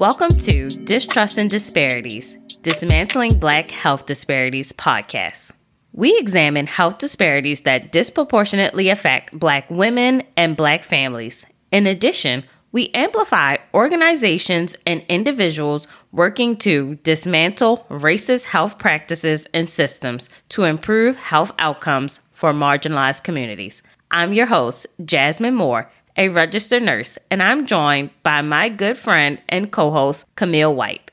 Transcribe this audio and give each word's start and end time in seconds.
Welcome 0.00 0.30
to 0.30 0.66
Distrust 0.70 1.36
and 1.36 1.50
Disparities 1.50 2.36
Dismantling 2.62 3.38
Black 3.38 3.70
Health 3.70 4.06
Disparities 4.06 4.72
podcast. 4.72 5.50
We 5.92 6.16
examine 6.16 6.66
health 6.66 6.96
disparities 6.96 7.60
that 7.62 7.92
disproportionately 7.92 8.88
affect 8.88 9.38
Black 9.38 9.68
women 9.68 10.22
and 10.38 10.56
Black 10.56 10.84
families. 10.84 11.44
In 11.70 11.86
addition, 11.86 12.44
we 12.72 12.88
amplify 12.94 13.58
organizations 13.74 14.74
and 14.86 15.04
individuals 15.10 15.86
working 16.12 16.56
to 16.56 16.94
dismantle 17.02 17.84
racist 17.90 18.44
health 18.44 18.78
practices 18.78 19.46
and 19.52 19.68
systems 19.68 20.30
to 20.48 20.64
improve 20.64 21.16
health 21.16 21.52
outcomes 21.58 22.20
for 22.32 22.54
marginalized 22.54 23.22
communities. 23.22 23.82
I'm 24.10 24.32
your 24.32 24.46
host, 24.46 24.86
Jasmine 25.04 25.56
Moore, 25.56 25.90
a 26.20 26.28
registered 26.28 26.82
nurse, 26.82 27.16
and 27.30 27.42
I'm 27.42 27.66
joined 27.66 28.10
by 28.22 28.42
my 28.42 28.68
good 28.68 28.98
friend 28.98 29.40
and 29.48 29.72
co 29.72 29.90
host, 29.90 30.26
Camille 30.36 30.74
White. 30.74 31.10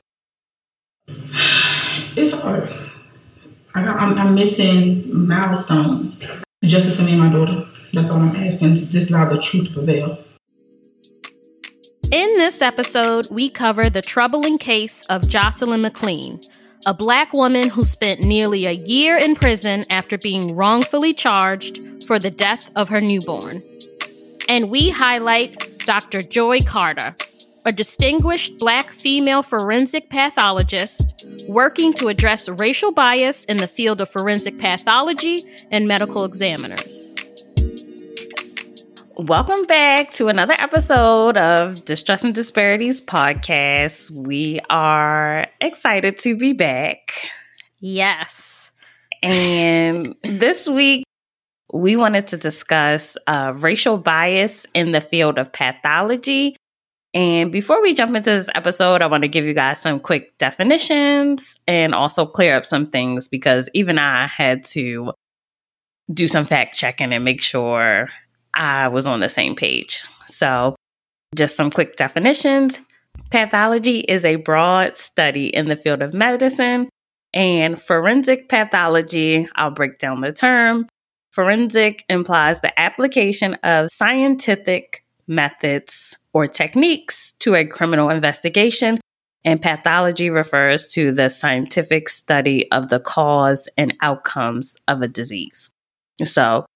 It's 2.14 2.32
hard. 2.32 2.68
I 3.74 3.86
got, 3.86 3.98
I'm, 3.98 4.18
I'm 4.18 4.34
missing 4.34 5.26
milestones. 5.26 6.26
Justice 6.62 6.94
for 6.94 7.02
me 7.02 7.12
and 7.12 7.20
my 7.20 7.30
daughter. 7.30 7.66
That's 7.94 8.10
all 8.10 8.18
I'm 8.18 8.36
asking. 8.36 8.74
Just 8.74 9.08
allow 9.08 9.30
the 9.30 9.40
truth 9.40 9.68
to 9.68 9.72
prevail. 9.72 10.22
In 12.12 12.36
this 12.36 12.60
episode, 12.60 13.30
we 13.30 13.48
cover 13.48 13.88
the 13.88 14.02
troubling 14.02 14.58
case 14.58 15.06
of 15.06 15.26
Jocelyn 15.26 15.80
McLean, 15.80 16.38
a 16.84 16.92
black 16.92 17.32
woman 17.32 17.70
who 17.70 17.86
spent 17.86 18.20
nearly 18.20 18.66
a 18.66 18.72
year 18.72 19.16
in 19.16 19.34
prison 19.36 19.84
after 19.88 20.18
being 20.18 20.54
wrongfully 20.54 21.14
charged 21.14 22.04
for 22.04 22.18
the 22.18 22.30
death 22.30 22.70
of 22.76 22.90
her 22.90 23.00
newborn. 23.00 23.60
And 24.48 24.70
we 24.70 24.88
highlight 24.88 25.58
Dr. 25.80 26.22
Joye 26.22 26.62
Carter, 26.62 27.14
a 27.66 27.72
distinguished 27.72 28.56
black 28.56 28.86
female 28.86 29.42
forensic 29.42 30.08
pathologist 30.08 31.26
working 31.46 31.92
to 31.92 32.08
address 32.08 32.48
racial 32.48 32.90
bias 32.90 33.44
in 33.44 33.58
the 33.58 33.68
field 33.68 34.00
of 34.00 34.08
forensic 34.08 34.56
pathology 34.56 35.42
and 35.70 35.86
medical 35.86 36.24
examiners. 36.24 37.10
Welcome 39.18 39.66
back 39.66 40.12
to 40.12 40.28
another 40.28 40.54
episode 40.58 41.36
of 41.36 41.84
Distrust 41.84 42.24
and 42.24 42.34
Disparities 42.34 43.02
podcast. 43.02 44.10
We 44.10 44.60
are 44.70 45.46
excited 45.60 46.16
to 46.20 46.34
be 46.34 46.54
back. 46.54 47.12
Yes. 47.80 48.70
And 49.22 50.14
this 50.22 50.66
week, 50.66 51.04
we 51.72 51.96
wanted 51.96 52.26
to 52.28 52.36
discuss 52.36 53.16
uh, 53.26 53.52
racial 53.56 53.98
bias 53.98 54.66
in 54.74 54.92
the 54.92 55.00
field 55.00 55.38
of 55.38 55.52
pathology. 55.52 56.56
And 57.14 57.50
before 57.50 57.82
we 57.82 57.94
jump 57.94 58.14
into 58.14 58.30
this 58.30 58.48
episode, 58.54 59.02
I 59.02 59.06
want 59.06 59.22
to 59.22 59.28
give 59.28 59.44
you 59.44 59.54
guys 59.54 59.80
some 59.80 60.00
quick 60.00 60.36
definitions 60.38 61.56
and 61.66 61.94
also 61.94 62.26
clear 62.26 62.56
up 62.56 62.66
some 62.66 62.86
things 62.86 63.28
because 63.28 63.68
even 63.74 63.98
I 63.98 64.26
had 64.26 64.64
to 64.66 65.12
do 66.12 66.28
some 66.28 66.44
fact 66.44 66.76
checking 66.76 67.12
and 67.12 67.24
make 67.24 67.42
sure 67.42 68.08
I 68.54 68.88
was 68.88 69.06
on 69.06 69.20
the 69.20 69.28
same 69.28 69.54
page. 69.54 70.04
So, 70.26 70.74
just 71.34 71.56
some 71.56 71.70
quick 71.70 71.96
definitions. 71.96 72.78
Pathology 73.30 74.00
is 74.00 74.24
a 74.24 74.36
broad 74.36 74.96
study 74.96 75.48
in 75.48 75.66
the 75.66 75.76
field 75.76 76.00
of 76.00 76.14
medicine, 76.14 76.88
and 77.34 77.80
forensic 77.80 78.48
pathology, 78.48 79.48
I'll 79.54 79.70
break 79.70 79.98
down 79.98 80.22
the 80.22 80.32
term, 80.32 80.86
Forensic 81.38 82.04
implies 82.08 82.62
the 82.62 82.80
application 82.80 83.54
of 83.62 83.90
scientific 83.92 85.04
methods 85.28 86.18
or 86.32 86.48
techniques 86.48 87.32
to 87.38 87.54
a 87.54 87.64
criminal 87.64 88.10
investigation, 88.10 89.00
and 89.44 89.62
pathology 89.62 90.30
refers 90.30 90.88
to 90.88 91.12
the 91.12 91.28
scientific 91.28 92.08
study 92.08 92.68
of 92.72 92.88
the 92.88 92.98
cause 92.98 93.68
and 93.76 93.96
outcomes 94.02 94.76
of 94.88 95.00
a 95.00 95.06
disease. 95.06 95.70
So, 96.24 96.66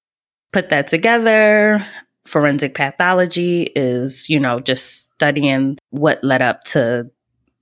put 0.53 0.69
that 0.69 0.87
together. 0.87 1.84
Forensic 2.25 2.76
pathology 2.76 3.62
is, 3.75 4.28
you 4.28 4.38
know, 4.38 4.60
just 4.60 5.10
studying 5.12 5.76
what 5.91 6.22
led 6.22 6.41
up 6.41 6.62
to 6.66 7.10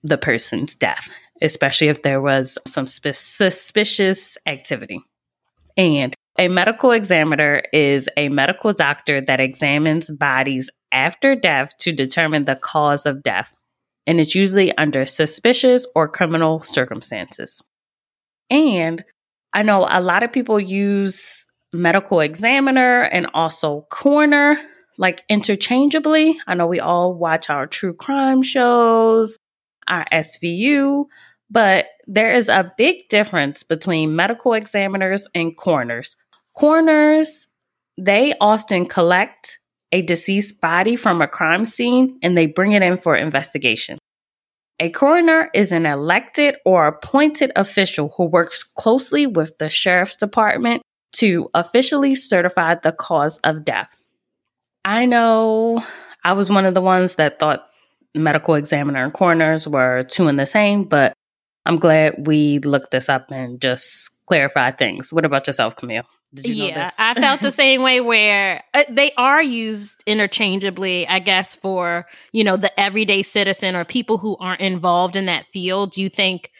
the 0.02 0.18
person's 0.18 0.74
death, 0.74 1.08
especially 1.40 1.88
if 1.88 2.02
there 2.02 2.20
was 2.20 2.58
some 2.66 2.86
sp- 2.92 3.16
suspicious 3.16 4.36
activity. 4.44 5.00
And 5.78 6.14
a 6.40 6.48
medical 6.48 6.90
examiner 6.90 7.62
is 7.70 8.08
a 8.16 8.30
medical 8.30 8.72
doctor 8.72 9.20
that 9.20 9.40
examines 9.40 10.10
bodies 10.10 10.70
after 10.90 11.36
death 11.36 11.76
to 11.78 11.92
determine 11.92 12.46
the 12.46 12.56
cause 12.56 13.04
of 13.04 13.22
death, 13.22 13.54
and 14.06 14.18
it's 14.18 14.34
usually 14.34 14.76
under 14.78 15.04
suspicious 15.04 15.86
or 15.94 16.08
criminal 16.08 16.62
circumstances. 16.62 17.62
And 18.48 19.04
I 19.52 19.62
know 19.62 19.86
a 19.88 20.00
lot 20.00 20.22
of 20.22 20.32
people 20.32 20.58
use 20.58 21.44
medical 21.74 22.20
examiner 22.20 23.02
and 23.02 23.28
also 23.34 23.86
coroner 23.90 24.58
like 24.96 25.22
interchangeably. 25.28 26.38
I 26.46 26.54
know 26.54 26.66
we 26.66 26.80
all 26.80 27.14
watch 27.14 27.50
our 27.50 27.66
true 27.66 27.92
crime 27.92 28.42
shows, 28.42 29.38
our 29.86 30.06
SVU, 30.10 31.04
but 31.50 31.86
there 32.06 32.32
is 32.32 32.48
a 32.48 32.72
big 32.78 33.08
difference 33.10 33.62
between 33.62 34.16
medical 34.16 34.54
examiners 34.54 35.28
and 35.34 35.54
coroners. 35.54 36.16
Coroners, 36.56 37.48
they 37.96 38.34
often 38.40 38.86
collect 38.86 39.58
a 39.92 40.02
deceased 40.02 40.60
body 40.60 40.96
from 40.96 41.20
a 41.20 41.28
crime 41.28 41.64
scene 41.64 42.18
and 42.22 42.36
they 42.36 42.46
bring 42.46 42.72
it 42.72 42.82
in 42.82 42.96
for 42.96 43.16
investigation. 43.16 43.98
A 44.78 44.88
coroner 44.90 45.50
is 45.52 45.72
an 45.72 45.84
elected 45.84 46.56
or 46.64 46.86
appointed 46.86 47.52
official 47.54 48.14
who 48.16 48.24
works 48.24 48.62
closely 48.62 49.26
with 49.26 49.58
the 49.58 49.68
sheriff's 49.68 50.16
department 50.16 50.82
to 51.12 51.48
officially 51.54 52.14
certify 52.14 52.76
the 52.76 52.92
cause 52.92 53.38
of 53.44 53.64
death. 53.64 53.94
I 54.84 55.04
know 55.04 55.84
I 56.24 56.32
was 56.32 56.48
one 56.48 56.64
of 56.64 56.74
the 56.74 56.80
ones 56.80 57.16
that 57.16 57.38
thought 57.38 57.66
medical 58.14 58.54
examiner 58.54 59.02
and 59.04 59.12
coroners 59.12 59.68
were 59.68 60.02
two 60.04 60.28
in 60.28 60.36
the 60.36 60.46
same, 60.46 60.84
but 60.84 61.12
I'm 61.66 61.78
glad 61.78 62.26
we 62.26 62.58
looked 62.60 62.90
this 62.90 63.08
up 63.08 63.30
and 63.30 63.60
just 63.60 64.10
clarified 64.26 64.78
things. 64.78 65.12
What 65.12 65.26
about 65.26 65.46
yourself, 65.46 65.76
Camille? 65.76 66.06
Yeah, 66.32 66.90
I 66.98 67.14
felt 67.14 67.40
the 67.40 67.52
same 67.52 67.82
way 67.82 68.00
where 68.00 68.62
uh, 68.72 68.84
they 68.88 69.12
are 69.16 69.42
used 69.42 70.02
interchangeably, 70.06 71.06
I 71.08 71.18
guess, 71.18 71.54
for, 71.54 72.06
you 72.32 72.44
know, 72.44 72.56
the 72.56 72.78
everyday 72.78 73.22
citizen 73.22 73.74
or 73.74 73.84
people 73.84 74.18
who 74.18 74.36
aren't 74.36 74.60
involved 74.60 75.16
in 75.16 75.26
that 75.26 75.46
field. 75.46 75.92
Do 75.92 76.02
you 76.02 76.08
think 76.08 76.50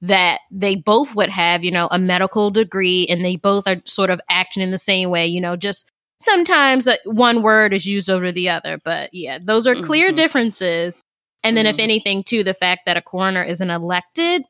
that 0.00 0.38
they 0.50 0.76
both 0.76 1.14
would 1.14 1.28
have, 1.28 1.64
you 1.64 1.70
know, 1.70 1.88
a 1.90 1.98
medical 1.98 2.50
degree 2.50 3.06
and 3.08 3.24
they 3.24 3.36
both 3.36 3.66
are 3.66 3.82
sort 3.84 4.10
of 4.10 4.20
acting 4.30 4.62
in 4.62 4.70
the 4.70 4.78
same 4.78 5.10
way, 5.10 5.26
you 5.26 5.40
know, 5.40 5.56
just 5.56 5.90
sometimes 6.20 6.88
uh, 6.88 6.96
one 7.04 7.42
word 7.42 7.74
is 7.74 7.86
used 7.86 8.08
over 8.08 8.32
the 8.32 8.48
other. 8.48 8.78
But 8.82 9.10
yeah, 9.12 9.38
those 9.42 9.66
are 9.66 9.74
clear 9.74 10.08
mm-hmm. 10.08 10.14
differences. 10.14 11.02
And 11.44 11.56
then, 11.56 11.66
mm-hmm. 11.66 11.74
if 11.74 11.80
anything, 11.80 12.22
too, 12.24 12.42
the 12.42 12.54
fact 12.54 12.82
that 12.86 12.96
a 12.96 13.02
coroner 13.02 13.42
is 13.42 13.60
an 13.60 13.70
elected 13.70 14.42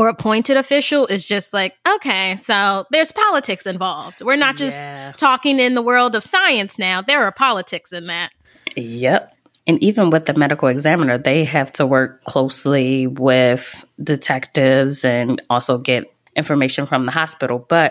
or 0.00 0.08
appointed 0.08 0.56
official 0.56 1.06
is 1.08 1.26
just 1.26 1.52
like, 1.52 1.76
okay, 1.86 2.34
so 2.36 2.86
there's 2.90 3.12
politics 3.12 3.66
involved. 3.66 4.22
We're 4.22 4.34
not 4.34 4.56
just 4.56 4.78
yeah. 4.78 5.12
talking 5.12 5.58
in 5.58 5.74
the 5.74 5.82
world 5.82 6.14
of 6.14 6.24
science 6.24 6.78
now. 6.78 7.02
There 7.02 7.22
are 7.22 7.30
politics 7.30 7.92
in 7.92 8.06
that. 8.06 8.32
Yep. 8.76 9.36
And 9.66 9.82
even 9.82 10.08
with 10.08 10.24
the 10.24 10.32
medical 10.32 10.68
examiner, 10.68 11.18
they 11.18 11.44
have 11.44 11.70
to 11.72 11.84
work 11.84 12.24
closely 12.24 13.08
with 13.08 13.84
detectives 14.02 15.04
and 15.04 15.42
also 15.50 15.76
get 15.76 16.10
information 16.34 16.86
from 16.86 17.04
the 17.04 17.12
hospital. 17.12 17.66
But 17.68 17.90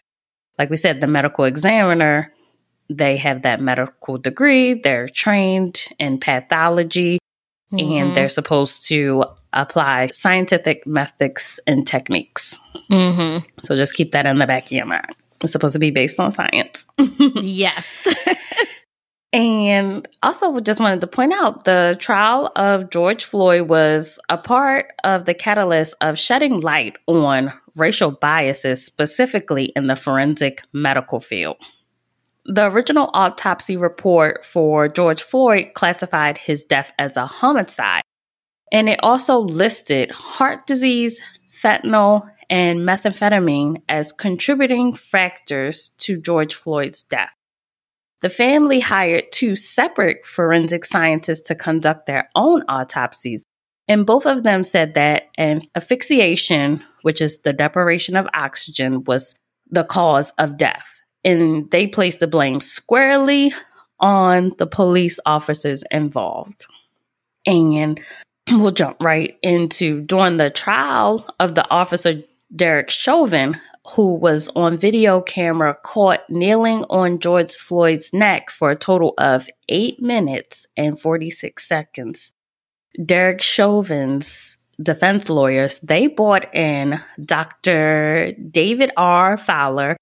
like 0.58 0.72
we 0.72 0.78
said, 0.78 1.01
the 1.01 1.07
medical 1.07 1.45
examiner, 1.45 2.34
they 2.89 3.18
have 3.18 3.44
that 3.44 3.62
medical 3.62 4.18
degree, 4.18 4.74
they're 4.74 5.10
trained 5.10 5.86
in 6.00 6.19
pathology, 6.19 7.19
mm-hmm. 7.72 7.94
and 7.94 8.16
they're 8.16 8.30
supposed 8.30 8.88
to 8.88 9.25
apply 9.54 10.07
scientific 10.07 10.86
methods 10.86 11.60
and 11.66 11.88
techniques. 11.88 12.57
Mm-hmm. 12.92 13.46
So 13.62 13.75
just 13.75 13.94
keep 13.94 14.12
that 14.12 14.25
in 14.25 14.38
the 14.38 14.48
back 14.48 14.66
of 14.66 14.72
your 14.72 14.86
mind. 14.86 15.16
It's 15.44 15.54
supposed 15.54 15.74
to 15.74 15.80
be 15.80 15.92
based 15.92 16.19
on 16.19 16.31
science. 16.31 16.86
yes. 17.36 18.13
and 19.34 20.07
also, 20.22 20.60
just 20.60 20.80
wanted 20.80 21.01
to 21.01 21.07
point 21.07 21.34
out 21.34 21.63
the 21.63 21.96
trial 22.00 22.51
of 22.56 22.90
George 22.90 23.24
Floyd 23.24 23.69
was 23.69 24.19
a 24.28 24.38
part 24.38 24.92
of 25.04 25.25
the 25.25 25.34
catalyst 25.34 25.96
of 26.01 26.19
shedding 26.19 26.60
light 26.60 26.98
on 27.07 27.54
racial 27.75 28.12
biases, 28.12 28.86
specifically 28.86 29.66
in 29.75 29.88
the 29.88 29.96
forensic 29.96 30.63
medical 30.74 31.19
field. 31.19 31.57
The 32.46 32.69
original 32.69 33.12
autopsy 33.13 33.78
report 33.78 34.44
for 34.44 34.88
George 34.88 35.22
Floyd 35.22 35.72
classified 35.74 36.38
his 36.38 36.63
death 36.63 36.92
as 36.98 37.16
a 37.16 37.25
homicide 37.25 38.01
and 38.71 38.89
it 38.89 39.00
also 39.01 39.39
listed 39.39 40.12
heart 40.12 40.68
disease, 40.68 41.21
fentanyl, 41.50 42.30
and 42.50 42.80
methamphetamine 42.80 43.81
as 43.88 44.12
contributing 44.12 44.94
factors 44.94 45.94
to 46.00 46.19
George 46.19 46.56
Floyd's 46.56 47.04
death. 47.04 47.30
The 48.21 48.30
family 48.30 48.80
hired 48.80 49.25
two 49.31 49.56
separate 49.56 50.25
forensic 50.25 50.83
scientists 50.83 51.42
to 51.42 51.56
conduct 51.56 52.06
their 52.06 52.30
own 52.36 52.63
autopsies, 52.68 53.45
And 53.89 54.06
both 54.06 54.27
of 54.27 54.44
them 54.44 54.63
said 54.63 54.94
that 54.94 55.24
an 55.36 55.63
asphyxiation, 55.75 56.86
which 57.01 57.22
is 57.22 57.39
the 57.39 57.51
deprivation 57.51 58.15
of 58.15 58.27
oxygen, 58.36 59.04
was 59.04 59.36
the 59.69 59.83
cause 59.83 60.31
of 60.38 60.57
death. 60.57 61.01
And 61.25 61.69
they 61.72 61.88
placed 61.88 62.19
the 62.19 62.27
blame 62.27 62.60
squarely 62.62 63.51
on 64.00 64.54
the 64.60 64.68
police 64.68 65.19
officers 65.25 65.83
involved. 65.89 66.68
And 67.48 68.00
we'll 68.51 68.72
jump 68.72 68.98
right 69.04 69.38
into 69.44 70.01
during 70.01 70.38
the 70.38 70.50
trial 70.50 71.28
of 71.40 71.54
the 71.56 71.69
officer 71.69 72.24
Derek 72.56 72.90
Chauvin, 72.90 73.60
who 73.96 74.16
was 74.16 74.50
on 74.56 74.78
video 74.78 75.22
camera 75.22 75.78
caught 75.84 76.28
kneeling 76.30 76.84
on 76.90 77.19
George 77.19 77.54
Floyd's 77.54 78.12
neck 78.12 78.50
for 78.50 78.72
a 78.72 78.75
total 78.75 79.13
of 79.18 79.48
eight 79.68 80.01
minutes 80.01 80.66
and 80.75 81.00
46 81.00 81.68
seconds. 81.68 82.34
Derek 83.06 83.42
Chauvin's 83.42 84.57
defense 84.81 85.30
lawyers, 85.30 85.80
they 85.84 86.07
brought 86.07 86.54
in 86.56 87.00
Dr. 87.24 88.34
David 88.50 88.92
R. 88.98 89.38
Fowler, 89.38 89.96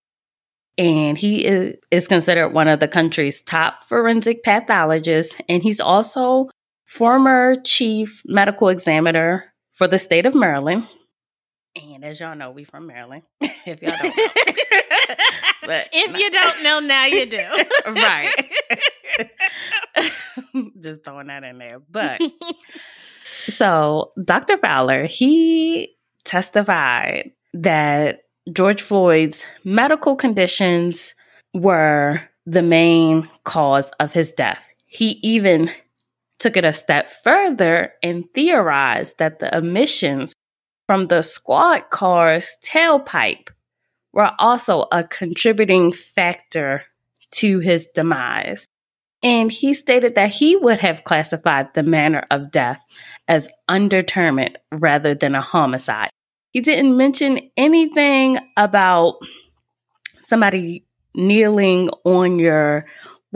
and 0.77 1.17
he 1.17 1.45
is, 1.45 1.75
is 1.91 2.07
considered 2.07 2.49
one 2.49 2.69
of 2.69 2.79
the 2.79 2.88
country's 2.88 3.41
top 3.41 3.83
forensic 3.83 4.41
pathologists, 4.44 5.35
and 5.49 5.63
he's 5.63 5.81
also 5.81 6.49
former 6.87 7.55
chief 7.63 8.23
medical 8.25 8.69
examiner 8.69 9.53
for 9.73 9.87
the 9.87 9.99
state 9.99 10.25
of 10.25 10.33
Maryland. 10.33 10.87
And 11.75 12.03
as 12.03 12.19
y'all 12.19 12.35
know, 12.35 12.49
we 12.49 12.63
from 12.63 12.87
Maryland. 12.87 13.21
if 13.41 13.81
y'all 13.83 13.91
don't 14.01 14.17
know. 14.17 14.25
but 15.65 15.89
if 15.93 16.17
you 16.17 16.31
don't 16.31 16.63
know 16.63 16.79
now 16.79 17.05
you 17.05 17.27
do. 17.27 17.37
right. 17.91 18.51
Just 20.79 21.03
throwing 21.03 21.27
that 21.27 21.43
in 21.43 21.59
there. 21.59 21.79
But 21.79 22.21
so 23.47 24.13
Dr. 24.23 24.57
Fowler, 24.57 25.05
he 25.05 25.95
testified 26.23 27.31
that 27.53 28.21
George 28.51 28.81
Floyd's 28.81 29.45
medical 29.63 30.15
conditions 30.15 31.13
were 31.53 32.21
the 32.45 32.61
main 32.61 33.29
cause 33.43 33.91
of 33.99 34.13
his 34.13 34.31
death. 34.31 34.65
He 34.85 35.19
even 35.21 35.69
took 36.39 36.57
it 36.57 36.65
a 36.65 36.73
step 36.73 37.09
further 37.23 37.93
and 38.03 38.25
theorized 38.33 39.17
that 39.17 39.39
the 39.39 39.55
emissions 39.55 40.33
from 40.87 41.07
the 41.07 41.21
squad 41.21 41.89
car's 41.89 42.55
tailpipe 42.63 43.49
were 44.13 44.31
also 44.39 44.85
a 44.91 45.03
contributing 45.03 45.91
factor 45.91 46.83
to 47.31 47.59
his 47.59 47.87
demise. 47.93 48.67
And 49.23 49.51
he 49.51 49.73
stated 49.73 50.15
that 50.15 50.29
he 50.29 50.55
would 50.55 50.79
have 50.79 51.03
classified 51.03 51.73
the 51.73 51.83
manner 51.83 52.25
of 52.29 52.51
death 52.51 52.85
as 53.27 53.49
undetermined 53.67 54.57
rather 54.71 55.15
than 55.15 55.35
a 55.35 55.41
homicide. 55.41 56.09
He 56.51 56.61
didn't 56.61 56.95
mention 56.95 57.51
anything 57.57 58.39
about 58.55 59.15
somebody 60.19 60.85
kneeling 61.15 61.89
on 62.05 62.39
your 62.39 62.85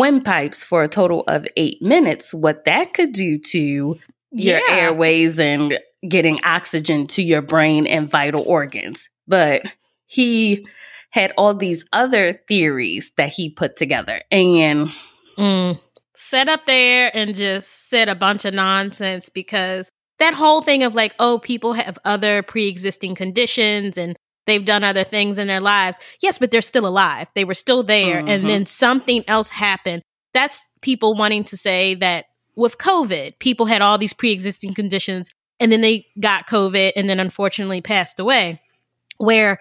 windpipes 0.02 0.64
for 0.64 0.82
a 0.82 0.88
total 0.88 1.24
of 1.28 1.48
eight 1.56 1.82
minutes, 1.82 2.34
what 2.34 2.66
that 2.66 2.94
could 2.94 3.12
do 3.12 3.38
to 3.38 3.98
your 4.32 4.60
yeah. 4.60 4.62
airways 4.70 5.40
and 5.40 5.78
getting 6.08 6.40
oxygen 6.44 7.06
to 7.06 7.22
your 7.22 7.42
brain 7.42 7.86
and 7.86 8.10
vital 8.10 8.44
organs. 8.44 9.10
But 9.28 9.64
he 10.08 10.68
had 11.12 11.34
all 11.38 11.54
these 11.54 11.86
other 11.94 12.42
theories 12.48 13.12
that 13.18 13.30
he 13.30 13.50
put 13.50 13.76
together. 13.78 14.22
And 14.32 14.90
mm. 15.38 15.80
set 16.16 16.50
up 16.50 16.66
there 16.66 17.12
and 17.14 17.36
just 17.36 17.90
said 17.90 18.10
a 18.10 18.16
bunch 18.16 18.46
of 18.46 18.54
nonsense 18.54 19.30
because 19.30 19.92
that 20.20 20.34
whole 20.34 20.62
thing 20.62 20.84
of 20.84 20.96
like, 20.96 21.14
oh, 21.20 21.40
people 21.40 21.74
have 21.74 22.00
other 22.06 22.42
pre 22.42 22.68
existing 22.68 23.16
conditions 23.16 23.98
and 23.98 24.18
they've 24.48 24.66
done 24.66 24.84
other 24.84 25.04
things 25.04 25.38
in 25.38 25.48
their 25.48 25.62
lives. 25.62 25.98
Yes, 26.22 26.38
but 26.38 26.52
they're 26.52 26.62
still 26.62 26.88
alive. 26.88 27.28
They 27.36 27.46
were 27.46 27.54
still 27.54 27.84
there. 27.84 28.18
Mm-hmm. 28.18 28.28
And 28.28 28.50
then 28.50 28.66
something 28.66 29.24
else 29.28 29.50
happened. 29.50 30.04
That's 30.34 30.68
people 30.82 31.16
wanting 31.16 31.44
to 31.46 31.58
say 31.58 31.96
that 31.96 32.26
with 32.56 32.78
COVID, 32.78 33.40
people 33.40 33.66
had 33.66 33.82
all 33.82 33.98
these 33.98 34.14
pre 34.14 34.32
existing 34.32 34.74
conditions 34.74 35.30
and 35.60 35.72
then 35.72 35.82
they 35.82 36.08
got 36.20 36.48
COVID 36.48 36.94
and 36.96 37.10
then 37.10 37.20
unfortunately 37.20 37.82
passed 37.82 38.20
away. 38.20 38.62
Where 39.18 39.60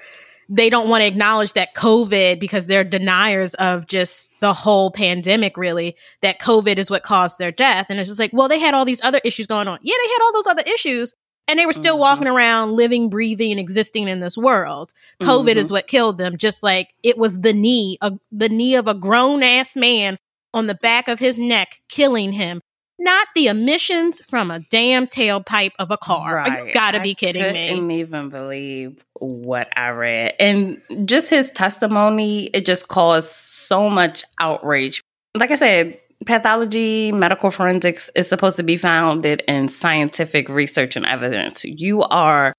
they 0.49 0.69
don't 0.69 0.89
want 0.89 1.03
to 1.03 1.07
acknowledge 1.07 1.53
that 1.53 1.75
COVID, 1.77 2.41
because 2.41 2.67
they're 2.67 2.83
deniers 2.83 3.55
of 3.55 3.87
just 3.87 4.33
the 4.41 4.53
whole 4.53 4.91
pandemic, 4.91 5.57
really, 5.57 5.95
that 6.23 6.41
COVID 6.41 6.77
is 6.77 6.91
what 6.91 7.05
caused 7.05 7.39
their 7.39 7.53
death. 7.53 7.87
And 7.89 8.01
it's 8.01 8.09
just 8.09 8.19
like, 8.19 8.33
well, 8.33 8.49
they 8.49 8.59
had 8.59 8.75
all 8.75 8.85
these 8.85 9.01
other 9.05 9.21
issues 9.23 9.47
going 9.47 9.69
on. 9.69 9.79
Yeah, 9.83 9.95
they 10.03 10.09
had 10.09 10.19
all 10.23 10.33
those 10.33 10.49
other 10.49 10.65
issues, 10.67 11.15
and 11.51 11.59
they 11.59 11.67
were 11.67 11.73
still 11.73 11.95
mm-hmm. 11.95 12.01
walking 12.01 12.29
around 12.29 12.73
living, 12.73 13.11
breathing, 13.11 13.51
and 13.51 13.61
existing 13.61 14.09
in 14.09 14.21
this 14.21 14.37
world. 14.37 14.93
COVID 15.21 15.51
mm-hmm. 15.51 15.59
is 15.59 15.73
what 15.73 15.87
killed 15.87 16.19
them, 16.19 16.37
just 16.37 16.63
like 16.63 16.95
it 17.03 17.19
was 17.19 17.41
the 17.41 17.53
knee, 17.53 17.99
a, 18.01 18.13
the 18.33 18.49
knee 18.49 18.77
of 18.77 18.87
a 18.87 18.95
grown 18.95 19.43
ass 19.43 19.77
man 19.77 20.19
on 20.55 20.67
the 20.67 20.75
back 20.75 21.09
of 21.09 21.19
his 21.19 21.39
neck 21.39 21.81
killing 21.89 22.33
him 22.33 22.61
not 23.01 23.29
the 23.35 23.47
emissions 23.47 24.21
from 24.29 24.51
a 24.51 24.61
damn 24.71 25.07
tailpipe 25.07 25.73
of 25.79 25.91
a 25.91 25.97
car. 25.97 26.37
Right. 26.37 26.67
You 26.67 26.73
gotta 26.73 27.01
be 27.01 27.15
kidding 27.15 27.43
me. 27.43 27.67
I. 27.67 27.71
Couldn't 27.71 27.91
even 27.91 28.29
believe 28.29 29.03
what 29.15 29.69
I 29.77 29.89
read, 29.89 30.35
and 30.39 30.81
just 31.07 31.31
his 31.31 31.51
testimony. 31.51 32.45
It 32.53 32.67
just 32.67 32.89
caused 32.89 33.31
so 33.31 33.89
much 33.89 34.23
outrage. 34.39 35.03
Like 35.35 35.51
I 35.51 35.57
said, 35.57 35.99
pathology, 36.27 37.13
medical 37.13 37.51
forensics 37.51 38.11
is 38.15 38.29
supposed 38.29 38.57
to 38.57 38.63
be 38.63 38.77
founded 38.77 39.43
in 39.49 39.69
scientific 39.69 40.49
research 40.49 40.97
and 40.97 41.07
evidence. 41.07 41.65
You 41.65 42.03
are 42.03 42.55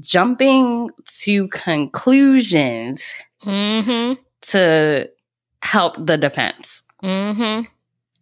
jumping 0.00 0.90
to 1.20 1.48
conclusions 1.48 3.14
mm-hmm. 3.44 4.20
to 4.42 5.10
help 5.62 5.94
the 6.04 6.18
defense. 6.18 6.82
Mm-hmm. 7.02 7.66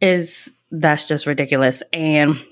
Is 0.00 0.54
that's 0.70 1.08
just 1.08 1.26
ridiculous. 1.26 1.82
And 1.92 2.44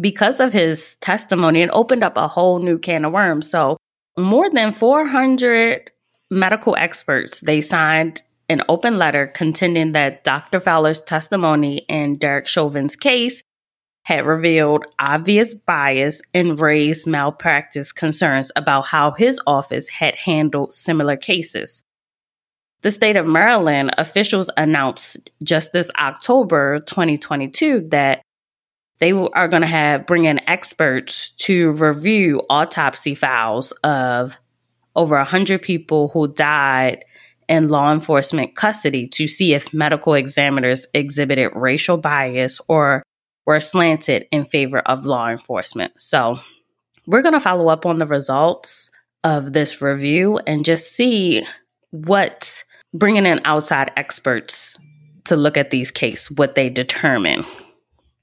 because 0.00 0.40
of 0.40 0.52
his 0.52 0.96
testimony, 0.96 1.62
it 1.62 1.70
opened 1.72 2.04
up 2.04 2.16
a 2.16 2.28
whole 2.28 2.60
new 2.60 2.78
can 2.78 3.04
of 3.04 3.12
worms. 3.12 3.50
So, 3.50 3.76
more 4.18 4.50
than 4.50 4.72
400 4.72 5.90
medical 6.30 6.76
experts 6.76 7.40
they 7.40 7.60
signed 7.60 8.22
an 8.50 8.62
open 8.68 8.98
letter 8.98 9.28
contending 9.28 9.92
that 9.92 10.24
Dr. 10.24 10.58
Fowler's 10.58 11.00
testimony 11.00 11.78
in 11.88 12.16
Derek 12.16 12.48
Chauvin's 12.48 12.96
case 12.96 13.44
had 14.02 14.26
revealed 14.26 14.86
obvious 14.98 15.54
bias 15.54 16.20
and 16.34 16.58
raised 16.60 17.06
malpractice 17.06 17.92
concerns 17.92 18.50
about 18.56 18.86
how 18.86 19.12
his 19.12 19.38
office 19.46 19.88
had 19.88 20.16
handled 20.16 20.72
similar 20.72 21.16
cases. 21.16 21.84
The 22.82 22.90
state 22.90 23.16
of 23.16 23.26
Maryland 23.26 23.92
officials 23.96 24.50
announced 24.56 25.30
just 25.44 25.72
this 25.72 25.88
October 25.96 26.80
2022 26.80 27.88
that 27.90 28.20
they 28.98 29.12
are 29.12 29.48
going 29.48 29.62
to 29.62 29.68
have 29.68 30.06
bring 30.06 30.24
in 30.24 30.40
experts 30.48 31.30
to 31.38 31.70
review 31.70 32.42
autopsy 32.50 33.14
files 33.14 33.70
of 33.84 34.38
over 34.96 35.14
100 35.14 35.62
people 35.62 36.08
who 36.08 36.26
died 36.26 37.04
in 37.50 37.68
law 37.68 37.92
enforcement 37.92 38.54
custody 38.54 39.06
to 39.08 39.28
see 39.28 39.52
if 39.52 39.74
medical 39.74 40.14
examiners 40.14 40.86
exhibited 40.94 41.50
racial 41.54 41.98
bias 41.98 42.60
or 42.68 43.02
were 43.44 43.60
slanted 43.60 44.26
in 44.30 44.44
favor 44.44 44.78
of 44.78 45.04
law 45.04 45.28
enforcement. 45.28 45.92
So, 45.98 46.36
we're 47.06 47.22
going 47.22 47.34
to 47.34 47.40
follow 47.40 47.68
up 47.68 47.84
on 47.86 47.98
the 47.98 48.06
results 48.06 48.90
of 49.24 49.52
this 49.52 49.82
review 49.82 50.38
and 50.46 50.64
just 50.64 50.92
see 50.92 51.42
what 51.90 52.62
bringing 52.94 53.26
in 53.26 53.40
outside 53.44 53.90
experts 53.96 54.78
to 55.24 55.36
look 55.36 55.56
at 55.56 55.70
these 55.70 55.90
cases, 55.90 56.30
what 56.30 56.54
they 56.54 56.70
determine, 56.70 57.44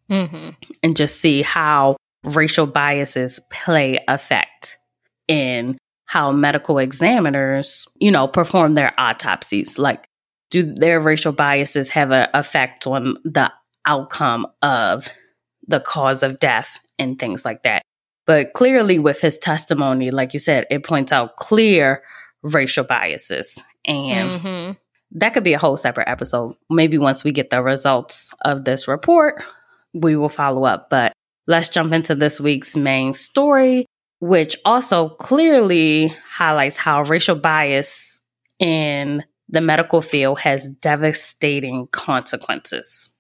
mm-hmm. 0.09 0.49
and 0.81 0.95
just 0.95 1.19
see 1.19 1.41
how 1.41 1.97
racial 2.23 2.65
biases 2.65 3.41
play 3.51 3.99
effect 4.07 4.77
in 5.27 5.77
how 6.07 6.31
medical 6.31 6.79
examiners, 6.79 7.87
you 7.99 8.11
know, 8.11 8.27
perform 8.27 8.73
their 8.73 8.93
autopsies. 8.97 9.77
Like, 9.77 10.07
do 10.49 10.73
their 10.73 10.99
racial 10.99 11.33
biases 11.33 11.89
have 11.89 12.11
an 12.11 12.29
effect 12.33 12.87
on 12.87 13.17
the 13.23 13.51
outcome 13.85 14.47
of 14.61 15.09
the 15.67 15.79
cause 15.79 16.23
of 16.23 16.39
death 16.39 16.79
and 16.97 17.19
things 17.19 17.45
like 17.45 17.63
that? 17.63 17.81
But 18.25 18.53
clearly, 18.53 18.99
with 18.99 19.21
his 19.21 19.37
testimony, 19.37 20.11
like 20.11 20.33
you 20.33 20.39
said, 20.39 20.65
it 20.69 20.83
points 20.83 21.11
out 21.11 21.37
clear 21.37 22.03
racial 22.43 22.83
biases 22.83 23.57
and 23.87 24.41
mm-hmm. 24.41 24.71
that 25.11 25.33
could 25.33 25.43
be 25.43 25.53
a 25.53 25.57
whole 25.57 25.77
separate 25.77 26.09
episode. 26.09 26.55
Maybe 26.69 26.97
once 26.97 27.23
we 27.23 27.31
get 27.31 27.49
the 27.49 27.63
results 27.63 28.31
of 28.45 28.65
this 28.65 28.87
report, 28.87 29.41
we 29.93 30.15
will 30.15 30.29
follow 30.29 30.65
up. 30.65 30.89
But 30.89 31.13
let's 31.47 31.69
jump 31.69 31.93
into 31.93 32.15
this 32.15 32.39
week's 32.39 32.75
main 32.75 33.13
story, 33.13 33.85
which 34.19 34.57
also 34.65 35.09
clearly 35.09 36.13
highlights 36.29 36.77
how 36.77 37.03
racial 37.03 37.35
bias 37.35 38.21
in 38.59 39.23
the 39.49 39.61
medical 39.61 40.01
field 40.01 40.39
has 40.39 40.67
devastating 40.67 41.87
consequences. 41.87 43.11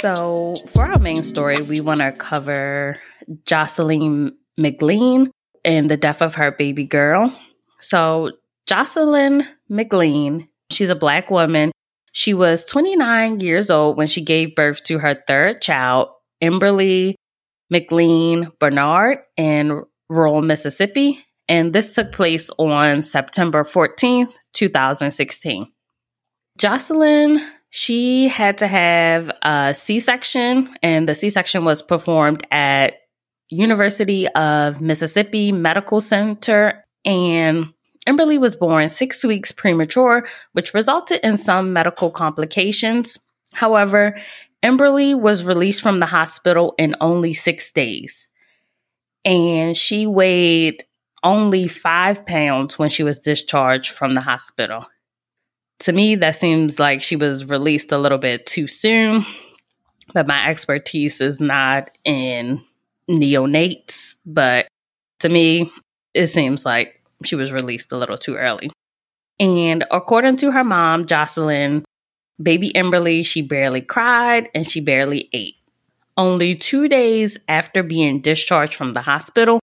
So, 0.00 0.54
for 0.68 0.86
our 0.86 0.98
main 1.00 1.24
story, 1.24 1.56
we 1.68 1.80
want 1.80 1.98
to 1.98 2.12
cover 2.12 3.00
Jocelyn 3.46 4.36
McLean 4.56 5.30
and 5.64 5.90
the 5.90 5.96
death 5.96 6.22
of 6.22 6.36
her 6.36 6.52
baby 6.52 6.84
girl. 6.84 7.36
So, 7.80 8.30
Jocelyn 8.66 9.46
McLean, 9.68 10.48
she's 10.70 10.90
a 10.90 10.94
black 10.94 11.30
woman. 11.30 11.72
She 12.12 12.32
was 12.32 12.64
29 12.64 13.40
years 13.40 13.70
old 13.70 13.96
when 13.96 14.06
she 14.06 14.22
gave 14.22 14.54
birth 14.54 14.82
to 14.84 14.98
her 14.98 15.22
third 15.26 15.60
child, 15.60 16.10
Emberly 16.42 17.14
McLean 17.70 18.48
Bernard, 18.58 19.18
in 19.36 19.82
rural 20.08 20.42
Mississippi. 20.42 21.24
And 21.48 21.72
this 21.72 21.94
took 21.94 22.12
place 22.12 22.50
on 22.58 23.02
September 23.02 23.64
14th, 23.64 24.34
2016. 24.52 25.70
Jocelyn, 26.58 27.40
she 27.70 28.28
had 28.28 28.58
to 28.58 28.66
have 28.66 29.30
a 29.42 29.74
C 29.74 30.00
section, 30.00 30.74
and 30.82 31.08
the 31.08 31.14
C 31.14 31.30
section 31.30 31.64
was 31.64 31.82
performed 31.82 32.46
at 32.50 32.94
University 33.50 34.28
of 34.28 34.80
Mississippi 34.80 35.52
Medical 35.52 36.00
Center. 36.00 36.84
And 37.04 37.72
Emberly 38.06 38.38
was 38.38 38.56
born 38.56 38.88
six 38.88 39.24
weeks 39.24 39.52
premature, 39.52 40.26
which 40.52 40.74
resulted 40.74 41.20
in 41.22 41.36
some 41.36 41.72
medical 41.72 42.10
complications. 42.10 43.18
However, 43.54 44.18
Emberly 44.64 45.18
was 45.18 45.44
released 45.44 45.82
from 45.82 45.98
the 45.98 46.06
hospital 46.06 46.74
in 46.78 46.96
only 47.00 47.34
six 47.34 47.70
days. 47.70 48.28
And 49.24 49.76
she 49.76 50.06
weighed 50.06 50.84
only 51.22 51.68
five 51.68 52.24
pounds 52.26 52.78
when 52.78 52.90
she 52.90 53.02
was 53.02 53.18
discharged 53.18 53.90
from 53.90 54.14
the 54.14 54.20
hospital. 54.20 54.86
To 55.80 55.92
me, 55.92 56.16
that 56.16 56.36
seems 56.36 56.78
like 56.78 57.00
she 57.00 57.16
was 57.16 57.44
released 57.44 57.92
a 57.92 57.98
little 57.98 58.18
bit 58.18 58.46
too 58.46 58.66
soon, 58.66 59.24
but 60.12 60.26
my 60.26 60.48
expertise 60.48 61.20
is 61.20 61.38
not 61.38 61.90
in 62.04 62.64
neonates. 63.08 64.16
But 64.26 64.66
to 65.20 65.28
me, 65.28 65.70
it 66.14 66.28
seems 66.28 66.64
like 66.64 67.00
she 67.24 67.36
was 67.36 67.52
released 67.52 67.92
a 67.92 67.96
little 67.96 68.18
too 68.18 68.36
early. 68.36 68.70
And 69.40 69.84
according 69.90 70.36
to 70.38 70.50
her 70.50 70.64
mom, 70.64 71.06
Jocelyn, 71.06 71.84
baby 72.42 72.72
Emberly, 72.72 73.24
she 73.24 73.42
barely 73.42 73.80
cried 73.80 74.48
and 74.54 74.68
she 74.68 74.80
barely 74.80 75.28
ate. 75.32 75.56
Only 76.16 76.54
two 76.54 76.88
days 76.88 77.38
after 77.48 77.82
being 77.82 78.20
discharged 78.20 78.74
from 78.74 78.92
the 78.92 79.02
hospital, 79.02 79.60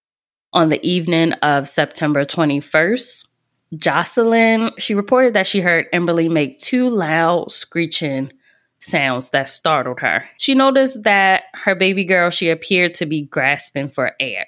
on 0.55 0.69
the 0.69 0.87
evening 0.87 1.33
of 1.33 1.67
September 1.67 2.23
21st, 2.23 3.27
Jocelyn, 3.75 4.71
she 4.77 4.95
reported 4.95 5.33
that 5.33 5.47
she 5.47 5.59
heard 5.59 5.91
Emberly 5.91 6.31
make 6.31 6.59
two 6.59 6.87
loud 6.87 7.51
screeching 7.51 8.31
sounds 8.79 9.31
that 9.31 9.49
startled 9.49 9.99
her. 9.99 10.23
She 10.37 10.55
noticed 10.55 11.03
that 11.03 11.43
her 11.55 11.75
baby 11.75 12.05
girl, 12.05 12.29
she 12.29 12.49
appeared 12.49 12.93
to 12.95 13.05
be 13.05 13.23
grasping 13.23 13.89
for 13.89 14.13
air. 14.17 14.45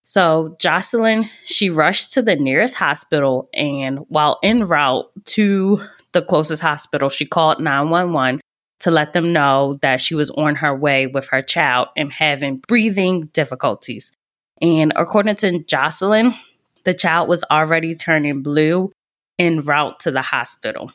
So 0.00 0.56
Jocelyn, 0.58 1.28
she 1.44 1.68
rushed 1.68 2.14
to 2.14 2.22
the 2.22 2.36
nearest 2.36 2.76
hospital 2.76 3.50
and 3.52 3.98
while 4.08 4.38
en 4.42 4.66
route 4.66 5.10
to 5.26 5.84
the 6.12 6.22
closest 6.22 6.62
hospital, 6.62 7.08
she 7.08 7.26
called 7.26 7.60
911 7.60 8.40
to 8.80 8.90
let 8.90 9.12
them 9.12 9.32
know 9.32 9.78
that 9.82 10.00
she 10.00 10.14
was 10.14 10.30
on 10.30 10.56
her 10.56 10.74
way 10.74 11.06
with 11.06 11.28
her 11.28 11.42
child 11.42 11.88
and 11.96 12.12
having 12.12 12.56
breathing 12.66 13.26
difficulties. 13.32 14.10
And 14.62 14.92
according 14.96 15.36
to 15.36 15.58
Jocelyn, 15.64 16.34
the 16.84 16.94
child 16.94 17.28
was 17.28 17.44
already 17.50 17.94
turning 17.94 18.42
blue 18.42 18.90
en 19.38 19.62
route 19.62 20.00
to 20.00 20.10
the 20.10 20.22
hospital. 20.22 20.92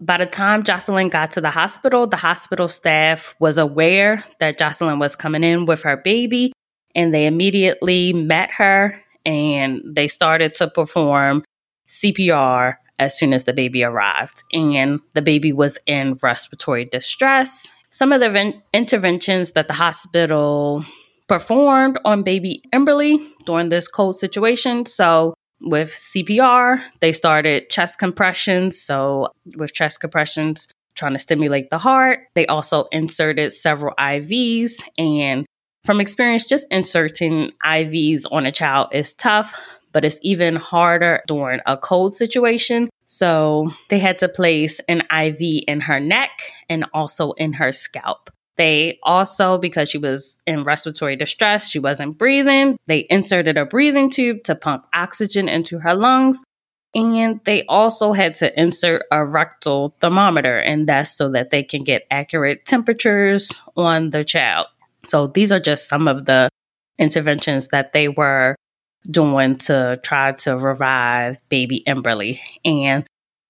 By 0.00 0.18
the 0.18 0.26
time 0.26 0.64
Jocelyn 0.64 1.08
got 1.08 1.32
to 1.32 1.40
the 1.40 1.50
hospital, 1.50 2.06
the 2.06 2.16
hospital 2.16 2.68
staff 2.68 3.34
was 3.38 3.56
aware 3.56 4.24
that 4.40 4.58
Jocelyn 4.58 4.98
was 4.98 5.14
coming 5.14 5.44
in 5.44 5.64
with 5.64 5.82
her 5.82 5.96
baby, 5.96 6.52
and 6.94 7.14
they 7.14 7.26
immediately 7.26 8.12
met 8.12 8.50
her 8.52 9.00
and 9.24 9.80
they 9.86 10.08
started 10.08 10.54
to 10.56 10.68
perform 10.68 11.44
CPR 11.88 12.76
as 13.02 13.18
soon 13.18 13.32
as 13.32 13.44
the 13.44 13.52
baby 13.52 13.82
arrived. 13.82 14.42
And 14.52 15.00
the 15.14 15.22
baby 15.22 15.52
was 15.52 15.78
in 15.86 16.16
respiratory 16.22 16.84
distress. 16.84 17.70
Some 17.90 18.12
of 18.12 18.20
the 18.20 18.54
interventions 18.72 19.52
that 19.52 19.68
the 19.68 19.74
hospital 19.74 20.84
performed 21.28 21.98
on 22.04 22.22
baby 22.22 22.62
Emberly 22.72 23.26
during 23.46 23.68
this 23.68 23.88
code 23.88 24.14
situation. 24.14 24.86
So, 24.86 25.34
with 25.64 25.90
CPR, 25.90 26.82
they 27.00 27.12
started 27.12 27.70
chest 27.70 27.98
compressions. 27.98 28.80
So, 28.80 29.28
with 29.56 29.72
chest 29.72 30.00
compressions, 30.00 30.68
trying 30.94 31.12
to 31.12 31.18
stimulate 31.18 31.70
the 31.70 31.78
heart. 31.78 32.20
They 32.34 32.46
also 32.46 32.84
inserted 32.92 33.52
several 33.52 33.94
IVs. 33.96 34.82
And 34.98 35.46
from 35.84 36.00
experience, 36.00 36.46
just 36.46 36.66
inserting 36.70 37.52
IVs 37.64 38.24
on 38.30 38.46
a 38.46 38.52
child 38.52 38.88
is 38.92 39.14
tough, 39.14 39.54
but 39.92 40.04
it's 40.04 40.18
even 40.22 40.56
harder 40.56 41.22
during 41.26 41.60
a 41.66 41.76
code 41.76 42.14
situation. 42.14 42.88
So 43.06 43.68
they 43.90 43.98
had 43.98 44.18
to 44.20 44.28
place 44.28 44.80
an 44.88 45.02
IV 45.14 45.64
in 45.68 45.80
her 45.80 46.00
neck 46.00 46.30
and 46.68 46.86
also 46.94 47.32
in 47.32 47.52
her 47.54 47.72
scalp. 47.72 48.30
They 48.56 48.98
also, 49.02 49.58
because 49.58 49.88
she 49.88 49.98
was 49.98 50.38
in 50.46 50.64
respiratory 50.64 51.16
distress, 51.16 51.68
she 51.68 51.78
wasn't 51.78 52.18
breathing, 52.18 52.78
they 52.86 53.06
inserted 53.08 53.56
a 53.56 53.64
breathing 53.64 54.10
tube 54.10 54.44
to 54.44 54.54
pump 54.54 54.86
oxygen 54.92 55.48
into 55.48 55.78
her 55.78 55.94
lungs. 55.94 56.42
And 56.94 57.40
they 57.44 57.64
also 57.66 58.12
had 58.12 58.34
to 58.36 58.60
insert 58.60 59.04
a 59.10 59.24
rectal 59.24 59.96
thermometer, 60.00 60.58
and 60.58 60.86
that's 60.86 61.16
so 61.16 61.30
that 61.30 61.50
they 61.50 61.62
can 61.62 61.84
get 61.84 62.06
accurate 62.10 62.66
temperatures 62.66 63.62
on 63.76 64.10
the 64.10 64.24
child. 64.24 64.66
So 65.08 65.26
these 65.26 65.50
are 65.50 65.60
just 65.60 65.88
some 65.88 66.06
of 66.06 66.26
the 66.26 66.50
interventions 66.98 67.68
that 67.68 67.94
they 67.94 68.08
were 68.08 68.54
doing 69.10 69.56
to 69.56 70.00
try 70.02 70.32
to 70.32 70.56
revive 70.56 71.36
baby 71.48 71.82
Emberly. 71.86 72.40
And 72.64 73.04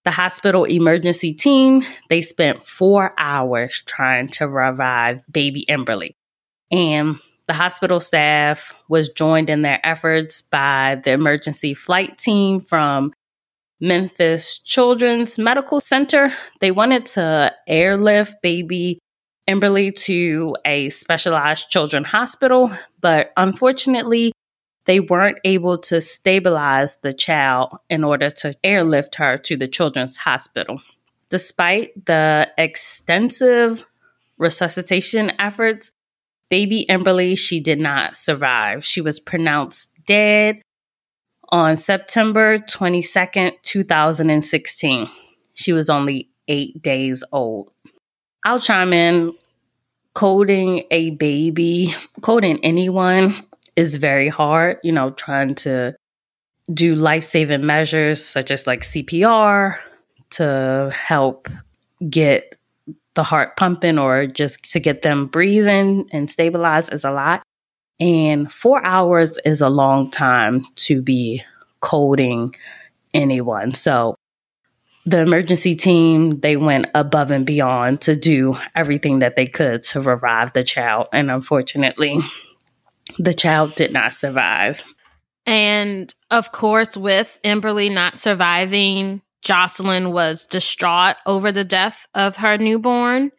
the 0.04 0.10
hospital 0.10 0.64
emergency 0.64 1.32
team, 1.32 1.84
they 2.08 2.22
spent 2.22 2.62
four 2.62 3.14
hours 3.18 3.82
trying 3.86 4.28
to 4.28 4.48
revive 4.48 5.20
baby 5.30 5.64
Emberly. 5.68 6.14
And 6.70 7.18
the 7.46 7.54
hospital 7.54 8.00
staff 8.00 8.74
was 8.88 9.10
joined 9.10 9.50
in 9.50 9.62
their 9.62 9.80
efforts 9.84 10.42
by 10.42 11.00
the 11.04 11.12
emergency 11.12 11.74
flight 11.74 12.18
team 12.18 12.60
from 12.60 13.12
Memphis 13.80 14.58
Children's 14.60 15.38
Medical 15.38 15.80
Center. 15.80 16.32
They 16.60 16.70
wanted 16.70 17.04
to 17.06 17.52
airlift 17.66 18.36
baby 18.42 18.98
Emberly 19.48 19.94
to 20.04 20.56
a 20.64 20.88
specialized 20.90 21.68
children's 21.68 22.06
hospital, 22.06 22.72
but 23.00 23.32
unfortunately, 23.36 24.32
they 24.84 25.00
weren't 25.00 25.38
able 25.44 25.78
to 25.78 26.00
stabilize 26.00 26.96
the 27.02 27.12
child 27.12 27.76
in 27.88 28.02
order 28.04 28.30
to 28.30 28.54
airlift 28.64 29.16
her 29.16 29.38
to 29.38 29.56
the 29.56 29.68
children's 29.68 30.16
hospital. 30.16 30.82
Despite 31.30 32.06
the 32.06 32.50
extensive 32.58 33.86
resuscitation 34.38 35.32
efforts, 35.38 35.92
baby 36.48 36.84
Emberly, 36.88 37.38
she 37.38 37.60
did 37.60 37.78
not 37.78 38.16
survive. 38.16 38.84
She 38.84 39.00
was 39.00 39.20
pronounced 39.20 39.90
dead 40.06 40.60
on 41.48 41.76
September 41.76 42.58
22nd, 42.58 43.52
2016. 43.62 45.08
She 45.54 45.72
was 45.72 45.88
only 45.88 46.28
eight 46.48 46.82
days 46.82 47.22
old. 47.30 47.70
I'll 48.44 48.60
chime 48.60 48.92
in. 48.92 49.34
Coding 50.14 50.84
a 50.90 51.10
baby, 51.10 51.94
coding 52.20 52.58
anyone 52.62 53.34
is 53.76 53.96
very 53.96 54.28
hard, 54.28 54.78
you 54.82 54.92
know, 54.92 55.10
trying 55.10 55.54
to 55.56 55.94
do 56.72 56.94
life 56.94 57.24
saving 57.24 57.66
measures 57.66 58.24
such 58.24 58.50
as 58.50 58.66
like 58.66 58.82
CPR 58.82 59.78
to 60.30 60.90
help 60.94 61.48
get 62.08 62.56
the 63.14 63.22
heart 63.22 63.56
pumping 63.56 63.98
or 63.98 64.26
just 64.26 64.70
to 64.72 64.80
get 64.80 65.02
them 65.02 65.26
breathing 65.26 66.08
and 66.12 66.30
stabilized 66.30 66.92
is 66.92 67.04
a 67.04 67.10
lot. 67.10 67.42
And 68.00 68.50
four 68.52 68.84
hours 68.84 69.38
is 69.44 69.60
a 69.60 69.68
long 69.68 70.10
time 70.10 70.64
to 70.76 71.02
be 71.02 71.42
coding 71.80 72.54
anyone. 73.12 73.74
So 73.74 74.16
the 75.04 75.20
emergency 75.20 75.74
team, 75.74 76.40
they 76.40 76.56
went 76.56 76.86
above 76.94 77.30
and 77.30 77.44
beyond 77.44 78.00
to 78.02 78.16
do 78.16 78.56
everything 78.74 79.18
that 79.18 79.36
they 79.36 79.46
could 79.46 79.84
to 79.84 80.00
revive 80.00 80.52
the 80.52 80.62
child. 80.62 81.08
And 81.12 81.30
unfortunately, 81.30 82.20
the 83.18 83.34
child 83.34 83.74
did 83.74 83.92
not 83.92 84.12
survive. 84.12 84.82
And 85.46 86.14
of 86.30 86.52
course, 86.52 86.96
with 86.96 87.38
Emberly 87.44 87.92
not 87.92 88.16
surviving, 88.16 89.22
Jocelyn 89.42 90.12
was 90.12 90.46
distraught 90.46 91.16
over 91.26 91.50
the 91.50 91.64
death 91.64 92.06
of 92.14 92.36
her 92.36 92.58
newborn. 92.58 93.32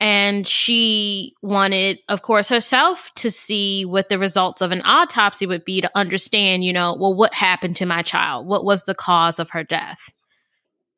And 0.00 0.48
she 0.48 1.34
wanted, 1.42 2.00
of 2.08 2.22
course, 2.22 2.48
herself 2.48 3.12
to 3.16 3.30
see 3.30 3.84
what 3.84 4.08
the 4.08 4.18
results 4.18 4.60
of 4.60 4.72
an 4.72 4.82
autopsy 4.84 5.46
would 5.46 5.64
be 5.64 5.80
to 5.80 5.90
understand, 5.94 6.64
you 6.64 6.72
know, 6.72 6.96
well, 6.98 7.14
what 7.14 7.32
happened 7.34 7.76
to 7.76 7.86
my 7.86 8.02
child? 8.02 8.46
What 8.46 8.64
was 8.64 8.82
the 8.82 8.96
cause 8.96 9.38
of 9.38 9.50
her 9.50 9.62
death? 9.62 10.12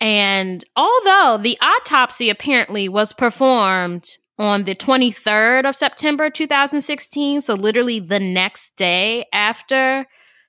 And 0.01 0.65
although 0.75 1.39
the 1.43 1.59
autopsy 1.61 2.31
apparently 2.31 2.89
was 2.89 3.13
performed 3.13 4.09
on 4.39 4.65
the 4.65 4.75
23rd 4.75 5.69
of 5.69 5.77
September 5.77 6.31
2016, 6.31 7.41
so 7.41 7.55
literally 7.55 8.01
the 8.01 8.21
next 8.21 8.77
day 8.77 9.27
after 9.33 10.07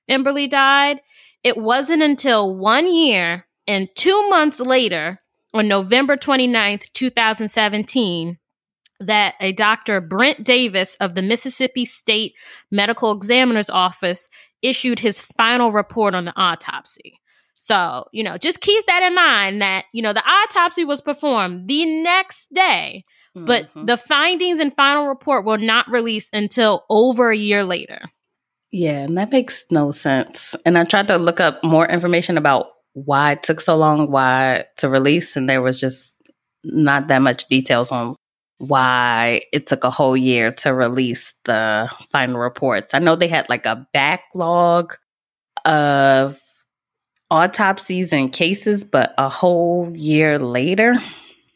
Emberly 0.10 0.50
died. 0.50 1.02
It 1.44 1.58
wasn't 1.58 2.02
until 2.02 2.56
one 2.56 2.92
year 2.92 3.46
and 3.68 3.90
two 3.96 4.30
months 4.30 4.60
later, 4.60 5.20
on 5.54 5.68
November 5.68 6.18
29th, 6.18 6.84
2017, 6.94 8.38
that 9.00 9.36
a 9.40 9.52
Dr. 9.54 10.02
Brent 10.02 10.44
Davis 10.44 10.96
of 11.00 11.16
the 11.16 11.22
Mississippi 11.22 11.86
State 11.86 12.34
Medical 12.72 13.12
Examiner's 13.12 13.70
Office 13.70 14.30
issued 14.62 15.00
his 15.00 15.20
final 15.20 15.72
report 15.72 16.14
on 16.14 16.26
the 16.26 16.34
autopsy. 16.36 17.20
So, 17.58 18.06
you 18.12 18.24
know, 18.24 18.38
just 18.38 18.62
keep 18.62 18.86
that 18.86 19.04
in 19.04 19.16
mind 19.16 19.62
that, 19.62 19.86
you 19.94 20.02
know, 20.02 20.14
the 20.14 20.24
autopsy 20.24 20.84
was 20.86 21.02
performed 21.02 21.68
the 21.68 21.86
next 21.86 22.54
day, 22.54 23.06
mm-hmm. 23.36 23.46
but 23.46 23.70
the 23.76 23.98
findings 23.98 24.60
and 24.60 24.76
final 24.76 25.08
report 25.08 25.46
were 25.46 25.58
not 25.58 25.90
released 25.90 26.34
until 26.34 26.86
over 26.90 27.32
a 27.32 27.38
year 27.38 27.64
later. 27.64 28.02
Yeah, 28.72 29.00
and 29.00 29.18
that 29.18 29.32
makes 29.32 29.66
no 29.72 29.92
sense. 29.92 30.54
And 30.66 30.78
I 30.78 30.84
tried 30.84 31.08
to 31.08 31.18
look 31.18 31.40
up 31.40 31.64
more 31.64 31.88
information 31.88 32.38
about 32.38 32.68
why 32.94 33.34
it 33.34 33.44
took 33.44 33.62
so 33.62 33.78
long, 33.78 34.12
why 34.12 34.66
to 34.78 34.90
release, 34.90 35.36
and 35.38 35.50
there 35.50 35.62
was 35.62 35.80
just 35.80 36.14
not 36.64 37.08
that 37.08 37.22
much 37.22 37.48
details 37.48 37.92
on 37.92 38.16
why 38.58 39.42
it 39.54 39.68
took 39.68 39.84
a 39.84 39.90
whole 39.90 40.16
year 40.16 40.52
to 40.52 40.74
release 40.74 41.34
the 41.46 41.90
final 42.10 42.40
reports. 42.40 42.94
I 42.94 43.00
know 43.00 43.16
they 43.16 43.28
had 43.28 43.50
like 43.50 43.66
a 43.66 43.88
backlog 43.94 44.96
of 45.64 46.40
autopsies 47.30 48.14
and 48.14 48.32
cases, 48.32 48.84
but 48.84 49.14
a 49.18 49.30
whole 49.30 49.92
year 49.96 50.40
later. 50.40 50.96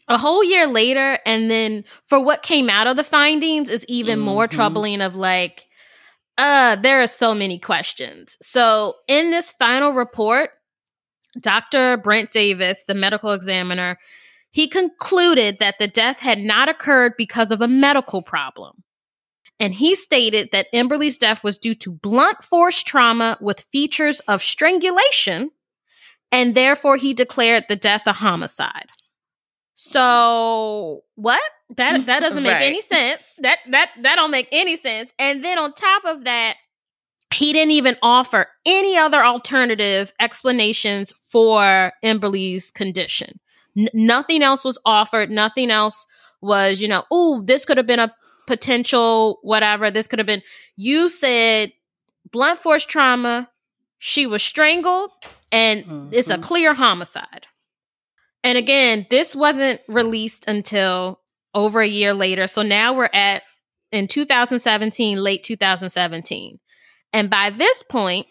A 0.08 0.18
whole 0.18 0.44
year 0.44 0.66
later, 0.66 1.20
and 1.26 1.52
then 1.52 1.84
for 2.08 2.20
what 2.20 2.42
came 2.42 2.70
out 2.70 2.88
of 2.88 2.96
the 2.96 3.04
findings 3.04 3.70
is 3.70 3.86
even 3.88 4.18
mm-hmm. 4.20 4.26
more 4.26 4.48
troubling 4.48 5.02
of 5.02 5.16
like, 5.16 5.68
uh, 6.38 6.78
there 6.78 7.02
are 7.04 7.08
so 7.08 7.36
many 7.36 7.60
questions. 7.60 8.38
So 8.42 8.96
in 9.08 9.30
this 9.30 9.52
final 9.52 9.92
report, 9.92 10.52
Dr. 11.40 11.98
Brent 11.98 12.32
Davis, 12.32 12.84
the 12.88 12.96
medical 12.96 13.32
examiner, 13.32 14.00
he 14.52 14.68
concluded 14.68 15.58
that 15.60 15.78
the 15.80 15.88
death 15.88 16.20
had 16.20 16.40
not 16.40 16.70
occurred 16.70 17.14
because 17.18 17.52
of 17.52 17.62
a 17.62 17.68
medical 17.68 18.22
problem. 18.22 18.84
And 19.60 19.74
he 19.74 19.94
stated 19.94 20.50
that 20.52 20.68
Emberly's 20.74 21.18
death 21.18 21.44
was 21.44 21.58
due 21.58 21.76
to 21.76 21.92
blunt 21.92 22.44
force 22.44 22.82
trauma 22.82 23.38
with 23.42 23.68
features 23.72 24.22
of 24.22 24.42
strangulation, 24.42 25.52
and 26.32 26.56
therefore 26.56 26.98
he 26.98 27.14
declared 27.14 27.66
the 27.68 27.76
death 27.76 28.04
a 28.06 28.14
homicide. 28.14 28.88
So 29.76 31.04
what? 31.16 31.42
That 31.78 32.06
that 32.08 32.20
doesn't 32.20 32.44
make 32.44 32.54
right. 32.54 32.66
any 32.66 32.82
sense. 32.82 33.24
That 33.40 33.60
that 33.70 33.92
that 34.02 34.16
don't 34.16 34.32
make 34.32 34.50
any 34.52 34.76
sense. 34.76 35.14
And 35.18 35.44
then 35.44 35.58
on 35.58 35.74
top 35.74 36.04
of 36.06 36.26
that, 36.26 36.58
he 37.34 37.54
didn't 37.54 37.72
even 37.72 37.96
offer 38.02 38.48
any 38.66 38.98
other 38.98 39.24
alternative 39.24 40.14
explanations 40.20 41.14
for 41.32 41.94
Emberly's 42.04 42.72
condition. 42.72 43.40
N- 43.78 43.90
nothing 43.94 44.42
else 44.42 44.66
was 44.66 44.80
offered. 44.86 45.30
Nothing 45.30 45.72
else 45.72 46.06
was, 46.42 46.82
you 46.82 46.88
know, 46.88 47.04
oh, 47.12 47.42
this 47.44 47.66
could 47.66 47.78
have 47.78 47.88
been 47.88 48.00
a 48.00 48.14
potential 48.48 49.40
whatever. 49.44 49.92
This 49.92 50.08
could 50.08 50.20
have 50.20 50.26
been. 50.26 50.42
You 50.76 51.08
said 51.08 51.72
blunt 52.32 52.60
force 52.60 52.86
trauma. 52.86 53.50
She 54.00 54.26
was 54.26 54.42
strangled, 54.42 55.12
and 55.52 55.86
mm-hmm. 55.86 56.10
it's 56.12 56.30
a 56.30 56.34
mm-hmm. 56.34 56.44
clear 56.44 56.74
homicide. 56.74 57.48
And 58.44 58.58
again, 58.58 59.06
this 59.10 59.36
wasn't 59.36 59.82
released 59.88 60.48
until 60.48 61.20
over 61.54 61.82
a 61.82 61.88
year 61.88 62.14
later. 62.14 62.48
So 62.48 62.62
now 62.62 62.94
we're 62.94 63.10
at 63.14 63.44
in 63.92 64.08
2017, 64.08 65.18
late 65.22 65.44
2017. 65.44 66.60
And 67.12 67.30
by 67.30 67.50
this 67.50 67.84
point, 67.84 68.28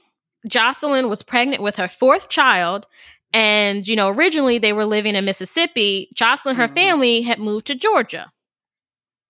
Jocelyn 0.48 1.09
was 1.09 1.22
pregnant 1.22 1.62
with 1.62 1.76
her 1.76 1.88
fourth 1.88 2.28
child 2.28 2.87
and, 3.33 3.87
you 3.87 3.96
know, 3.96 4.09
originally 4.09 4.59
they 4.59 4.72
were 4.72 4.87
living 4.87 5.14
in 5.14 5.24
Mississippi. 5.24 6.09
Jocelyn, 6.14 6.57
her 6.57 6.64
mm-hmm. 6.64 6.74
family 6.74 7.22
had 7.22 7.38
moved 7.38 7.66
to 7.66 7.74
Georgia. 7.74 8.33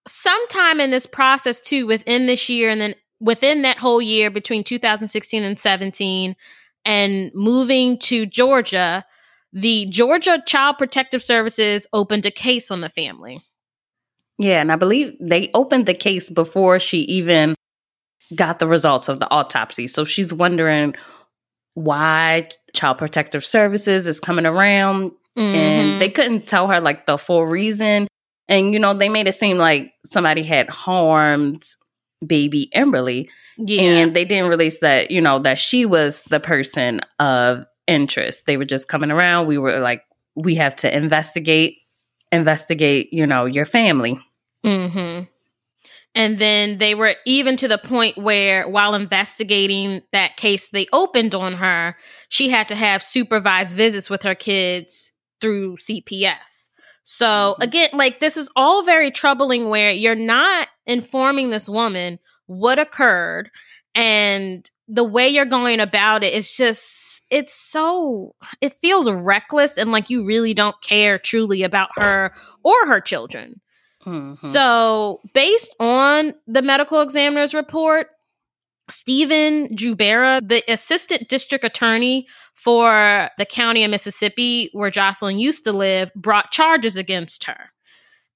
Sometime 0.06 0.80
in 0.80 0.90
this 0.90 1.06
process, 1.06 1.60
too, 1.60 1.86
within 1.86 2.26
this 2.26 2.48
year, 2.48 2.70
and 2.70 2.80
then 2.80 2.94
within 3.20 3.62
that 3.62 3.78
whole 3.78 4.00
year 4.00 4.30
between 4.30 4.64
2016 4.64 5.42
and 5.42 5.58
17, 5.58 6.36
and 6.88 7.30
moving 7.34 7.98
to 7.98 8.24
Georgia, 8.24 9.04
the 9.52 9.86
Georgia 9.90 10.42
Child 10.46 10.78
Protective 10.78 11.22
Services 11.22 11.86
opened 11.92 12.24
a 12.24 12.30
case 12.30 12.70
on 12.70 12.80
the 12.80 12.88
family. 12.88 13.44
Yeah, 14.38 14.62
and 14.62 14.72
I 14.72 14.76
believe 14.76 15.14
they 15.20 15.50
opened 15.52 15.84
the 15.84 15.92
case 15.92 16.30
before 16.30 16.80
she 16.80 17.00
even 17.00 17.54
got 18.34 18.58
the 18.58 18.66
results 18.66 19.08
of 19.08 19.20
the 19.20 19.30
autopsy. 19.30 19.86
So 19.86 20.04
she's 20.04 20.32
wondering 20.32 20.94
why 21.74 22.48
Child 22.72 22.98
Protective 22.98 23.44
Services 23.44 24.06
is 24.06 24.18
coming 24.18 24.46
around. 24.46 25.10
Mm-hmm. 25.36 25.54
And 25.54 26.00
they 26.00 26.08
couldn't 26.08 26.46
tell 26.46 26.68
her 26.68 26.80
like 26.80 27.04
the 27.04 27.18
full 27.18 27.46
reason. 27.46 28.08
And, 28.48 28.72
you 28.72 28.78
know, 28.78 28.94
they 28.94 29.10
made 29.10 29.28
it 29.28 29.34
seem 29.34 29.58
like 29.58 29.92
somebody 30.06 30.42
had 30.42 30.70
harmed 30.70 31.62
baby 32.26 32.70
Emberly. 32.74 33.28
Yeah. 33.56 33.82
And 33.82 34.14
they 34.14 34.24
didn't 34.24 34.50
release 34.50 34.80
that, 34.80 35.10
you 35.10 35.20
know, 35.20 35.38
that 35.40 35.58
she 35.58 35.84
was 35.84 36.22
the 36.30 36.40
person 36.40 37.00
of 37.18 37.64
interest. 37.86 38.44
They 38.46 38.56
were 38.56 38.64
just 38.64 38.88
coming 38.88 39.10
around. 39.10 39.46
We 39.46 39.58
were 39.58 39.80
like, 39.80 40.02
we 40.36 40.54
have 40.56 40.76
to 40.76 40.96
investigate, 40.96 41.78
investigate, 42.30 43.12
you 43.12 43.26
know, 43.26 43.44
your 43.44 43.64
family. 43.64 44.20
Mm-hmm. 44.64 45.24
And 46.14 46.38
then 46.38 46.78
they 46.78 46.94
were 46.94 47.14
even 47.26 47.56
to 47.58 47.68
the 47.68 47.78
point 47.78 48.16
where, 48.16 48.68
while 48.68 48.94
investigating 48.94 50.02
that 50.12 50.36
case 50.36 50.68
they 50.68 50.86
opened 50.92 51.34
on 51.34 51.54
her, 51.54 51.96
she 52.28 52.48
had 52.48 52.68
to 52.68 52.74
have 52.74 53.02
supervised 53.02 53.76
visits 53.76 54.10
with 54.10 54.22
her 54.22 54.34
kids 54.34 55.12
through 55.40 55.76
CPS. 55.76 56.70
So, 57.10 57.26
mm-hmm. 57.26 57.62
again, 57.62 57.88
like 57.94 58.20
this 58.20 58.36
is 58.36 58.50
all 58.54 58.84
very 58.84 59.10
troubling 59.10 59.70
where 59.70 59.90
you're 59.90 60.14
not 60.14 60.68
informing 60.86 61.48
this 61.48 61.66
woman 61.66 62.18
what 62.46 62.78
occurred 62.78 63.50
and 63.94 64.70
the 64.88 65.04
way 65.04 65.28
you're 65.28 65.46
going 65.46 65.80
about 65.80 66.22
it 66.22 66.34
is 66.34 66.54
just 66.54 67.22
it's 67.30 67.54
so 67.54 68.34
it 68.60 68.72
feels 68.72 69.10
reckless 69.10 69.76
and 69.76 69.92
like 69.92 70.08
you 70.08 70.24
really 70.24 70.54
don't 70.54 70.80
care 70.80 71.18
truly 71.18 71.62
about 71.62 71.90
her 71.96 72.32
or 72.62 72.86
her 72.86 73.00
children 73.00 73.60
Mm-hmm. 74.08 74.34
So, 74.34 75.20
based 75.34 75.76
on 75.80 76.34
the 76.46 76.62
medical 76.62 77.00
examiner's 77.00 77.54
report, 77.54 78.08
Stephen 78.90 79.76
Jubera, 79.76 80.46
the 80.46 80.62
assistant 80.70 81.28
district 81.28 81.64
attorney 81.64 82.26
for 82.54 83.28
the 83.38 83.46
county 83.46 83.84
of 83.84 83.90
Mississippi 83.90 84.70
where 84.72 84.90
Jocelyn 84.90 85.38
used 85.38 85.64
to 85.64 85.72
live, 85.72 86.12
brought 86.14 86.50
charges 86.50 86.96
against 86.96 87.44
her. 87.44 87.70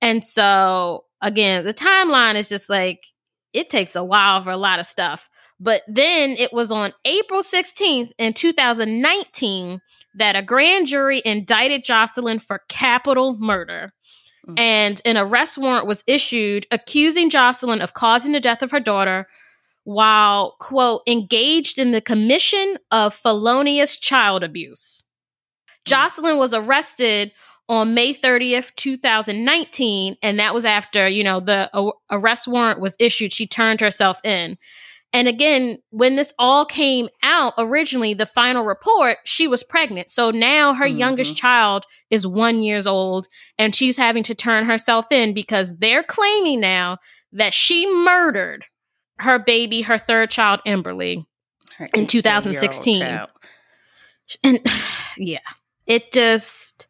And 0.01 0.25
so, 0.25 1.05
again, 1.21 1.65
the 1.65 1.75
timeline 1.75 2.35
is 2.35 2.49
just 2.49 2.69
like 2.69 3.05
it 3.53 3.71
takes 3.71 3.97
a 3.97 4.05
while 4.05 4.43
for 4.43 4.51
a 4.51 4.57
lot 4.57 4.81
of 4.81 4.87
stuff. 4.87 5.29
But 5.61 5.83
then 5.87 6.31
it 6.31 6.53
was 6.53 6.73
on 6.73 6.93
April 7.05 7.43
16th 7.43 8.11
in 8.19 8.33
2019 8.33 9.81
that 10.15 10.37
a 10.37 10.43
grand 10.43 10.87
jury 10.87 11.23
indicted 11.25 11.85
Jocelyn 11.85 12.41
for 12.41 12.63
capital 12.69 13.37
murder. 13.39 13.93
Mm. 14.49 14.59
And 14.59 15.03
an 15.05 15.17
arrest 15.17 15.57
warrant 15.57 15.87
was 15.87 16.03
issued 16.07 16.67
accusing 16.71 17.31
Jocelyn 17.31 17.81
of 17.81 17.95
causing 17.95 18.33
the 18.33 18.41
death 18.41 18.63
of 18.63 18.73
her 18.73 18.81
daughter 18.81 19.29
while, 19.85 20.57
quote, 20.61 21.03
engaged 21.07 21.79
in 21.79 21.93
the 21.93 22.01
commission 22.01 22.77
of 22.91 23.15
felonious 23.15 23.97
child 23.97 24.43
abuse. 24.43 25.05
Mm. 25.69 25.89
Jocelyn 25.89 26.37
was 26.39 26.55
arrested 26.55 27.33
on 27.69 27.95
May 27.95 28.13
30th, 28.13 28.75
2019, 28.77 30.17
and 30.23 30.39
that 30.39 30.55
was 30.55 30.65
after, 30.65 31.09
you 31.09 31.25
know, 31.25 31.41
the 31.41 31.71
arrest 32.11 32.47
warrant 32.47 32.81
was 32.81 32.97
issued. 32.99 33.33
She 33.33 33.47
turned 33.47 33.81
herself 33.81 34.19
in. 34.25 34.59
And 35.15 35.29
again, 35.29 35.79
when 35.91 36.17
this 36.17 36.33
all 36.39 36.65
came 36.65 37.09
out 37.23 37.53
originally, 37.59 38.15
the 38.15 38.25
final 38.25 38.65
report, 38.65 39.19
she 39.25 39.47
was 39.47 39.63
pregnant. 39.63 40.09
So 40.09 40.31
now 40.31 40.73
her 40.75 40.87
mm-hmm. 40.87 40.97
youngest 40.97 41.37
child 41.37 41.85
is 42.11 42.27
one 42.27 42.63
years 42.63 42.87
old 42.87 43.29
and 43.59 43.75
she's 43.75 43.99
having 43.99 44.23
to 44.25 44.35
turn 44.35 44.65
herself 44.65 45.13
in 45.13 45.35
because 45.35 45.77
they're 45.77 46.03
claiming 46.03 46.61
now 46.61 46.97
that 47.31 47.53
she 47.53 47.87
murdered 47.93 48.65
her 49.19 49.39
baby, 49.39 49.83
her 49.83 49.99
third 49.99 50.31
child, 50.31 50.61
Emberly, 50.67 51.27
her 51.79 51.89
in 51.95 52.07
2016. 52.07 53.03
And 54.45 54.61
yeah, 55.17 55.39
it 55.87 56.13
just 56.13 56.89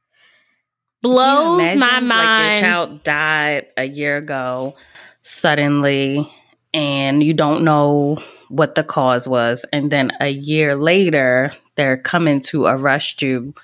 blows 1.03 1.75
my 1.77 2.01
mind. 2.01 2.09
Like 2.09 2.61
your 2.61 2.61
child 2.61 3.03
died 3.03 3.67
a 3.77 3.85
year 3.85 4.17
ago 4.19 4.75
suddenly 5.23 6.31
and 6.75 7.23
you 7.23 7.35
don't 7.35 7.65
know 7.65 8.19
what 8.49 8.75
the 8.75 8.85
cause 8.85 9.27
was. 9.29 9.65
And 9.73 9.91
then 9.91 10.13
a 10.21 10.29
year 10.29 10.75
later, 10.75 11.53
they're 11.75 11.97
coming 11.97 12.41
to 12.41 12.67
arrest 12.67 13.23
you 13.23 13.55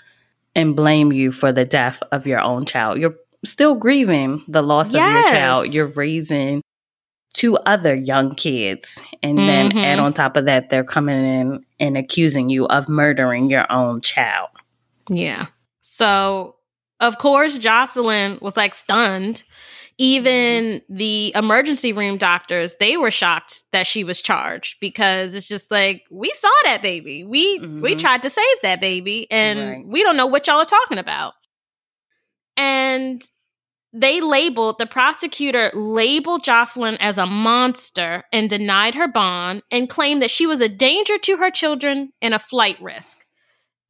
and 0.55 0.75
blame 0.75 1.13
you 1.13 1.31
for 1.31 1.53
the 1.53 1.65
death 1.65 2.03
of 2.11 2.27
your 2.27 2.41
own 2.41 2.65
child. 2.67 2.99
You're 2.99 3.17
still 3.45 3.77
grieving 3.77 4.43
the 4.49 4.63
loss 4.63 4.93
Yes. 4.93 5.07
of 5.07 5.13
your 5.13 5.31
child. 5.33 5.75
You're 5.75 5.87
raising 5.87 6.63
two 7.35 7.57
other 7.59 7.95
young 7.95 8.35
kids. 8.35 9.01
And 9.23 9.39
then 9.39 9.71
Mhm. 9.71 9.85
add 9.85 9.99
on 9.99 10.13
top 10.13 10.37
of 10.37 10.47
that, 10.47 10.71
they're 10.71 10.85
coming 10.85 11.17
in 11.17 11.65
and 11.79 11.97
accusing 11.97 12.49
you 12.49 12.67
of 12.67 12.89
murdering 12.89 13.51
your 13.51 13.71
own 13.71 14.01
child. 14.01 14.49
Yeah. 15.11 15.47
So, 15.81 16.57
of 17.01 17.19
course, 17.19 17.59
Jocelyn 17.59 18.39
was 18.41 18.57
like 18.57 18.75
stunned. 18.75 19.45
Even 20.01 20.81
the 20.89 21.33
emergency 21.35 21.93
room 21.93 22.19
doctors, 22.19 22.77
they 22.79 22.97
were 22.97 23.11
shocked 23.11 23.65
that 23.73 23.85
she 23.87 24.05
was 24.05 24.23
charged 24.23 24.79
because 24.81 25.35
it's 25.35 25.49
just 25.49 25.73
like 25.73 26.05
we 26.11 26.31
saw 26.35 26.49
that 26.65 26.83
baby. 26.83 27.25
We 27.25 27.59
we 27.59 27.95
Mhm. 27.95 27.99
tried 27.99 28.23
to 28.23 28.31
save 28.31 28.45
that 28.63 28.81
baby 28.81 29.27
and 29.31 29.71
Right. 29.71 29.85
we 29.87 30.05
don't 30.05 30.17
know 30.17 30.27
what 30.27 30.47
y'all 30.47 30.61
are 30.61 30.65
talking 30.65 30.99
about. 30.99 31.35
And 32.57 33.29
they 33.93 34.21
labeled 34.21 34.77
the 34.79 34.87
prosecutor 34.87 35.71
labeled 35.73 36.45
Jocelyn 36.45 36.97
as 36.97 37.17
a 37.17 37.27
monster 37.27 38.25
and 38.33 38.51
denied 38.51 38.95
her 38.95 39.09
bond 39.09 39.63
and 39.71 39.89
claimed 39.89 40.23
that 40.23 40.31
she 40.31 40.47
was 40.47 40.61
a 40.61 40.69
danger 40.69 41.19
to 41.19 41.39
her 41.39 41.51
children 41.51 42.13
and 42.21 42.35
a 42.35 42.39
flight 42.39 42.81
risk. 42.81 43.25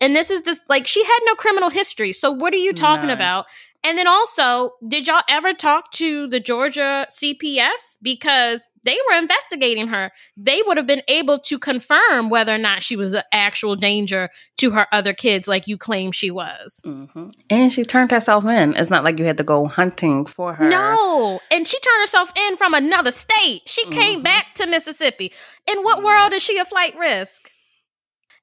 And 0.00 0.14
this 0.14 0.30
is 0.30 0.42
just 0.42 0.62
like 0.68 0.86
she 0.86 1.04
had 1.04 1.18
no 1.24 1.34
criminal 1.34 1.70
history. 1.70 2.12
So 2.12 2.30
what 2.30 2.54
are 2.54 2.58
you 2.58 2.72
talking 2.72 3.08
None. 3.08 3.16
about? 3.16 3.46
And 3.84 3.96
then 3.96 4.06
also, 4.06 4.72
did 4.86 5.06
y'all 5.06 5.22
ever 5.28 5.54
talk 5.54 5.90
to 5.92 6.26
the 6.28 6.40
Georgia 6.40 7.06
CPS 7.10 7.98
because 8.02 8.62
they 8.88 8.96
were 9.10 9.18
investigating 9.18 9.88
her? 9.88 10.10
They 10.36 10.62
would 10.66 10.76
have 10.78 10.86
been 10.86 11.02
able 11.08 11.38
to 11.40 11.58
confirm 11.58 12.30
whether 12.30 12.54
or 12.54 12.58
not 12.58 12.82
she 12.82 12.96
was 12.96 13.12
an 13.14 13.22
actual 13.32 13.76
danger 13.76 14.30
to 14.58 14.70
her 14.70 14.86
other 14.92 15.12
kids, 15.12 15.46
like 15.46 15.68
you 15.68 15.76
claim 15.76 16.10
she 16.12 16.30
was. 16.30 16.80
hmm 16.84 17.28
And 17.50 17.72
she 17.72 17.84
turned 17.84 18.10
herself 18.10 18.44
in. 18.46 18.74
It's 18.76 18.90
not 18.90 19.04
like 19.04 19.18
you 19.18 19.26
had 19.26 19.36
to 19.36 19.44
go 19.44 19.66
hunting 19.66 20.24
for 20.26 20.54
her. 20.54 20.68
No, 20.68 21.40
and 21.50 21.66
she 21.68 21.78
turned 21.80 22.00
herself 22.00 22.32
in 22.48 22.56
from 22.56 22.72
another 22.74 23.12
state. 23.12 23.62
She 23.66 23.84
came 23.90 24.20
Mhm. 24.20 24.24
back 24.24 24.54
to 24.56 24.66
Mississippi. 24.66 25.32
In 25.70 25.82
what 25.82 25.98
Yeah. 25.98 26.04
world 26.04 26.32
is 26.32 26.42
she 26.42 26.58
a 26.58 26.64
flight 26.64 26.96
risk? 26.98 27.50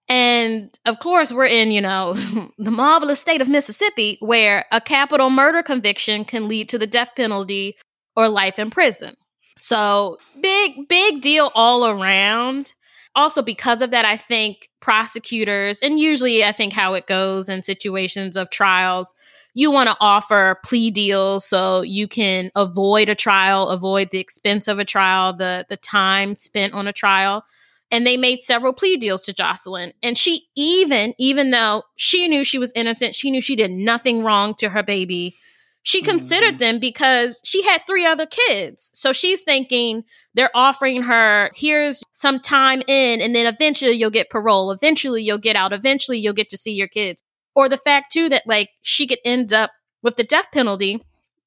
And 0.08 0.78
of 0.86 1.00
course, 1.00 1.34
we're 1.34 1.46
in, 1.46 1.72
you 1.72 1.82
know, 1.82 2.14
the 2.60 2.72
marvelous 2.72 3.20
state 3.20 3.42
of 3.42 3.50
Mississippi 3.50 4.18
where 4.20 4.66
a 4.72 4.80
capital 4.80 5.30
murder 5.30 5.64
conviction 5.64 6.26
can 6.26 6.48
lead 6.48 6.70
to 6.70 6.78
the 6.78 6.88
death 6.88 7.10
penalty 7.16 7.76
or 8.16 8.30
life 8.30 8.60
in 8.60 8.70
prison. 8.70 9.16
So, 9.58 10.18
big, 10.42 10.88
big 10.88 11.22
deal 11.22 11.52
all 11.56 11.88
around. 11.88 12.74
Also, 13.16 13.42
because 13.42 13.82
of 13.82 13.92
that, 13.92 14.04
I 14.04 14.18
think 14.18 14.70
prosecutors, 14.82 15.80
and 15.80 16.00
usually 16.00 16.44
I 16.44 16.52
think 16.52 16.74
how 16.74 16.94
it 16.96 17.08
goes 17.08 17.48
in 17.48 17.64
situations 17.64 18.36
of 18.36 18.50
trials, 18.50 19.16
you 19.54 19.72
want 19.72 19.88
to 19.88 19.96
offer 20.02 20.60
plea 20.66 20.92
deals 20.92 21.46
so 21.46 21.82
you 21.82 22.10
can 22.10 22.52
avoid 22.56 23.08
a 23.08 23.16
trial, 23.16 23.70
avoid 23.70 24.10
the 24.12 24.20
expense 24.20 24.68
of 24.68 24.80
a 24.80 24.86
trial, 24.86 25.32
the 25.34 25.66
the 25.70 25.78
time 25.78 26.36
spent 26.36 26.74
on 26.74 26.88
a 26.88 26.94
trial. 26.94 27.46
And 27.90 28.06
they 28.06 28.18
made 28.18 28.42
several 28.42 28.74
plea 28.74 28.98
deals 28.98 29.22
to 29.24 29.34
Jocelyn. 29.34 29.94
And 30.04 30.18
she 30.18 30.48
even, 30.56 31.14
even 31.18 31.52
though 31.52 31.84
she 31.96 32.28
knew 32.28 32.44
she 32.44 32.58
was 32.58 32.74
innocent, 32.76 33.16
she 33.16 33.32
knew 33.32 33.42
she 33.42 33.56
did 33.56 33.72
nothing 33.72 34.24
wrong 34.24 34.56
to 34.56 34.70
her 34.70 34.84
baby. 34.84 35.38
She 35.86 36.02
considered 36.02 36.58
them 36.58 36.80
because 36.80 37.40
she 37.46 37.64
had 37.64 37.84
three 37.86 38.08
other 38.08 38.26
kids. 38.26 38.90
So 38.96 39.14
she's 39.14 39.44
thinking 39.44 40.04
they're 40.34 40.50
offering 40.56 41.04
her, 41.04 41.52
here's 41.56 42.04
some 42.12 42.40
time 42.40 42.82
in, 42.88 43.22
and 43.22 43.36
then 43.36 43.46
eventually 43.46 43.92
you'll 43.92 44.10
get 44.10 44.32
parole. 44.32 44.72
Eventually 44.72 45.22
you'll 45.22 45.38
get 45.38 45.56
out. 45.56 45.74
Eventually 45.74 46.18
you'll 46.18 46.34
get 46.34 46.50
to 46.50 46.58
see 46.58 46.72
your 46.74 46.88
kids. 46.88 47.22
Or 47.54 47.70
the 47.70 47.78
fact, 47.78 48.12
too, 48.12 48.30
that 48.30 48.48
like 48.48 48.70
she 48.82 49.06
could 49.06 49.20
end 49.24 49.54
up 49.54 49.70
with 50.02 50.18
the 50.18 50.24
death 50.24 50.48
penalty 50.52 51.04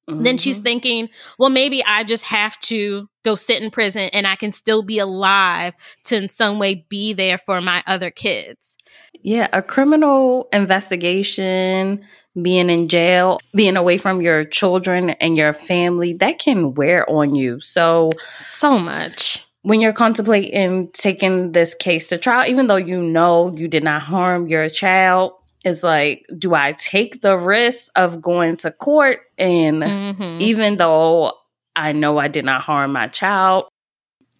then 0.09 0.37
she's 0.37 0.59
Mhm. 0.59 0.63
thinking, 0.63 1.09
well, 1.37 1.49
maybe 1.49 1.83
I 1.85 2.03
just 2.03 2.23
have 2.25 2.59
to 2.61 3.07
go 3.23 3.35
sit 3.35 3.61
in 3.61 3.69
prison 3.69 4.09
and 4.11 4.25
I 4.25 4.35
can 4.35 4.51
still 4.51 4.81
be 4.81 4.97
alive 4.97 5.73
to 6.05 6.15
in 6.15 6.27
some 6.27 6.57
way 6.57 6.85
be 6.89 7.13
there 7.13 7.37
for 7.37 7.61
my 7.61 7.83
other 7.85 8.09
kids. 8.09 8.77
Yeah, 9.21 9.47
a 9.53 9.61
criminal 9.61 10.47
investigation, 10.51 12.05
being 12.39 12.69
in 12.69 12.87
jail, 12.87 13.39
being 13.53 13.75
away 13.77 13.97
from 13.97 14.21
your 14.21 14.45
children 14.45 15.11
and 15.11 15.35
your 15.37 15.53
family, 15.53 16.13
that 16.13 16.39
can 16.39 16.73
wear 16.73 17.09
on 17.09 17.35
you. 17.35 17.59
So 17.61 18.11
So 18.39 18.77
much. 18.77 19.45
when 19.63 19.81
you're 19.81 19.93
contemplating 19.93 20.89
taking 20.93 21.51
this 21.51 21.73
case 21.75 22.07
to 22.07 22.17
trial, 22.17 22.49
even 22.49 22.67
though 22.67 22.75
you 22.75 23.01
know 23.01 23.53
you 23.55 23.67
did 23.67 23.83
not 23.83 24.01
harm 24.01 24.47
your 24.47 24.69
child, 24.69 25.33
it's 25.65 25.83
like, 25.83 26.25
do 26.37 26.53
I 26.53 26.71
take 26.73 27.21
the 27.21 27.37
risk 27.37 27.89
of 27.95 28.21
going 28.21 28.57
to 28.57 28.71
court? 28.71 29.19
And 29.37 29.83
Mhm. 29.83 30.39
even 30.39 30.77
though 30.77 31.33
I 31.75 31.91
know 31.91 32.17
I 32.17 32.29
did 32.29 32.45
not 32.45 32.61
harm 32.61 32.93
my 32.93 33.07
child, 33.07 33.65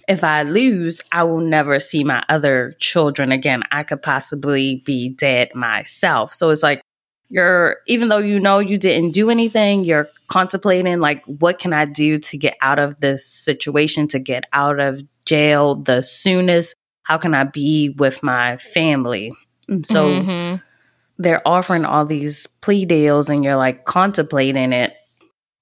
if 0.08 0.24
I 0.24 0.44
lose, 0.44 1.02
I 1.12 1.24
will 1.24 1.42
never 1.42 1.80
see 1.80 2.04
my 2.04 2.24
other 2.30 2.76
children 2.80 3.32
again. 3.32 3.64
I 3.72 3.84
could 3.84 4.02
possibly 4.02 4.82
be 4.86 5.10
dead 5.10 5.54
myself. 5.54 6.34
So 6.34 6.50
it's 6.50 6.64
like 6.64 6.82
you're, 7.30 7.78
even 7.88 8.10
though 8.10 8.18
you 8.18 8.40
know 8.40 8.60
you 8.60 8.78
didn't 8.78 9.12
do 9.12 9.30
anything, 9.30 9.84
you're 9.84 10.10
contemplating, 10.28 11.00
like, 11.00 11.24
what 11.26 11.60
can 11.60 11.74
I 11.74 11.86
do 11.86 12.18
to 12.18 12.38
get 12.38 12.58
out 12.62 12.80
of 12.80 13.00
this 13.00 13.26
situation, 13.26 14.08
to 14.10 14.20
get 14.20 14.46
out 14.52 14.80
of 14.80 15.02
jail 15.26 15.76
the 15.76 16.02
soonest? 16.02 16.76
How 17.04 17.18
can 17.18 17.34
I 17.34 17.44
be 17.44 17.90
with 17.90 18.24
my 18.24 18.58
family? 18.58 19.32
And 19.68 19.86
so 19.86 20.10
Mhm. 20.10 20.62
they're 21.18 21.48
offering 21.48 21.86
all 21.86 22.06
these 22.06 22.48
plea 22.62 22.86
deals, 22.86 23.30
and 23.30 23.44
you're 23.44 23.56
like 23.56 23.86
contemplating 23.86 24.74
it. 24.74 24.96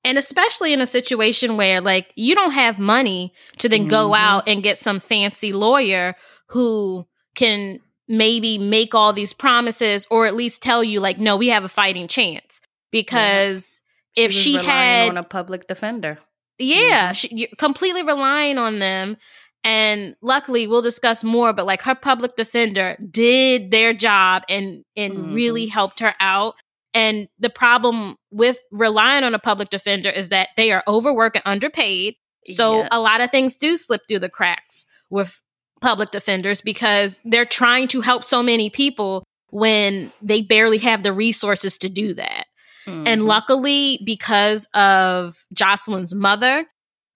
And 0.03 0.17
especially 0.17 0.71
in 0.71 0.80
a 0.80 0.86
situation 0.86 1.58
where 1.58 1.82
like 1.82 2.13
you 2.15 2.34
don't 2.34 2.51
have 2.51 2.80
money 2.80 3.34
to 3.58 3.67
then 3.67 3.88
go 3.88 4.12
Mhm. 4.12 4.17
out 4.17 4.47
and 4.47 4.63
get 4.63 4.77
some 4.77 5.01
fancy 5.01 5.51
lawyer 5.51 6.15
who 6.47 7.06
can 7.36 7.80
maybe 8.08 8.58
make 8.58 8.96
all 8.96 9.13
these 9.13 9.34
promises 9.34 10.08
or 10.10 10.26
at 10.26 10.36
least 10.36 10.62
tell 10.62 10.84
you 10.84 11.00
like 11.00 11.17
no 11.20 11.36
we 11.36 11.48
have 11.50 11.63
a 11.63 11.70
fighting 11.70 12.08
chance 12.08 12.62
because 12.91 13.82
if 14.15 14.30
was 14.30 14.36
she 14.36 14.56
had 14.56 15.10
on 15.10 15.17
a 15.17 15.24
public 15.24 15.67
defender. 15.67 16.17
Yeah, 16.60 17.12
Mhm. 17.12 17.15
she, 17.15 17.30
you're 17.36 17.50
completely 17.60 18.02
relying 18.04 18.58
on 18.58 18.80
them. 18.80 19.17
And 19.63 20.15
luckily, 20.22 20.65
we'll 20.65 20.82
discuss 20.82 21.24
more. 21.24 21.52
But 21.54 21.65
like 21.65 21.82
her 21.84 21.93
public 21.96 22.36
defender 22.36 22.96
did 23.12 23.70
their 23.72 23.93
job 23.93 24.43
and 24.50 24.84
and 24.96 25.13
Mhm. 25.13 25.34
really 25.36 25.65
helped 25.67 26.00
her 26.00 26.15
out. 26.20 26.56
And 26.93 27.28
the 27.38 27.50
problem 27.50 28.15
with 28.32 28.60
relying 28.72 29.24
on 29.24 29.36
a 29.36 29.39
public 29.39 29.70
defender 29.70 30.10
is 30.10 30.30
that 30.30 30.50
they 30.58 30.72
are 30.72 30.84
overworked 30.88 31.36
and 31.36 31.43
underpaid. 31.46 32.15
So 32.48 32.80
Yeah. 32.80 32.88
a 32.91 33.00
lot 33.00 33.22
of 33.22 33.30
things 33.30 33.56
do 33.56 33.78
slip 33.78 34.02
through 34.08 34.20
the 34.20 34.30
cracks 34.30 34.86
with 35.10 35.41
public 35.81 36.11
defenders 36.11 36.61
because 36.61 37.19
they're 37.25 37.45
trying 37.45 37.87
to 37.89 38.01
help 38.01 38.23
so 38.23 38.41
many 38.43 38.69
people 38.69 39.23
when 39.49 40.11
they 40.21 40.41
barely 40.41 40.77
have 40.79 41.03
the 41.03 41.13
resources 41.13 41.77
to 41.79 41.89
do 41.89 42.13
that. 42.13 42.45
And 42.85 43.21
Mhm. 43.21 43.25
luckily, 43.25 43.99
because 44.05 44.65
of 44.73 45.45
Jocelyn's 45.53 46.15
mother, 46.15 46.65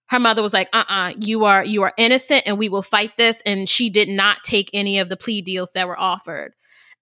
her 0.08 0.18
mother 0.20 0.42
was 0.42 0.52
like, 0.52 0.68
uh 0.72 0.84
uh 0.88 1.12
you 1.18 1.44
are 1.44 1.64
you 1.64 1.82
are 1.82 1.94
innocent 1.96 2.42
and 2.44 2.58
we 2.58 2.68
will 2.68 2.82
fight 2.82 3.16
this. 3.16 3.40
And 3.46 3.68
she 3.68 3.88
did 3.88 4.08
not 4.08 4.44
take 4.44 4.68
any 4.74 4.98
of 4.98 5.08
the 5.08 5.16
plea 5.16 5.40
deals 5.40 5.70
that 5.72 5.88
were 5.88 5.98
offered. 5.98 6.52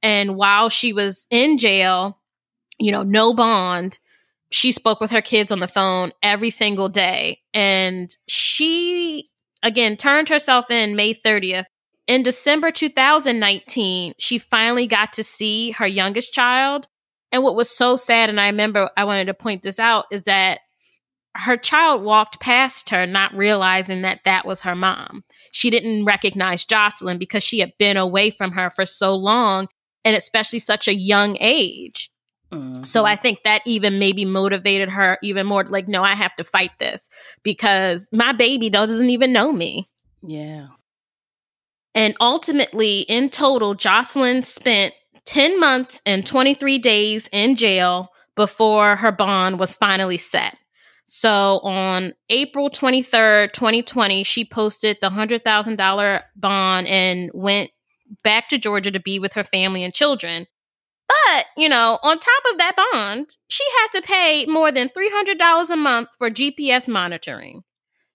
And 0.03 0.37
while 0.37 0.69
she 0.69 0.93
was 0.93 1.27
in 1.31 1.59
jail, 1.59 2.19
you 2.79 2.93
know, 2.93 3.03
no 3.03 3.35
bond, 3.35 3.99
she 4.53 4.73
spoke 4.73 5.01
with 5.01 5.11
her 5.11 5.23
kids 5.23 5.51
on 5.51 5.59
the 5.61 5.69
phone 5.69 6.13
every 6.23 6.51
single 6.51 6.89
day. 6.89 7.41
And 7.53 8.15
she 8.29 9.30
again 9.63 9.97
turned 9.97 10.29
herself 10.29 10.71
in 10.71 10.97
May 10.97 11.15
30th. 11.15 11.65
In 12.07 12.23
December 12.23 12.71
2019, 12.71 14.15
she 14.19 14.39
finally 14.39 14.87
got 14.87 15.13
to 15.15 15.23
see 15.23 15.71
her 15.73 15.87
youngest 15.87 16.33
child. 16.33 16.89
And 17.33 17.43
what 17.43 17.55
was 17.55 17.71
so 17.71 17.97
sad, 17.97 18.29
and 18.29 18.41
I 18.41 18.47
remember 18.47 18.91
I 18.97 19.05
wanted 19.05 19.27
to 19.27 19.35
point 19.35 19.63
this 19.63 19.79
out, 19.79 20.07
is 20.11 20.25
that 20.25 20.61
her 21.37 21.57
child 21.57 22.03
walked 22.03 22.41
past 22.41 22.91
her, 22.91 23.07
not 23.07 23.33
realizing 23.35 24.03
that 24.03 24.21
that 24.25 24.45
was 24.45 24.63
her 24.63 24.75
mom. 24.75 25.23
She 25.53 25.71
didn't 25.71 26.05
recognize 26.05 26.65
Jocelyn 26.65 27.19
because 27.19 27.45
she 27.45 27.61
had 27.61 27.73
been 27.79 27.97
away 27.97 28.31
from 28.31 28.53
her 28.53 28.71
for 28.71 28.85
so 28.85 29.15
long, 29.15 29.69
and 30.05 30.17
especially 30.17 30.59
such 30.59 30.89
a 30.89 30.95
young 30.95 31.37
age. 31.41 32.11
So. 32.85 33.05
I 33.05 33.15
mm-hmm. 33.15 33.23
think 33.23 33.39
that 33.45 33.63
even 33.67 33.99
maybe 33.99 34.25
motivated 34.25 34.89
her 34.89 35.19
even 35.23 35.47
more. 35.47 35.65
Like, 35.65 35.89
no, 35.89 36.03
I 36.03 36.15
have 36.15 36.35
to 36.37 36.45
fight 36.45 36.73
this 36.79 37.09
because 37.43 38.09
my 38.13 38.33
baby 38.33 38.71
doesn't 38.71 39.11
even 39.11 39.33
know 39.33 39.53
me. 39.53 39.89
yeah. 40.23 40.69
And 41.95 42.15
ultimately, 42.21 43.01
in 43.01 43.31
total, 43.31 43.75
Jocelyn 43.75 44.43
spent 44.43 44.95
10 45.25 45.59
months 45.59 46.01
and 46.07 46.27
23 46.27 46.79
days 46.79 47.29
in 47.33 47.57
jail 47.57 48.11
before 48.37 48.97
her 48.97 49.13
bond 49.13 49.59
was 49.59 49.75
finally 49.75 50.19
set. 50.19 50.57
So 51.07 51.59
on 51.65 52.15
April 52.29 52.71
23rd, 52.71 53.53
2020, 53.53 54.23
she 54.23 54.45
posted 54.45 54.99
the 55.01 55.11
$100,000 55.11 56.23
bond 56.37 56.87
and 56.87 57.31
went 57.35 57.71
back 58.23 58.49
to 58.49 58.59
Georgia 58.59 58.93
to 58.93 59.01
be 59.01 59.19
with 59.19 59.33
her 59.33 59.43
family 59.43 59.83
and 59.83 59.93
children. 59.93 60.47
But, 61.11 61.47
you 61.57 61.69
know, 61.69 61.99
on 62.03 62.19
top 62.19 62.43
of 62.53 62.59
that 62.59 62.77
bond, 62.77 63.37
she 63.49 63.65
had 63.81 64.01
to 64.01 64.07
pay 64.07 64.47
more 64.47 64.71
than 64.71 64.89
$300 64.89 65.71
a 65.71 65.77
month 65.77 66.09
for 66.19 66.31
GPS 66.31 66.89
monitoring. 66.89 67.63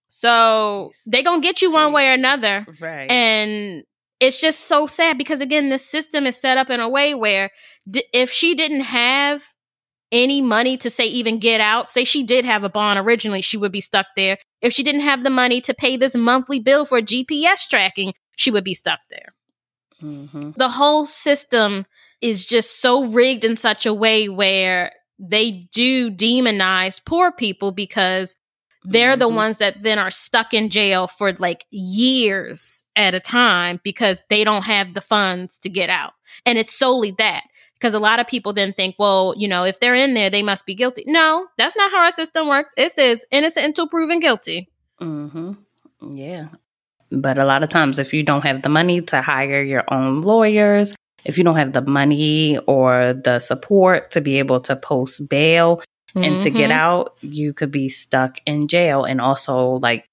So 0.08 0.92
they're 1.06 1.24
going 1.24 1.42
to 1.42 1.46
get 1.48 1.62
you 1.62 1.72
one 1.72 1.92
way 1.92 2.10
or 2.10 2.14
another. 2.14 2.66
Right. 2.80 3.12
And 3.12 3.84
it's 4.20 4.40
just 4.40 4.62
so 4.62 4.88
sad 4.88 5.18
because, 5.18 5.42
again, 5.42 5.70
the 5.70 5.78
system 5.78 6.26
is 6.26 6.40
set 6.40 6.58
up 6.58 6.70
in 6.70 6.80
a 6.80 6.88
way 6.90 7.14
where 7.16 7.52
d- 7.90 8.06
if 8.14 8.32
she 8.32 8.56
didn't 8.56 8.82
have 8.82 9.44
any 10.12 10.42
money 10.42 10.78
to 10.78 10.90
say 10.90 11.06
even 11.06 11.40
get 11.40 11.60
out, 11.60 11.88
say 11.88 12.04
she 12.06 12.24
did 12.24 12.46
have 12.46 12.64
a 12.64 12.70
bond 12.70 13.00
originally, 13.00 13.42
she 13.42 13.58
would 13.58 13.72
be 13.72 13.82
stuck 13.82 14.06
there. 14.16 14.38
If 14.62 14.72
she 14.74 14.84
didn't 14.84 15.02
have 15.02 15.24
the 15.24 15.30
money 15.30 15.60
to 15.62 15.74
pay 15.74 15.98
this 15.98 16.16
monthly 16.16 16.60
bill 16.60 16.86
for 16.86 17.02
GPS 17.02 17.68
tracking, 17.68 18.14
she 18.38 18.52
would 18.52 18.64
be 18.64 18.74
stuck 18.74 19.00
there. 19.10 19.34
hmm 20.00 20.52
The 20.56 20.70
whole 20.70 21.06
system 21.06 21.86
is 22.22 22.46
just 22.46 22.82
so 22.82 23.06
rigged 23.06 23.44
in 23.46 23.58
such 23.58 23.86
a 23.86 23.94
way 23.94 24.30
where 24.30 24.92
they 25.20 25.68
do 25.74 26.12
demonize 26.12 27.00
poor 27.04 27.32
people 27.32 27.72
because 27.72 28.36
they're 28.84 29.16
the 29.18 29.30
Mhm. 29.30 29.36
ones 29.36 29.58
that 29.60 29.82
then 29.82 29.98
are 29.98 30.12
stuck 30.12 30.54
in 30.54 30.70
jail 30.70 31.08
for 31.08 31.34
like 31.34 31.66
years 31.72 32.84
at 32.96 33.16
a 33.16 33.20
time 33.20 33.80
because 33.84 34.24
they 34.30 34.44
don't 34.44 34.64
have 34.64 34.94
the 34.94 35.02
funds 35.02 35.58
to 35.60 35.70
get 35.70 35.90
out. 35.90 36.14
And 36.46 36.58
it's 36.58 36.78
solely 36.78 37.12
that. 37.18 37.44
Because 37.74 37.94
a 37.94 38.00
lot 38.00 38.20
of 38.20 38.28
people 38.28 38.54
then 38.54 38.72
think, 38.74 38.96
well, 38.98 39.34
you 39.38 39.48
know, 39.48 39.64
if 39.66 39.80
they're 39.80 39.96
in 39.96 40.14
there, 40.14 40.30
they 40.30 40.42
must 40.44 40.66
be 40.66 40.76
guilty. 40.76 41.04
No, 41.08 41.48
that's 41.58 41.76
not 41.76 41.92
how 41.92 42.04
our 42.04 42.12
system 42.12 42.48
works. 42.48 42.74
It 42.78 42.92
says 42.92 43.26
innocent 43.32 43.66
until 43.66 43.88
proven 43.88 44.20
guilty. 44.20 44.70
hmm 45.00 45.54
Yeah. 46.02 46.48
But 47.12 47.38
a 47.38 47.46
lot 47.46 47.64
of 47.64 47.70
times, 47.70 48.00
if 48.00 48.14
you 48.14 48.24
don't 48.24 48.42
have 48.44 48.62
the 48.62 48.70
money 48.70 49.02
to 49.02 49.22
hire 49.22 49.62
your 49.62 49.84
own 49.92 50.22
lawyers, 50.22 50.96
if 51.26 51.38
you 51.38 51.44
don't 51.44 51.56
have 51.56 51.74
the 51.74 51.82
money 51.82 52.58
or 52.68 53.14
the 53.14 53.40
support 53.40 54.12
to 54.12 54.22
be 54.22 54.40
able 54.40 54.62
to 54.62 54.76
post 54.76 55.28
bail 55.28 55.82
and 56.16 56.42
to 56.42 56.50
get 56.50 56.70
Mhm. 56.70 56.74
out, 56.74 57.18
you 57.22 57.52
could 57.52 57.72
be 57.72 57.90
stuck 57.90 58.40
in 58.46 58.68
jail. 58.70 59.04
And 59.04 59.20
also, 59.20 59.80
like, 59.82 60.06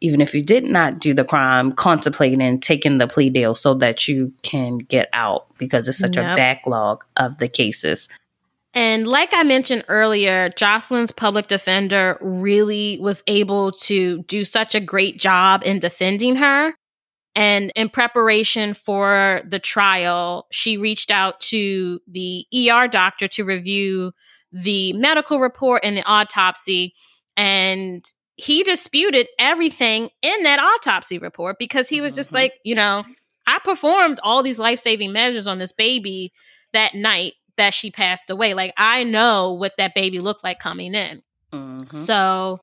even 0.00 0.20
if 0.20 0.34
you 0.34 0.42
did 0.42 0.64
not 0.64 0.98
do 0.98 1.14
the 1.14 1.24
crime, 1.24 1.72
contemplating 1.72 2.60
taking 2.60 2.98
the 2.98 3.06
plea 3.06 3.30
deal 3.30 3.54
so 3.54 3.74
that 3.74 4.06
you 4.06 4.32
can 4.42 4.78
get 4.78 5.08
out 5.12 5.46
because 5.58 5.88
it's 5.88 5.98
such 5.98 6.16
a 6.16 6.34
backlog 6.36 7.02
of 7.16 7.38
the 7.38 7.48
cases. 7.48 8.08
And 8.74 9.08
like 9.08 9.30
I 9.32 9.42
mentioned 9.44 9.84
earlier, 9.88 10.50
Jocelyn's 10.50 11.10
public 11.10 11.48
defender 11.48 12.18
really 12.20 12.98
was 13.00 13.22
able 13.26 13.72
to 13.72 14.22
do 14.24 14.44
such 14.44 14.74
a 14.74 14.80
great 14.80 15.18
job 15.18 15.62
in 15.64 15.78
defending 15.78 16.36
her. 16.36 16.74
And 17.38 17.70
in 17.76 17.88
preparation 17.88 18.74
for 18.74 19.42
the 19.46 19.60
trial, 19.60 20.48
she 20.50 20.76
reached 20.76 21.12
out 21.12 21.38
to 21.42 22.00
the 22.08 22.44
ER 22.52 22.88
doctor 22.88 23.28
to 23.28 23.44
review 23.44 24.10
the 24.50 24.92
medical 24.94 25.38
report 25.38 25.84
and 25.84 25.96
the 25.96 26.02
autopsy. 26.02 26.94
And 27.36 28.04
he 28.34 28.64
disputed 28.64 29.28
everything 29.38 30.08
in 30.20 30.42
that 30.42 30.58
autopsy 30.58 31.18
report 31.18 31.60
because 31.60 31.88
he 31.88 32.00
was 32.00 32.12
just 32.12 32.30
Mhm. 32.30 32.34
like, 32.34 32.54
you 32.64 32.74
know, 32.74 33.04
I 33.46 33.60
performed 33.60 34.18
all 34.24 34.42
these 34.42 34.58
life 34.58 34.80
saving 34.80 35.12
measures 35.12 35.46
on 35.46 35.60
this 35.60 35.70
baby 35.70 36.32
that 36.72 36.94
night 36.96 37.34
that 37.56 37.72
she 37.72 37.92
passed 37.92 38.30
away. 38.30 38.52
Like, 38.52 38.74
I 38.76 39.04
know 39.04 39.52
what 39.52 39.76
that 39.78 39.94
baby 39.94 40.18
looked 40.18 40.42
like 40.42 40.58
coming 40.58 40.92
in. 40.92 41.22
Mhm. 41.52 41.94
So, 41.94 42.58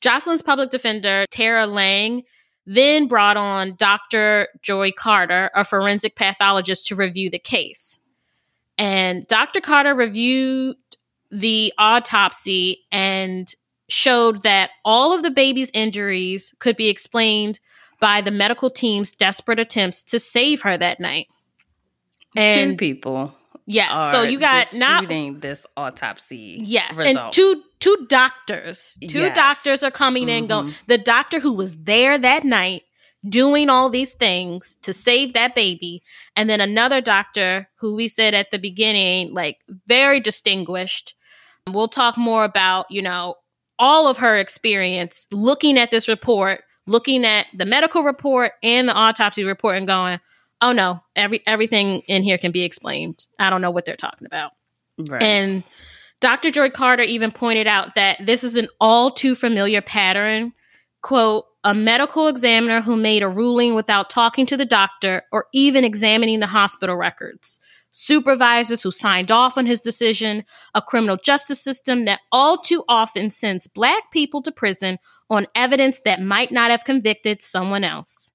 Jocelyn's 0.00 0.40
public 0.40 0.70
defender, 0.70 1.26
Tara 1.30 1.66
Lang, 1.66 2.22
then 2.66 3.06
brought 3.06 3.36
on 3.36 3.74
Dr. 3.76 4.48
Joye 4.62 4.92
Carter, 4.92 5.50
a 5.54 5.64
forensic 5.64 6.16
pathologist, 6.16 6.86
to 6.86 6.96
review 6.96 7.30
the 7.30 7.38
case. 7.38 7.98
And 8.78 9.26
Dr. 9.26 9.60
Carter 9.60 9.94
reviewed 9.94 10.76
the 11.30 11.72
autopsy 11.78 12.84
and 12.90 13.54
showed 13.88 14.42
that 14.42 14.70
all 14.84 15.12
of 15.12 15.22
the 15.22 15.30
baby's 15.30 15.70
injuries 15.74 16.54
could 16.58 16.76
be 16.76 16.88
explained 16.88 17.60
by 18.00 18.20
the 18.20 18.30
medical 18.30 18.70
team's 18.70 19.12
desperate 19.12 19.58
attempts 19.58 20.02
to 20.02 20.18
save 20.18 20.62
her 20.62 20.76
that 20.78 21.00
night. 21.00 21.28
Two 22.36 22.42
And 22.42 22.78
people 22.78 23.34
yes, 23.66 24.12
so 24.12 24.22
you 24.22 24.38
got 24.38 24.74
not 24.74 25.08
this 25.08 25.66
autopsy. 25.76 26.60
Yes, 26.62 26.96
result. 26.96 27.16
and 27.16 27.32
two 27.32 27.62
two 27.84 28.06
doctors, 28.08 28.96
two 29.08 29.20
Yes. 29.20 29.36
doctors 29.36 29.82
are 29.82 29.90
coming 29.90 30.28
in. 30.28 30.46
Going 30.46 30.68
mm-hmm. 30.68 30.76
the 30.86 30.98
doctor 30.98 31.38
who 31.40 31.52
was 31.52 31.76
there 31.76 32.16
that 32.16 32.44
night 32.44 32.82
doing 33.28 33.68
all 33.68 33.90
these 33.90 34.14
things 34.14 34.76
to 34.82 34.92
save 34.92 35.34
that 35.34 35.54
baby, 35.54 36.02
and 36.34 36.48
then 36.48 36.60
another 36.60 37.00
doctor 37.00 37.68
who 37.80 37.94
we 37.94 38.08
said 38.08 38.32
at 38.32 38.50
the 38.50 38.58
beginning, 38.58 39.34
like 39.34 39.58
very 39.86 40.18
distinguished. 40.18 41.14
We'll 41.70 41.88
talk 41.88 42.16
more 42.16 42.44
about 42.44 42.90
you 42.90 43.02
know 43.02 43.34
all 43.78 44.06
of 44.06 44.18
her 44.18 44.38
experience 44.38 45.26
looking 45.30 45.78
at 45.78 45.90
this 45.90 46.08
report, 46.08 46.62
looking 46.86 47.24
at 47.24 47.46
the 47.54 47.66
medical 47.66 48.02
report 48.02 48.52
and 48.62 48.88
the 48.88 48.94
autopsy 48.94 49.44
report, 49.44 49.76
and 49.76 49.86
going, 49.86 50.20
"Oh 50.62 50.72
no, 50.72 51.00
every 51.16 51.42
everything 51.46 52.00
in 52.08 52.22
here 52.22 52.38
can 52.38 52.50
be 52.52 52.62
explained. 52.62 53.26
I 53.38 53.50
don't 53.50 53.60
know 53.60 53.70
what 53.70 53.84
they're 53.84 53.96
talking 53.96 54.26
about." 54.26 54.52
Right. 54.98 55.22
And 55.22 55.64
Dr. 56.24 56.50
Joye 56.50 56.70
Carter 56.70 57.02
even 57.02 57.30
pointed 57.30 57.66
out 57.66 57.96
that 57.96 58.16
this 58.24 58.44
is 58.44 58.56
an 58.56 58.68
all 58.80 59.10
too 59.10 59.34
familiar 59.34 59.82
pattern. 59.82 60.54
Quote, 61.02 61.44
a 61.64 61.74
medical 61.74 62.28
examiner 62.28 62.80
who 62.80 62.96
made 62.96 63.22
a 63.22 63.28
ruling 63.28 63.74
without 63.74 64.08
talking 64.08 64.46
to 64.46 64.56
the 64.56 64.64
doctor 64.64 65.24
or 65.32 65.48
even 65.52 65.84
examining 65.84 66.40
the 66.40 66.46
hospital 66.46 66.96
records. 66.96 67.60
Supervisors 67.90 68.82
who 68.82 68.90
signed 68.90 69.30
off 69.30 69.58
on 69.58 69.66
his 69.66 69.82
decision, 69.82 70.44
a 70.72 70.80
criminal 70.80 71.18
justice 71.22 71.60
system 71.60 72.06
that 72.06 72.20
all 72.32 72.56
too 72.56 72.84
often 72.88 73.28
sends 73.28 73.66
black 73.66 74.10
people 74.10 74.40
to 74.44 74.50
prison 74.50 74.96
on 75.28 75.44
evidence 75.54 76.00
that 76.06 76.22
might 76.22 76.50
not 76.50 76.70
have 76.70 76.84
convicted 76.84 77.42
someone 77.42 77.84
else. 77.84 78.32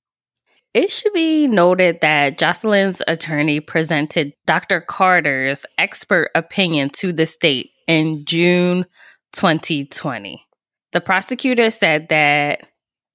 It 0.76 0.92
should 0.92 1.14
be 1.14 1.48
noted 1.48 2.02
that 2.02 2.38
Jocelyn's 2.38 3.02
attorney 3.08 3.60
presented 3.60 4.34
Dr. 4.46 4.80
Carter's 4.82 5.66
expert 5.80 6.30
opinion 6.36 6.92
to 6.92 7.12
the 7.12 7.26
state 7.26 7.72
in 7.90 8.24
June 8.24 8.86
2020. 9.34 10.46
The 10.94 11.02
prosecutor 11.02 11.72
said 11.72 12.08
that 12.10 12.68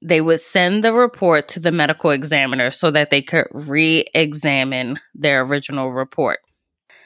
they 0.03 0.21
would 0.21 0.41
send 0.41 0.83
the 0.83 0.93
report 0.93 1.49
to 1.49 1.61
the 1.61 1.73
medical 1.73 2.11
examiner 2.11 2.73
so 2.73 2.91
that 2.91 3.11
they 3.11 3.23
could 3.23 3.47
re 3.53 4.05
examine 4.15 4.99
their 5.15 5.43
original 5.43 5.93
report. 5.93 6.41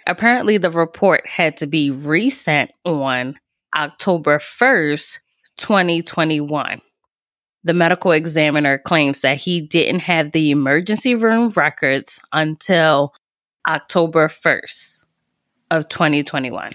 Apparently, 0.06 0.56
the 0.56 0.70
report 0.70 1.26
had 1.26 1.58
to 1.58 1.66
be 1.66 1.90
resent 1.90 2.72
on 2.86 3.34
October 3.76 4.38
1st, 4.38 5.18
2021 5.58 6.80
the 7.64 7.74
medical 7.74 8.12
examiner 8.12 8.78
claims 8.78 9.20
that 9.20 9.36
he 9.36 9.60
didn't 9.60 10.00
have 10.00 10.32
the 10.32 10.50
emergency 10.50 11.14
room 11.14 11.50
records 11.56 12.20
until 12.32 13.12
October 13.66 14.28
1st 14.28 15.04
of 15.70 15.88
2021. 15.88 16.72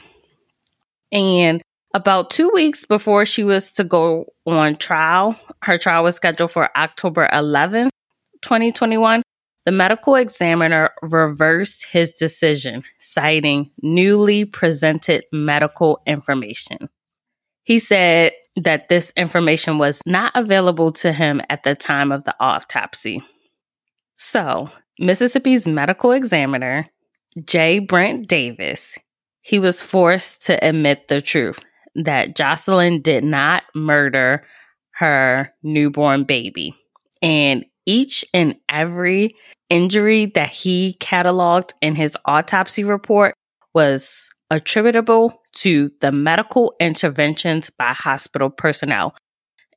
And 1.14 1.62
about 1.94 2.32
2 2.32 2.50
weeks 2.50 2.86
before 2.86 3.26
she 3.26 3.44
was 3.44 3.72
to 3.74 3.84
go 3.84 4.26
on 4.46 4.76
trial, 4.76 5.40
her 5.62 5.78
trial 5.78 6.04
was 6.04 6.16
scheduled 6.16 6.52
for 6.52 6.76
October 6.76 7.30
11th, 7.32 7.92
2021. 8.42 9.22
The 9.66 9.72
medical 9.72 10.16
examiner 10.16 10.90
reversed 11.02 11.86
his 11.86 12.12
decision, 12.14 12.84
citing 12.98 13.72
newly 13.82 14.44
presented 14.44 15.24
medical 15.32 16.02
information. 16.06 16.90
He 17.64 17.80
said 17.80 18.34
that 18.58 18.90
this 18.90 19.14
information 19.16 19.78
was 19.78 20.02
not 20.06 20.34
available 20.36 20.92
to 20.94 21.14
him 21.14 21.42
at 21.50 21.64
the 21.64 21.76
time 21.76 22.12
of 22.12 22.26
the 22.26 22.36
autopsy. 22.40 23.24
So, 24.18 24.70
Mississippi's 25.00 25.66
medical 25.66 26.12
examiner, 26.12 26.88
J. 27.46 27.80
Brent 27.80 28.28
Davis, 28.28 28.98
he 29.44 29.60
was 29.60 29.84
forced 29.84 30.46
to 30.46 30.68
admit 30.68 31.10
the 31.10 31.22
truth 31.22 31.60
that 31.96 32.36
Jocelyn 32.36 33.02
did 33.02 33.24
not 33.24 33.64
murder 33.76 34.46
her 34.96 35.54
newborn 35.62 36.24
baby. 36.24 36.76
And 37.22 37.66
each 37.86 38.26
and 38.34 38.56
every 38.70 39.36
injury 39.70 40.28
that 40.28 40.50
he 40.50 40.98
cataloged 41.00 41.72
in 41.82 41.96
his 41.96 42.18
autopsy 42.26 42.84
report 42.84 43.36
was 43.74 44.30
attributable 44.50 45.42
to 45.56 45.92
the 46.00 46.12
medical 46.12 46.74
interventions 46.80 47.70
by 47.70 47.92
hospital 47.94 48.50
personnel. 48.50 49.16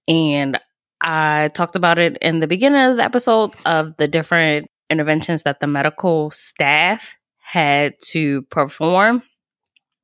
And 0.07 0.61
I 1.01 1.51
talked 1.55 1.77
about 1.77 1.99
it 1.99 2.17
in 2.23 2.41
the 2.41 2.47
beginning 2.47 2.81
of 2.83 2.97
the 2.97 3.05
episode 3.05 3.55
of 3.65 3.97
the 3.97 4.07
different 4.07 4.69
interventions 4.89 5.43
that 5.43 5.61
the 5.61 5.67
medical 5.67 6.31
staff 6.31 7.17
had 7.41 7.95
to 8.11 8.43
perform. 8.43 9.23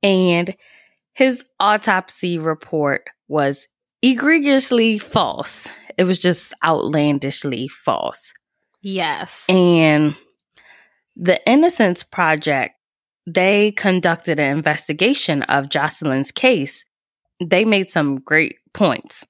And 0.02 0.54
his 1.12 1.44
autopsy 1.60 2.38
report 2.38 3.08
was 3.28 3.68
egregiously 4.02 4.98
false. 4.98 5.68
It 5.96 6.04
was 6.04 6.18
just 6.18 6.54
outlandishly 6.64 7.68
false. 7.68 8.32
Yes. 8.80 9.46
And 9.48 10.16
the 11.14 11.40
Innocence 11.48 12.02
Project 12.02 12.74
they 13.26 13.72
conducted 13.72 14.40
an 14.40 14.56
investigation 14.56 15.42
of 15.44 15.68
Jocelyn's 15.68 16.32
case, 16.32 16.84
they 17.40 17.64
made 17.64 17.90
some 17.90 18.16
great 18.16 18.56
points. 18.72 19.26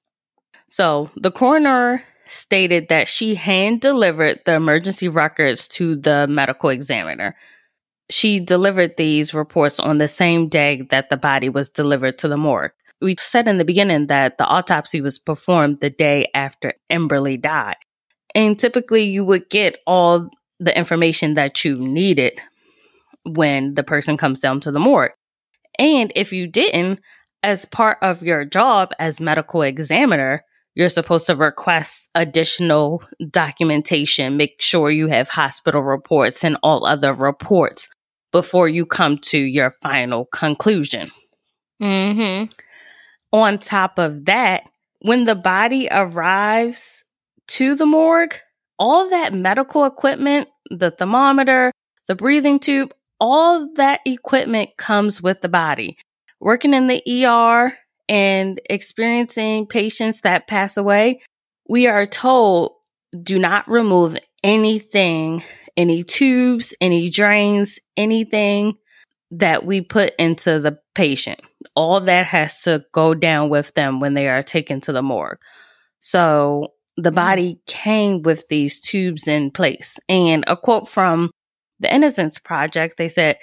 So 0.67 1.11
the 1.15 1.31
coroner 1.31 2.03
stated 2.25 2.87
that 2.89 3.07
she 3.07 3.35
hand 3.35 3.81
delivered 3.81 4.41
the 4.45 4.55
emergency 4.55 5.07
records 5.07 5.67
to 5.67 5.95
the 5.95 6.27
medical 6.27 6.69
examiner. 6.69 7.35
She 8.09 8.39
delivered 8.39 8.97
these 8.97 9.33
reports 9.33 9.79
on 9.79 9.97
the 9.97 10.07
same 10.07 10.49
day 10.49 10.85
that 10.89 11.09
the 11.09 11.17
body 11.17 11.49
was 11.49 11.69
delivered 11.69 12.17
to 12.19 12.27
the 12.27 12.37
morgue. 12.37 12.71
We 13.01 13.15
said 13.17 13.47
in 13.47 13.57
the 13.57 13.65
beginning 13.65 14.07
that 14.07 14.37
the 14.37 14.45
autopsy 14.45 15.01
was 15.01 15.19
performed 15.19 15.79
the 15.81 15.89
day 15.89 16.29
after 16.33 16.73
Emberly 16.91 17.41
died. 17.41 17.75
And 18.35 18.57
typically, 18.57 19.03
you 19.03 19.25
would 19.25 19.49
get 19.49 19.77
all 19.85 20.29
the 20.59 20.77
information 20.77 21.33
that 21.35 21.63
you 21.63 21.77
needed 21.77 22.39
when 23.25 23.75
the 23.75 23.83
person 23.83 24.17
comes 24.17 24.39
down 24.39 24.59
to 24.61 24.71
the 24.71 24.79
morgue. 24.79 25.11
And 25.79 26.11
if 26.15 26.33
you 26.33 26.47
didn't, 26.47 26.99
as 27.41 27.65
part 27.65 27.97
of 28.01 28.23
your 28.23 28.45
job 28.45 28.91
as 28.99 29.19
medical 29.19 29.61
examiner, 29.61 30.43
you're 30.75 30.89
supposed 30.89 31.27
to 31.27 31.35
request 31.35 32.09
additional 32.15 33.03
documentation, 33.29 34.37
make 34.37 34.55
sure 34.59 34.89
you 34.89 35.07
have 35.07 35.29
hospital 35.29 35.81
reports 35.81 36.43
and 36.43 36.57
all 36.63 36.85
other 36.85 37.13
reports 37.13 37.89
before 38.33 38.67
you 38.67 38.85
come 38.85 39.17
to 39.19 39.37
your 39.37 39.71
final 39.81 40.25
conclusion. 40.25 41.09
Mm-hmm. 41.81 42.51
On 43.31 43.59
top 43.59 43.97
of 43.97 44.25
that, 44.25 44.63
when 44.99 45.23
the 45.23 45.35
body 45.35 45.87
arrives 45.89 47.05
to 47.47 47.75
the 47.75 47.85
morgue, 47.85 48.35
all 48.77 49.09
that 49.09 49.33
medical 49.33 49.85
equipment, 49.85 50.49
the 50.69 50.91
thermometer, 50.91 51.71
the 52.07 52.15
breathing 52.15 52.59
tube, 52.59 52.93
all 53.19 53.71
that 53.75 54.01
equipment 54.05 54.71
comes 54.77 55.21
with 55.21 55.41
the 55.41 55.49
body. 55.49 55.97
Working 56.39 56.73
in 56.73 56.87
the 56.87 57.01
ER 57.25 57.77
and 58.09 58.59
experiencing 58.69 59.67
patients 59.67 60.21
that 60.21 60.47
pass 60.47 60.75
away, 60.75 61.21
we 61.69 61.87
are 61.87 62.05
told 62.05 62.73
do 63.21 63.37
not 63.37 63.67
remove 63.67 64.17
anything, 64.43 65.43
any 65.77 66.03
tubes, 66.03 66.73
any 66.79 67.09
drains, 67.09 67.79
anything 67.97 68.75
that 69.31 69.65
we 69.65 69.81
put 69.81 70.13
into 70.19 70.59
the 70.59 70.79
patient. 70.93 71.41
All 71.75 71.99
that 72.01 72.27
has 72.27 72.61
to 72.63 72.85
go 72.91 73.13
down 73.13 73.49
with 73.49 73.73
them 73.73 73.99
when 73.99 74.13
they 74.13 74.27
are 74.27 74.43
taken 74.43 74.81
to 74.81 74.91
the 74.91 75.01
morgue. 75.01 75.39
So 76.01 76.73
the 76.97 77.11
mm. 77.11 77.15
body 77.15 77.59
came 77.65 78.21
with 78.21 78.47
these 78.49 78.79
tubes 78.79 79.27
in 79.27 79.51
place. 79.51 79.97
And 80.07 80.43
a 80.47 80.55
quote 80.55 80.87
from 80.87 81.31
the 81.79 81.93
Innocence 81.93 82.37
Project, 82.37 82.97
they 82.97 83.09
said, 83.09 83.37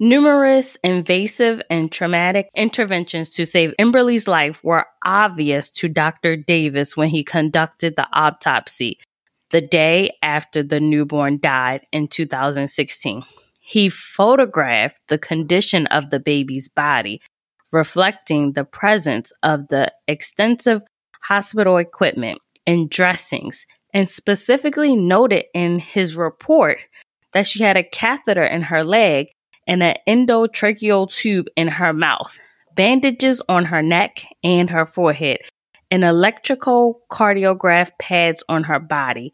Numerous 0.00 0.76
invasive 0.82 1.62
and 1.70 1.90
traumatic 1.90 2.48
interventions 2.56 3.30
to 3.30 3.46
save 3.46 3.72
Emberly's 3.78 4.26
life 4.26 4.62
were 4.64 4.86
obvious 5.04 5.70
to 5.70 5.88
Dr. 5.88 6.36
Davis 6.36 6.96
when 6.96 7.10
he 7.10 7.22
conducted 7.22 7.94
the 7.94 8.08
autopsy 8.12 8.98
the 9.54 9.60
day 9.60 10.10
after 10.20 10.64
the 10.64 10.80
newborn 10.80 11.38
died 11.38 11.86
in 11.92 12.08
2016. 12.08 13.22
He 13.60 13.88
photographed 13.88 15.02
the 15.06 15.16
condition 15.16 15.86
of 15.86 16.10
the 16.10 16.18
baby's 16.18 16.68
body, 16.68 17.22
reflecting 17.72 18.54
the 18.54 18.64
presence 18.64 19.32
of 19.44 19.68
the 19.68 19.92
extensive 20.08 20.82
hospital 21.20 21.76
equipment 21.76 22.40
and 22.66 22.90
dressings, 22.90 23.64
and 23.92 24.10
specifically 24.10 24.96
noted 24.96 25.44
in 25.54 25.78
his 25.78 26.16
report 26.16 26.86
that 27.32 27.46
she 27.46 27.62
had 27.62 27.76
a 27.76 27.84
catheter 27.84 28.42
in 28.42 28.62
her 28.62 28.82
leg 28.82 29.28
and 29.68 29.84
an 29.84 29.94
endotracheal 30.08 31.08
tube 31.12 31.46
in 31.54 31.68
her 31.68 31.92
mouth, 31.92 32.36
bandages 32.74 33.40
on 33.48 33.66
her 33.66 33.82
neck 33.82 34.24
and 34.42 34.70
her 34.70 34.84
forehead, 34.84 35.38
and 35.92 36.02
electrical 36.02 37.02
cardiograph 37.08 37.92
pads 38.00 38.42
on 38.48 38.64
her 38.64 38.80
body, 38.80 39.32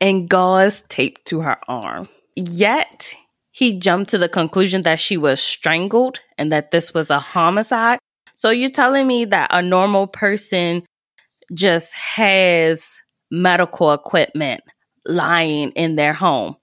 and 0.00 0.28
gauze 0.28 0.82
taped 0.88 1.26
to 1.26 1.40
her 1.40 1.58
arm. 1.68 2.08
Yet, 2.34 3.14
he 3.52 3.78
jumped 3.78 4.10
to 4.10 4.18
the 4.18 4.28
conclusion 4.28 4.82
that 4.82 5.00
she 5.00 5.16
was 5.16 5.40
strangled 5.40 6.20
and 6.36 6.52
that 6.52 6.70
this 6.70 6.92
was 6.92 7.10
a 7.10 7.18
homicide. 7.18 7.98
So, 8.34 8.50
you're 8.50 8.70
telling 8.70 9.06
me 9.06 9.24
that 9.26 9.50
a 9.52 9.62
normal 9.62 10.06
person 10.06 10.84
just 11.54 11.94
has 11.94 13.02
medical 13.30 13.92
equipment 13.92 14.62
lying 15.06 15.70
in 15.70 15.96
their 15.96 16.12
home 16.12 16.56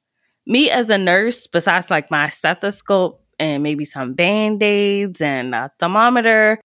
me 0.46 0.70
as 0.70 0.90
a 0.90 0.98
nurse, 0.98 1.48
besides 1.48 1.90
like 1.90 2.12
my 2.12 2.30
stethoscope 2.30 3.24
and 3.40 3.64
maybe 3.64 3.86
some 3.86 4.14
band 4.14 4.62
aids 4.62 5.22
and 5.22 5.56
a 5.56 5.72
thermometer, 5.80 6.60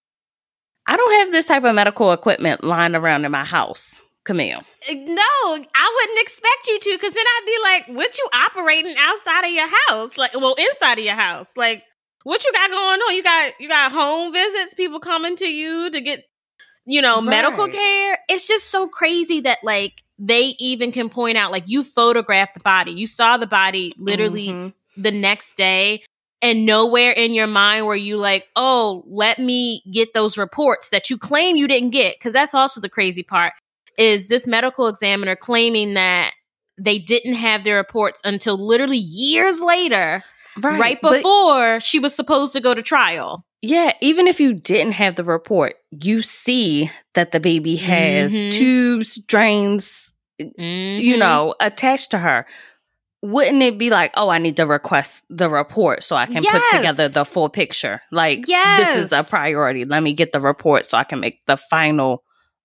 I 0.87 0.97
don't 0.97 1.21
have 1.21 1.31
this 1.31 1.47
type 1.47 1.65
of 1.65 1.75
medical 1.75 2.13
equipment 2.13 2.65
lying 2.65 2.95
around 2.95 3.25
in 3.25 3.33
my 3.33 3.45
house. 3.45 4.03
Camille. 4.29 4.63
No, 4.91 5.23
I 5.23 5.55
wouldn't 5.55 6.21
expect 6.21 6.67
you 6.67 6.79
to 6.79 6.91
because 6.93 7.15
then 7.15 7.25
I'd 7.27 7.47
be 7.47 7.57
like, 7.63 7.99
what 7.99 8.19
you 8.19 8.29
operating 8.35 8.95
outside 8.99 9.47
of 9.47 9.51
your 9.51 9.69
house? 9.89 10.19
Like, 10.19 10.35
well, 10.35 10.55
inside 10.59 10.99
of 10.99 11.05
your 11.07 11.15
house. 11.15 11.49
Like, 11.57 11.83
what 12.25 12.45
you 12.45 12.53
got 12.53 12.71
going 12.71 13.01
on? 13.01 13.17
You 13.17 13.23
got 13.23 13.59
you 13.59 13.69
got 13.69 13.91
home 13.91 14.35
visits, 14.35 14.75
people 14.75 15.01
coming 15.01 15.35
to 15.37 15.51
you 15.51 15.91
to 15.91 16.01
get, 16.03 16.25
you 16.85 17.01
know, 17.01 17.17
right. 17.17 17.31
medical 17.31 17.69
care. 17.69 18.19
It's 18.29 18.47
just 18.47 18.67
so 18.69 18.87
crazy 18.87 19.41
that 19.41 19.61
like 19.65 20.03
they 20.19 20.55
even 20.59 20.93
can 20.93 21.09
point 21.09 21.39
out 21.39 21.51
like 21.51 21.65
you 21.67 21.83
photographed 21.83 22.53
the 22.53 22.61
body 22.61 22.91
you 22.91 23.07
saw 23.07 23.37
the 23.37 23.47
body 23.47 23.95
literally 23.99 24.49
mm-hmm. 24.49 25.01
the 25.01 25.13
next 25.13 25.57
day 25.57 26.03
and 26.43 26.67
nowhere 26.67 27.13
in 27.13 27.35
your 27.35 27.47
mind 27.47 27.87
were 27.87 27.95
you 27.95 28.17
like 28.17 28.49
oh 28.57 29.05
let 29.07 29.39
me 29.39 29.81
get 29.93 30.13
those 30.15 30.37
reports 30.37 30.89
that 30.89 31.09
you 31.09 31.17
claim 31.17 31.55
you 31.55 31.69
didn't 31.69 31.91
get 31.91 32.19
because 32.19 32.33
that's 32.33 32.53
also 32.53 32.81
the 32.81 32.89
crazy 32.89 33.23
part 33.23 33.53
is 33.99 34.29
this 34.29 34.47
medical 34.47 34.87
examiner 34.87 35.37
claiming 35.37 35.95
that 35.95 36.33
they 36.79 36.99
didn't 36.99 37.35
have 37.35 37.65
their 37.65 37.77
reports 37.77 38.23
until 38.25 38.57
literally 38.57 38.99
years 38.99 39.61
later 39.61 40.25
right, 40.61 40.81
right 40.81 41.03
before 41.03 41.75
but- 41.75 41.83
she 41.83 41.99
was 41.99 42.15
supposed 42.15 42.55
to 42.55 42.61
go 42.61 42.73
to 42.73 42.83
trial 42.83 43.45
yeah, 43.61 43.93
even 44.01 44.29
if 44.29 44.39
you 44.39 44.55
didn't 44.55 44.93
have 44.93 45.17
the 45.17 45.25
report, 45.25 45.75
you 45.91 46.23
see 46.23 46.91
that 47.15 47.33
the 47.33 47.41
baby 47.41 47.77
has 47.77 48.33
mm-hmm. 48.33 48.51
tubes, 48.51 49.17
drains, 49.17 50.13
mm-hmm. 50.41 51.01
you 51.01 51.17
know, 51.17 51.55
attached 51.59 52.13
to 52.13 52.19
her. 52.19 52.47
Wouldn't 53.21 53.61
it 53.63 53.79
be 53.79 53.91
like, 53.91 54.13
oh, 54.17 54.29
I 54.29 54.39
need 54.39 54.57
to 54.59 54.67
request 54.67 55.25
the 55.29 55.51
report 55.51 56.05
so 56.05 56.15
I 56.15 56.27
can 56.27 56.45
yes. 56.45 56.71
put 56.71 56.77
together 56.77 57.09
the 57.09 57.25
full 57.25 57.49
picture? 57.49 58.01
Like, 58.13 58.47
yes. 58.47 58.87
this 58.95 59.07
is 59.07 59.13
a 59.13 59.25
priority. 59.25 59.85
Let 59.85 60.05
me 60.05 60.13
get 60.13 60.33
the 60.33 60.41
report 60.41 60.87
so 60.87 60.97
I 60.97 61.03
can 61.03 61.19
make 61.19 61.45
the 61.47 61.57
final 61.57 62.23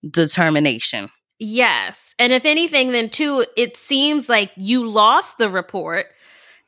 determination. 0.07 1.09
Yes. 1.45 2.15
And 2.19 2.31
if 2.31 2.45
anything, 2.45 2.91
then 2.91 3.09
too, 3.09 3.45
it 3.57 3.75
seems 3.75 4.29
like 4.29 4.51
you 4.55 4.85
lost 4.85 5.37
the 5.37 5.49
report. 5.49 6.05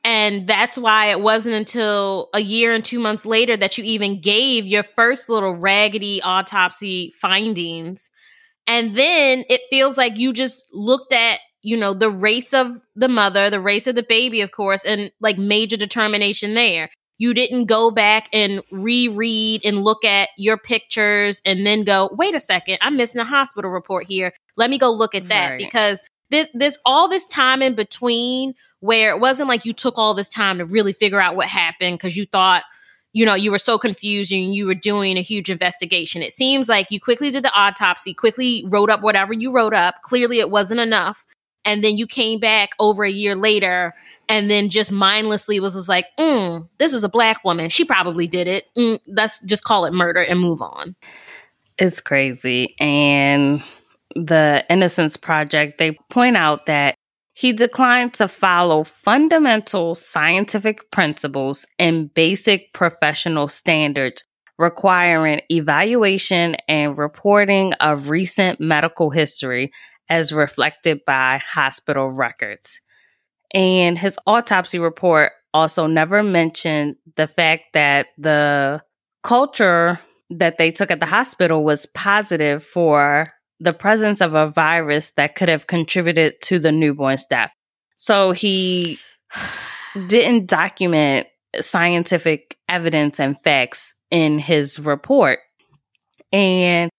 And 0.04 0.48
that's 0.48 0.78
why 0.78 1.08
it 1.08 1.22
wasn't 1.22 1.56
until 1.56 2.30
a 2.34 2.40
year 2.40 2.74
and 2.74 2.84
two 2.84 3.00
months 3.00 3.26
later 3.26 3.58
that 3.58 3.78
you 3.78 3.84
even 3.84 4.22
gave 4.22 4.66
your 4.66 4.84
first 4.84 5.30
little 5.30 5.56
raggedy 5.56 6.22
autopsy 6.22 7.14
findings 7.20 8.12
and 8.68 8.96
then 8.96 9.44
it 9.50 9.62
feels 9.70 9.98
like 9.98 10.18
you 10.18 10.34
just 10.34 10.68
looked 10.74 11.14
at, 11.14 11.40
you 11.62 11.78
know, 11.78 11.94
the 11.94 12.10
race 12.10 12.54
of 12.54 12.80
the 12.96 13.08
mother, 13.08 13.50
the 13.50 13.60
race 13.60 13.88
of 13.88 13.96
the 13.96 14.04
baby, 14.04 14.42
of 14.42 14.52
course, 14.52 14.86
and 14.86 15.12
like 15.20 15.38
major 15.38 15.78
determination 15.78 16.54
there. 16.56 16.90
You 17.18 17.34
didn't 17.34 17.66
go 17.66 17.92
back 17.92 18.28
and 18.34 18.62
reread 18.72 19.62
and 19.66 19.84
look 19.84 20.04
at 20.04 20.30
your 20.38 20.58
pictures 20.58 21.42
and 21.46 21.66
then 21.66 21.84
go, 21.84 22.10
wait 22.14 22.36
a 22.36 22.40
second, 22.40 22.78
I'm 22.82 22.98
missing 22.98 23.22
a 23.22 23.26
hospital 23.26 23.72
report 23.72 24.08
here. 24.08 24.34
Let 24.58 24.70
me 24.70 24.78
go 24.78 24.92
look 24.92 25.16
at 25.16 25.30
that 25.30 25.52
right. 25.52 25.60
because 25.60 26.04
there's, 26.30 26.48
there's 26.54 26.78
all 26.86 27.08
this 27.08 27.26
time 27.26 27.62
in 27.62 27.76
between 27.76 28.54
where 28.80 29.12
it 29.12 29.20
wasn't 29.20 29.48
like 29.48 29.66
you 29.66 29.74
took 29.74 29.98
all 29.98 30.14
this 30.14 30.28
time 30.28 30.58
to 30.58 30.66
really 30.66 30.94
figure 30.94 31.22
out 31.22 31.36
what 31.36 31.48
happened 31.48 31.98
because 31.98 32.18
you 32.18 32.26
thought, 32.26 32.64
you 33.14 33.26
know, 33.26 33.34
you 33.34 33.50
were 33.50 33.58
so 33.58 33.78
confused 33.78 34.34
and 34.34 34.54
you 34.54 34.66
were 34.66 34.76
doing 34.76 35.18
a 35.18 35.22
huge 35.22 35.50
investigation. 35.50 36.22
It 36.22 36.34
seems 36.34 36.68
like 36.68 36.92
you 36.92 37.00
quickly 37.00 37.32
did 37.32 37.44
the 37.44 37.54
autopsy, 37.54 38.14
quickly 38.14 38.66
wrote 38.68 38.90
up 38.90 39.02
whatever 39.02 39.34
you 39.34 39.54
wrote 39.54 39.74
up. 39.74 40.02
Clearly, 40.02 40.40
it 40.40 40.52
wasn't 40.52 40.82
enough. 40.82 41.26
And 41.64 41.84
then 41.84 41.98
you 41.98 42.08
came 42.08 42.40
back 42.40 42.72
over 42.78 43.04
a 43.04 43.10
year 43.10 43.36
later 43.36 43.96
and 44.30 44.50
then 44.50 44.70
just 44.70 44.92
mindlessly 44.92 45.60
was 45.60 45.74
just 45.76 45.90
like, 45.90 46.06
mm, 46.20 46.68
this 46.78 46.94
is 46.94 47.04
a 47.04 47.10
black 47.10 47.44
woman. 47.44 47.70
She 47.70 47.86
probably 47.86 48.28
did 48.28 48.48
it. 48.48 48.66
Mm, 48.78 49.00
let's 49.08 49.40
just 49.42 49.64
call 49.64 49.86
it 49.86 49.94
murder 49.94 50.22
and 50.22 50.40
move 50.40 50.62
on. 50.62 50.96
It's 51.78 52.02
crazy. 52.02 52.76
And 52.80 53.64
the 54.16 54.66
Innocence 54.70 55.18
Project, 55.18 55.78
they 55.78 55.98
point 56.10 56.38
out 56.38 56.66
that 56.68 56.96
he 57.34 57.52
declined 57.52 58.14
to 58.16 58.30
follow 58.30 58.86
fundamental 58.86 59.94
scientific 59.94 60.90
principles 60.90 61.66
and 61.78 62.14
basic 62.14 62.72
professional 62.72 63.50
standards 63.50 64.24
requiring 64.58 65.42
evaluation 65.52 66.56
and 66.70 66.98
reporting 66.98 67.74
of 67.74 68.10
recent 68.10 68.62
medical 68.62 69.10
history 69.10 69.72
as 70.08 70.32
reflected 70.32 71.02
by 71.06 71.38
hospital 71.38 72.10
records. 72.10 72.80
And 73.54 73.98
his 73.98 74.18
autopsy 74.26 74.80
report 74.80 75.32
also 75.54 75.88
never 75.88 76.22
mentioned 76.22 76.98
the 77.16 77.28
fact 77.28 77.64
that 77.74 78.08
the 78.18 78.84
culture 79.24 80.00
that 80.30 80.58
they 80.58 80.72
took 80.72 80.92
at 80.92 81.00
the 81.00 81.06
hospital 81.06 81.64
was 81.64 81.86
positive 81.88 82.64
for 82.64 83.28
the 83.60 83.74
presence 83.74 84.22
of 84.22 84.34
a 84.34 84.48
virus 84.48 85.12
that 85.16 85.36
could 85.36 85.50
have 85.50 85.68
contributed 85.68 86.36
to 86.42 86.60
the 86.60 86.72
newborn's 86.72 87.26
death. 87.26 87.52
So 87.96 88.32
he 88.32 89.00
didn't 90.08 90.48
document 90.48 91.28
scientific 91.62 92.58
evidence 92.68 93.20
and 93.20 93.42
facts 93.44 93.96
in 94.12 94.40
his 94.40 94.80
report. 94.80 95.40
And 96.32 96.90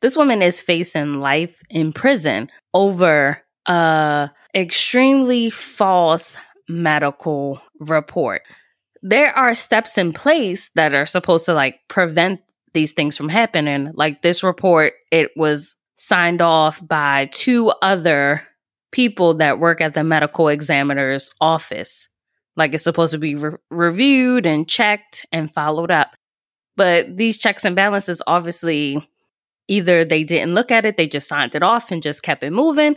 this 0.00 0.16
woman 0.16 0.42
is 0.42 0.62
facing 0.62 1.14
life 1.14 1.60
in 1.68 1.92
prison 1.92 2.50
over 2.72 3.42
a 3.66 4.30
extremely 4.56 5.50
false 5.50 6.38
medical 6.68 7.60
report. 7.78 8.42
There 9.02 9.30
are 9.36 9.54
steps 9.54 9.98
in 9.98 10.12
place 10.12 10.70
that 10.74 10.94
are 10.94 11.06
supposed 11.06 11.44
to 11.46 11.54
like 11.54 11.80
prevent 11.88 12.40
these 12.72 12.92
things 12.92 13.16
from 13.16 13.28
happening. 13.28 13.92
Like 13.94 14.22
this 14.22 14.42
report, 14.42 14.94
it 15.12 15.30
was 15.36 15.76
signed 15.96 16.42
off 16.42 16.84
by 16.86 17.28
two 17.32 17.72
other 17.82 18.42
people 18.90 19.34
that 19.34 19.60
work 19.60 19.80
at 19.80 19.94
the 19.94 20.02
medical 20.02 20.48
examiner's 20.48 21.30
office. 21.40 22.08
Like 22.56 22.72
it's 22.72 22.84
supposed 22.84 23.12
to 23.12 23.18
be 23.18 23.34
re- 23.34 23.58
reviewed 23.70 24.46
and 24.46 24.66
checked 24.66 25.26
and 25.30 25.52
followed 25.52 25.90
up. 25.90 26.16
But 26.76 27.16
these 27.16 27.38
checks 27.38 27.64
and 27.64 27.76
balances 27.76 28.22
obviously 28.26 29.08
either 29.68 30.04
they 30.04 30.24
didn't 30.24 30.54
look 30.54 30.70
at 30.70 30.86
it, 30.86 30.96
they 30.96 31.08
just 31.08 31.28
signed 31.28 31.54
it 31.54 31.62
off 31.62 31.90
and 31.90 32.02
just 32.02 32.22
kept 32.22 32.42
it 32.42 32.52
moving. 32.52 32.96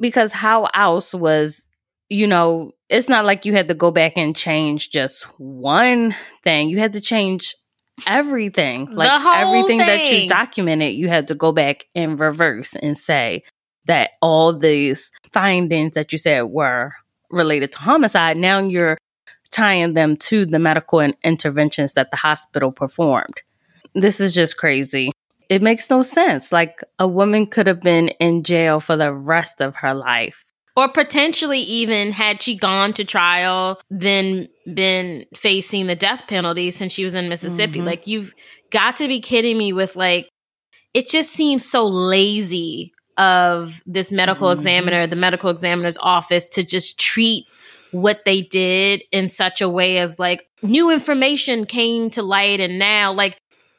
Because 0.00 0.32
how 0.32 0.68
else 0.74 1.14
was, 1.14 1.66
you 2.08 2.26
know, 2.26 2.72
it's 2.88 3.08
not 3.08 3.24
like 3.24 3.44
you 3.44 3.52
had 3.52 3.68
to 3.68 3.74
go 3.74 3.90
back 3.90 4.14
and 4.16 4.34
change 4.34 4.90
just 4.90 5.24
one 5.38 6.14
thing. 6.42 6.68
You 6.68 6.78
had 6.78 6.94
to 6.94 7.00
change 7.00 7.54
everything. 8.06 8.94
Like 8.94 9.10
everything 9.36 9.78
thing. 9.80 9.86
that 9.86 10.10
you 10.12 10.28
documented, 10.28 10.94
you 10.94 11.08
had 11.08 11.28
to 11.28 11.34
go 11.34 11.52
back 11.52 11.86
in 11.94 12.16
reverse 12.16 12.76
and 12.76 12.96
say 12.96 13.44
that 13.86 14.10
all 14.22 14.56
these 14.56 15.10
findings 15.32 15.94
that 15.94 16.12
you 16.12 16.18
said 16.18 16.42
were 16.42 16.92
related 17.30 17.72
to 17.72 17.78
homicide. 17.78 18.36
Now 18.36 18.60
you're 18.60 18.98
tying 19.50 19.94
them 19.94 20.16
to 20.16 20.46
the 20.46 20.58
medical 20.58 21.00
interventions 21.00 21.94
that 21.94 22.10
the 22.10 22.16
hospital 22.16 22.70
performed. 22.70 23.42
This 23.94 24.20
is 24.20 24.34
just 24.34 24.56
crazy. 24.56 25.10
It 25.48 25.62
makes 25.62 25.88
no 25.90 26.02
sense. 26.02 26.52
Like 26.52 26.82
a 26.98 27.08
woman 27.08 27.46
could 27.46 27.66
have 27.66 27.80
been 27.80 28.08
in 28.20 28.42
jail 28.42 28.80
for 28.80 28.96
the 28.96 29.12
rest 29.12 29.60
of 29.60 29.76
her 29.76 29.94
life. 29.94 30.44
Or 30.76 30.88
potentially 30.88 31.58
even 31.60 32.12
had 32.12 32.40
she 32.42 32.56
gone 32.56 32.92
to 32.92 33.04
trial, 33.04 33.80
then 33.90 34.48
been 34.72 35.24
facing 35.34 35.86
the 35.88 35.96
death 35.96 36.24
penalty 36.28 36.70
since 36.70 36.92
she 36.92 37.04
was 37.04 37.14
in 37.14 37.28
Mississippi. 37.28 37.80
Mhm. 37.80 37.86
Like 37.86 38.06
you've 38.06 38.32
got 38.70 38.96
to 38.96 39.08
be 39.08 39.20
kidding 39.20 39.58
me 39.58 39.72
with 39.72 39.96
like 39.96 40.28
it 40.94 41.08
just 41.08 41.30
seems 41.30 41.68
so 41.68 41.84
lazy 41.86 42.92
of 43.16 43.82
this 43.86 44.12
medical 44.12 44.48
Mhm. 44.48 44.54
examiner, 44.54 45.06
the 45.06 45.16
medical 45.16 45.50
examiner's 45.50 45.98
office 46.00 46.48
to 46.50 46.62
just 46.62 46.98
treat 46.98 47.44
what 47.90 48.24
they 48.24 48.42
did 48.42 49.02
in 49.10 49.28
such 49.28 49.60
a 49.60 49.68
way 49.68 49.98
as 49.98 50.18
like 50.18 50.46
new 50.62 50.90
information 50.90 51.66
came 51.66 52.10
to 52.10 52.22
light 52.22 52.60
and 52.60 52.78
now 52.78 53.12
like 53.12 53.36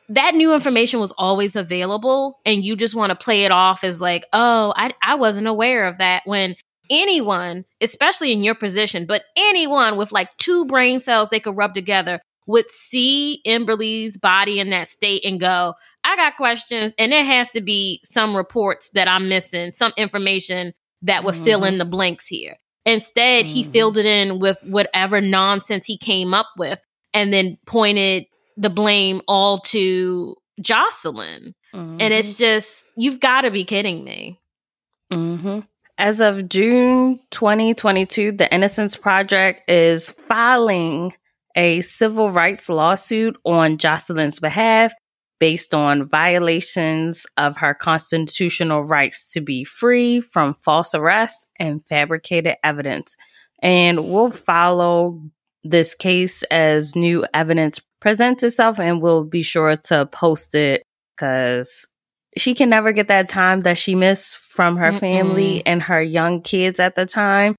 that 0.09 0.35
new 0.35 0.53
information 0.53 0.99
was 0.99 1.13
always 1.17 1.55
available 1.55 2.39
and 2.45 2.63
you 2.63 2.75
just 2.75 2.95
want 2.95 3.11
to 3.11 3.15
play 3.15 3.45
it 3.45 3.51
off 3.51 3.83
as 3.83 4.01
like 4.01 4.25
oh 4.33 4.73
I, 4.75 4.91
I 5.01 5.15
wasn't 5.15 5.47
aware 5.47 5.85
of 5.85 5.97
that 5.99 6.23
when 6.25 6.55
anyone 6.89 7.65
especially 7.81 8.31
in 8.31 8.41
your 8.43 8.55
position 8.55 9.05
but 9.05 9.23
anyone 9.37 9.95
with 9.97 10.11
like 10.11 10.29
two 10.37 10.65
brain 10.65 10.99
cells 10.99 11.29
they 11.29 11.39
could 11.39 11.55
rub 11.55 11.73
together 11.73 12.19
would 12.47 12.69
see 12.71 13.41
Emberly's 13.45 14.17
body 14.17 14.59
in 14.59 14.71
that 14.71 14.87
state 14.87 15.23
and 15.23 15.39
go 15.39 15.75
i 16.03 16.15
got 16.15 16.35
questions 16.35 16.95
and 16.97 17.11
there 17.11 17.23
has 17.23 17.51
to 17.51 17.61
be 17.61 17.99
some 18.03 18.35
reports 18.35 18.89
that 18.95 19.07
i'm 19.07 19.29
missing 19.29 19.71
some 19.73 19.91
information 19.97 20.73
that 21.03 21.23
would 21.23 21.35
fill 21.35 21.63
in 21.63 21.77
the 21.77 21.85
blanks 21.85 22.25
here 22.27 22.55
instead 22.85 23.45
he 23.45 23.63
Mhm. 23.63 23.71
filled 23.71 23.97
it 23.99 24.07
in 24.07 24.39
with 24.39 24.57
whatever 24.63 25.21
nonsense 25.21 25.85
he 25.85 25.97
came 25.97 26.33
up 26.33 26.47
with 26.57 26.81
and 27.13 27.31
then 27.31 27.57
pointed 27.67 28.25
the 28.59 28.69
blame 28.69 29.21
all 29.27 29.59
to 29.59 30.35
Jocelyn. 30.61 31.55
And 32.01 32.13
it's 32.13 32.35
just, 32.35 32.89
you've 32.97 33.19
got 33.19 33.41
to 33.41 33.51
be 33.51 33.63
kidding 33.63 34.03
me. 34.03 34.39
hmm 35.11 35.59
As 35.97 36.19
of 36.19 36.49
June 36.49 37.19
2022, 37.31 38.33
the 38.33 38.53
Innocence 38.53 38.95
Project 38.95 39.69
is 39.69 40.11
filing 40.11 41.13
a 41.55 41.81
civil 41.81 42.29
rights 42.29 42.69
lawsuit 42.69 43.37
on 43.45 43.77
Jocelyn's 43.77 44.39
behalf 44.39 44.93
based 45.39 45.73
on 45.73 46.07
violations 46.07 47.25
of 47.37 47.57
her 47.57 47.73
constitutional 47.73 48.83
rights 48.83 49.31
to 49.31 49.41
be 49.41 49.63
free 49.63 50.19
from 50.19 50.53
false 50.63 50.93
arrests 50.93 51.45
and 51.57 51.85
fabricated 51.87 52.55
evidence. 52.63 53.15
And 53.61 54.09
we'll 54.09 54.31
follow 54.31 55.21
this 55.63 55.93
case 55.95 56.43
as 56.43 56.95
new 56.95 57.25
evidence 57.33 57.79
presents 57.99 58.43
itself 58.43 58.79
and 58.79 59.01
we'll 59.01 59.23
be 59.23 59.41
sure 59.41 59.75
to 59.75 60.05
post 60.05 60.55
it 60.55 60.83
because 61.15 61.87
she 62.37 62.53
can 62.53 62.69
never 62.69 62.91
get 62.91 63.07
that 63.07 63.29
time 63.29 63.61
that 63.61 63.77
she 63.77 63.95
missed 63.95 64.37
from 64.37 64.77
her 64.77 64.93
family 64.93 65.65
and 65.65 65.81
her 65.83 66.01
young 66.01 66.41
kids 66.41 66.79
at 66.79 66.95
the 66.95 67.05
time. 67.05 67.55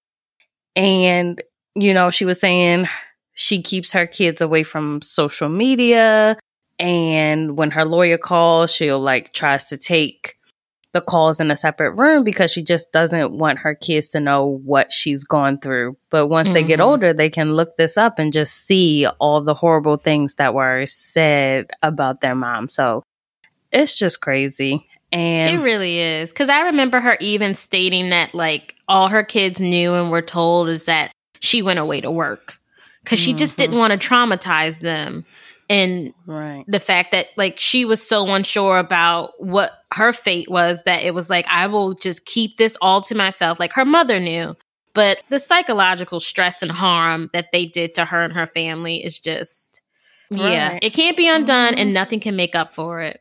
And, 0.77 1.43
you 1.75 1.93
know, 1.93 2.11
she 2.11 2.25
was 2.25 2.41
saying 2.41 2.89
she 3.35 3.63
keeps 3.63 3.93
her 3.93 4.07
kids 4.07 4.41
away 4.41 4.63
from 4.63 5.03
social 5.03 5.49
media. 5.49 6.39
And 6.79 7.57
when 7.57 7.73
her 7.73 7.85
lawyer 7.85 8.17
calls, 8.17 8.73
she'll 8.73 9.01
like 9.01 9.33
tries 9.33 9.67
to 9.67 9.77
take 9.77 10.37
the 10.93 11.01
calls 11.01 11.39
in 11.41 11.51
a 11.51 11.57
separate 11.57 11.93
room 11.93 12.25
because 12.25 12.51
she 12.51 12.63
just 12.63 12.91
doesn't 12.93 13.33
want 13.33 13.61
her 13.61 13.75
kids 13.75 14.09
to 14.09 14.21
know 14.21 14.45
what 14.65 14.93
she's 14.93 15.23
gone 15.23 15.59
through. 15.59 15.97
But 16.11 16.27
once 16.27 16.51
they 16.51 16.65
get 16.65 16.81
Mhm. 16.81 16.85
older, 16.85 17.13
they 17.13 17.31
can 17.31 17.55
look 17.55 17.77
this 17.77 17.97
up 17.97 18.19
and 18.19 18.33
just 18.33 18.67
see 18.67 19.07
all 19.21 19.41
the 19.41 19.55
horrible 19.55 19.97
things 19.99 20.35
that 20.35 20.53
were 20.53 20.87
said 20.87 21.71
about 21.83 22.21
their 22.21 22.35
mom. 22.35 22.69
So 22.69 23.05
it's 23.71 23.97
just 23.97 24.21
crazy. 24.21 24.87
And 25.13 25.61
it 25.61 25.63
really 25.63 25.99
is. 25.99 26.31
Because 26.31 26.49
I 26.49 26.63
remember 26.63 26.99
her 27.01 27.17
even 27.21 27.55
stating 27.55 28.11
that, 28.11 28.35
like, 28.35 28.75
all 28.89 29.09
her 29.09 29.23
kids 29.23 29.61
knew 29.61 29.95
and 29.95 30.11
were 30.11 30.23
told 30.23 30.69
is 30.69 30.85
that 30.87 31.13
she 31.41 31.63
went 31.63 31.79
away 31.79 32.01
to 32.01 32.11
work. 32.11 32.59
Because 33.05 33.19
she 33.19 33.33
just 33.33 33.55
Mhm. 33.55 33.59
didn't 33.59 33.79
want 33.79 33.99
to 33.99 34.09
traumatize 34.09 34.81
them. 34.81 35.25
And 35.71 36.13
right. 36.27 36.65
the 36.67 36.81
fact 36.81 37.13
that 37.13 37.29
like 37.37 37.59
she 37.59 37.85
was 37.85 38.07
so 38.07 38.27
unsure 38.27 38.77
about 38.79 39.33
what 39.43 39.71
her 39.95 40.13
fate 40.13 40.51
was 40.51 40.83
that 40.83 41.05
it 41.05 41.15
was 41.15 41.31
like 41.31 41.47
I 41.49 41.69
will 41.69 41.95
just 41.95 42.27
keep 42.27 42.57
this 42.57 42.77
all 42.83 43.01
to 43.03 43.15
myself 43.15 43.59
like 43.61 43.73
her 43.75 43.85
mother 43.85 44.19
knew 44.21 44.57
but 44.93 45.23
the 45.29 45.39
psychological 45.39 46.19
stress 46.19 46.61
and 46.63 46.73
harm 46.73 47.31
that 47.33 47.53
they 47.53 47.67
did 47.67 47.95
to 47.95 48.05
her 48.07 48.23
and 48.25 48.33
her 48.33 48.47
family 48.49 49.05
is 49.05 49.21
just 49.21 49.81
yeah 50.31 50.79
it 50.83 50.91
can't 50.93 51.17
be 51.17 51.29
undone 51.29 51.75
Mhm. 51.75 51.81
and 51.81 51.95
nothing 51.95 52.19
can 52.21 52.35
make 52.37 52.57
up 52.57 52.75
for 52.75 53.01
it 53.01 53.21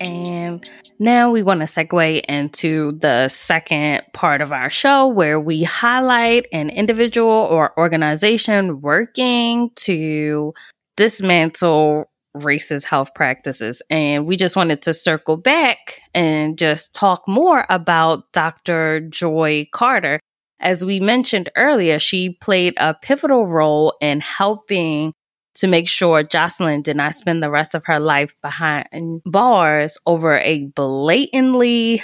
And 0.00 0.70
now 0.98 1.30
we 1.30 1.42
want 1.42 1.60
to 1.60 1.66
segue 1.66 2.24
into 2.28 2.92
the 2.92 3.28
second 3.28 4.02
part 4.12 4.40
of 4.40 4.52
our 4.52 4.70
show 4.70 5.08
where 5.08 5.40
we 5.40 5.62
highlight 5.62 6.46
an 6.52 6.70
individual 6.70 7.30
or 7.30 7.78
organization 7.78 8.80
working 8.80 9.70
to 9.76 10.54
dismantle 10.96 12.10
racist 12.36 12.84
health 12.84 13.14
practices. 13.14 13.82
And 13.90 14.26
we 14.26 14.36
just 14.36 14.56
wanted 14.56 14.82
to 14.82 14.94
circle 14.94 15.36
back 15.36 16.00
and 16.14 16.58
just 16.58 16.94
talk 16.94 17.26
more 17.26 17.64
about 17.68 18.32
Dr. 18.32 19.00
Joye 19.00 19.66
Carter. 19.72 20.20
As 20.60 20.84
we 20.84 21.00
mentioned 21.00 21.50
earlier, 21.56 21.98
she 21.98 22.30
played 22.40 22.74
a 22.78 22.94
pivotal 22.94 23.46
role 23.46 23.94
in 24.00 24.20
helping 24.20 25.12
to 25.56 25.66
make 25.66 25.88
sure 25.88 26.22
Jocelyn 26.22 26.82
did 26.82 26.96
not 26.96 27.14
spend 27.14 27.42
the 27.42 27.50
rest 27.50 27.74
of 27.74 27.84
her 27.86 27.98
life 27.98 28.34
behind 28.42 29.22
bars 29.24 29.98
over 30.06 30.38
a 30.38 30.66
blatantly 30.66 32.02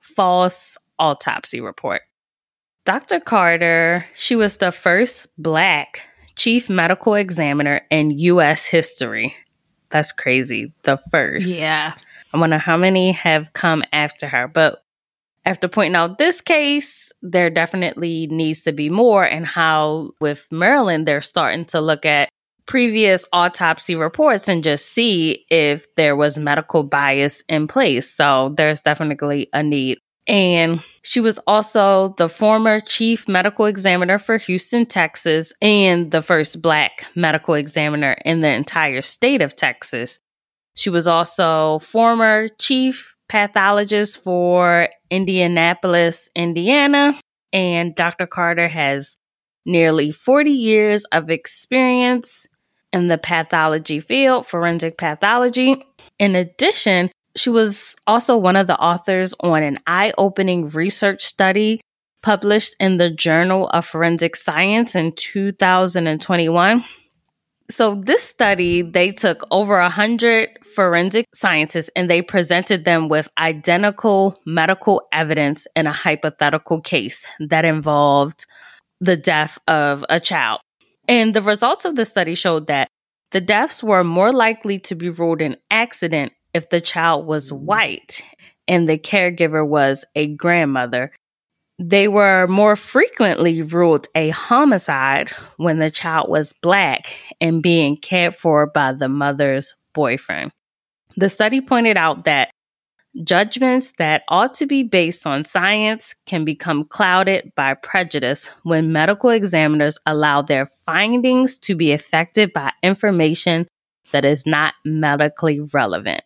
false 0.00 0.76
autopsy 0.98 1.60
report. 1.60 2.02
Dr. 2.84 3.20
Carter, 3.20 4.06
she 4.14 4.36
was 4.36 4.56
the 4.56 4.72
first 4.72 5.28
black 5.38 6.08
chief 6.36 6.70
medical 6.70 7.14
examiner 7.14 7.82
in 7.90 8.10
US 8.10 8.66
history. 8.66 9.36
That's 9.90 10.12
crazy. 10.12 10.72
The 10.84 10.98
first. 11.10 11.48
yeah 11.48 11.94
I 12.32 12.38
wonder 12.38 12.58
how 12.58 12.76
many 12.76 13.12
have 13.12 13.52
come 13.52 13.82
after 13.92 14.28
her. 14.28 14.46
But 14.46 14.82
after 15.44 15.68
pointing 15.68 15.96
out 15.96 16.18
this 16.18 16.40
case, 16.40 17.12
there 17.22 17.50
definitely 17.50 18.28
needs 18.28 18.62
to 18.62 18.72
be 18.72 18.88
more, 18.88 19.24
and 19.24 19.46
how 19.46 20.12
with 20.20 20.46
Maryland, 20.50 21.06
they're 21.06 21.22
starting 21.22 21.64
to 21.66 21.80
look 21.80 22.06
at 22.06 22.28
previous 22.70 23.26
autopsy 23.32 23.96
reports 23.96 24.46
and 24.46 24.62
just 24.62 24.86
see 24.86 25.44
if 25.50 25.92
there 25.96 26.14
was 26.14 26.38
medical 26.38 26.84
bias 26.84 27.42
in 27.48 27.66
place. 27.66 28.08
So 28.08 28.54
there's 28.56 28.80
definitely 28.80 29.48
a 29.52 29.60
need. 29.60 29.98
And 30.28 30.80
She 31.02 31.20
was 31.20 31.40
also 31.46 32.14
the 32.18 32.28
former 32.28 32.78
chief 32.78 33.26
medical 33.26 33.64
examiner 33.64 34.18
for 34.18 34.36
Houston, 34.36 34.84
Texas, 34.86 35.52
and 35.62 36.10
the 36.10 36.22
first 36.22 36.60
black 36.60 37.06
medical 37.14 37.54
examiner 37.54 38.16
in 38.24 38.40
the 38.40 38.50
entire 38.50 39.02
state 39.02 39.40
of 39.40 39.56
Texas. 39.56 40.20
She 40.76 40.90
was 40.90 41.06
also 41.06 41.78
former 41.80 42.48
chief 42.60 43.16
pathologist 43.28 44.22
for 44.22 44.88
Indianapolis, 45.10 46.28
Indiana, 46.36 47.18
and 47.52 47.94
Dr. 47.94 48.26
Carter 48.26 48.68
has 48.68 49.16
nearly 49.64 50.12
40 50.12 50.50
years 50.50 51.04
of 51.06 51.30
experience 51.30 52.46
in 52.92 53.08
the 53.08 53.18
pathology 53.18 54.00
field, 54.00 54.46
forensic 54.46 54.98
pathology. 54.98 55.84
In 56.18 56.34
addition, 56.34 57.10
she 57.36 57.50
was 57.50 57.94
also 58.06 58.36
one 58.36 58.56
of 58.56 58.66
the 58.66 58.78
authors 58.78 59.34
on 59.40 59.62
an 59.62 59.78
eye 59.86 60.12
opening 60.18 60.68
research 60.68 61.22
study 61.22 61.80
published 62.22 62.76
in 62.78 62.98
the 62.98 63.10
Journal 63.10 63.68
of 63.68 63.86
Forensic 63.86 64.36
Science 64.36 64.94
in 64.94 65.12
2021. 65.12 66.84
So, 67.70 67.94
this 67.94 68.22
study, 68.24 68.82
they 68.82 69.12
took 69.12 69.46
over 69.52 69.80
100 69.80 70.48
forensic 70.74 71.26
scientists 71.34 71.88
and 71.94 72.10
they 72.10 72.20
presented 72.20 72.84
them 72.84 73.08
with 73.08 73.28
identical 73.38 74.36
medical 74.44 75.06
evidence 75.12 75.68
in 75.76 75.86
a 75.86 75.92
hypothetical 75.92 76.80
case 76.80 77.24
that 77.38 77.64
involved 77.64 78.44
the 79.00 79.16
death 79.16 79.58
of 79.68 80.04
a 80.08 80.18
child. 80.18 80.60
And 81.10 81.34
the 81.34 81.42
results 81.42 81.84
of 81.84 81.96
the 81.96 82.04
study 82.04 82.36
showed 82.36 82.68
that 82.68 82.88
the 83.32 83.40
deaths 83.40 83.82
were 83.82 84.04
more 84.04 84.32
likely 84.32 84.78
to 84.78 84.94
be 84.94 85.10
ruled 85.10 85.42
an 85.42 85.56
accident 85.68 86.32
if 86.54 86.70
the 86.70 86.80
child 86.80 87.26
was 87.26 87.50
mm. 87.50 87.58
white 87.58 88.22
and 88.68 88.88
the 88.88 88.96
caregiver 88.96 89.66
was 89.66 90.04
a 90.14 90.28
grandmother. 90.28 91.10
They 91.80 92.06
were 92.06 92.46
more 92.46 92.76
frequently 92.76 93.60
ruled 93.62 94.06
a 94.14 94.30
homicide 94.30 95.32
when 95.56 95.80
the 95.80 95.90
child 95.90 96.30
was 96.30 96.52
black 96.62 97.16
and 97.40 97.60
being 97.60 97.96
cared 97.96 98.36
for 98.36 98.68
by 98.68 98.92
the 98.92 99.08
mother's 99.08 99.74
boyfriend. 99.92 100.52
The 101.16 101.28
study 101.28 101.60
pointed 101.60 101.96
out 101.96 102.24
that 102.26 102.50
judgments 103.24 103.92
that 103.98 104.22
ought 104.28 104.54
to 104.54 104.66
be 104.66 104.82
based 104.82 105.26
on 105.26 105.44
science 105.44 106.14
can 106.26 106.44
become 106.44 106.84
clouded 106.84 107.52
by 107.56 107.74
prejudice 107.74 108.50
when 108.62 108.92
medical 108.92 109.30
examiners 109.30 109.98
allow 110.06 110.42
their 110.42 110.66
findings 110.66 111.58
to 111.58 111.74
be 111.74 111.92
affected 111.92 112.52
by 112.52 112.72
information 112.82 113.66
that 114.12 114.24
is 114.24 114.46
not 114.46 114.74
medically 114.84 115.60
relevant. 115.72 116.22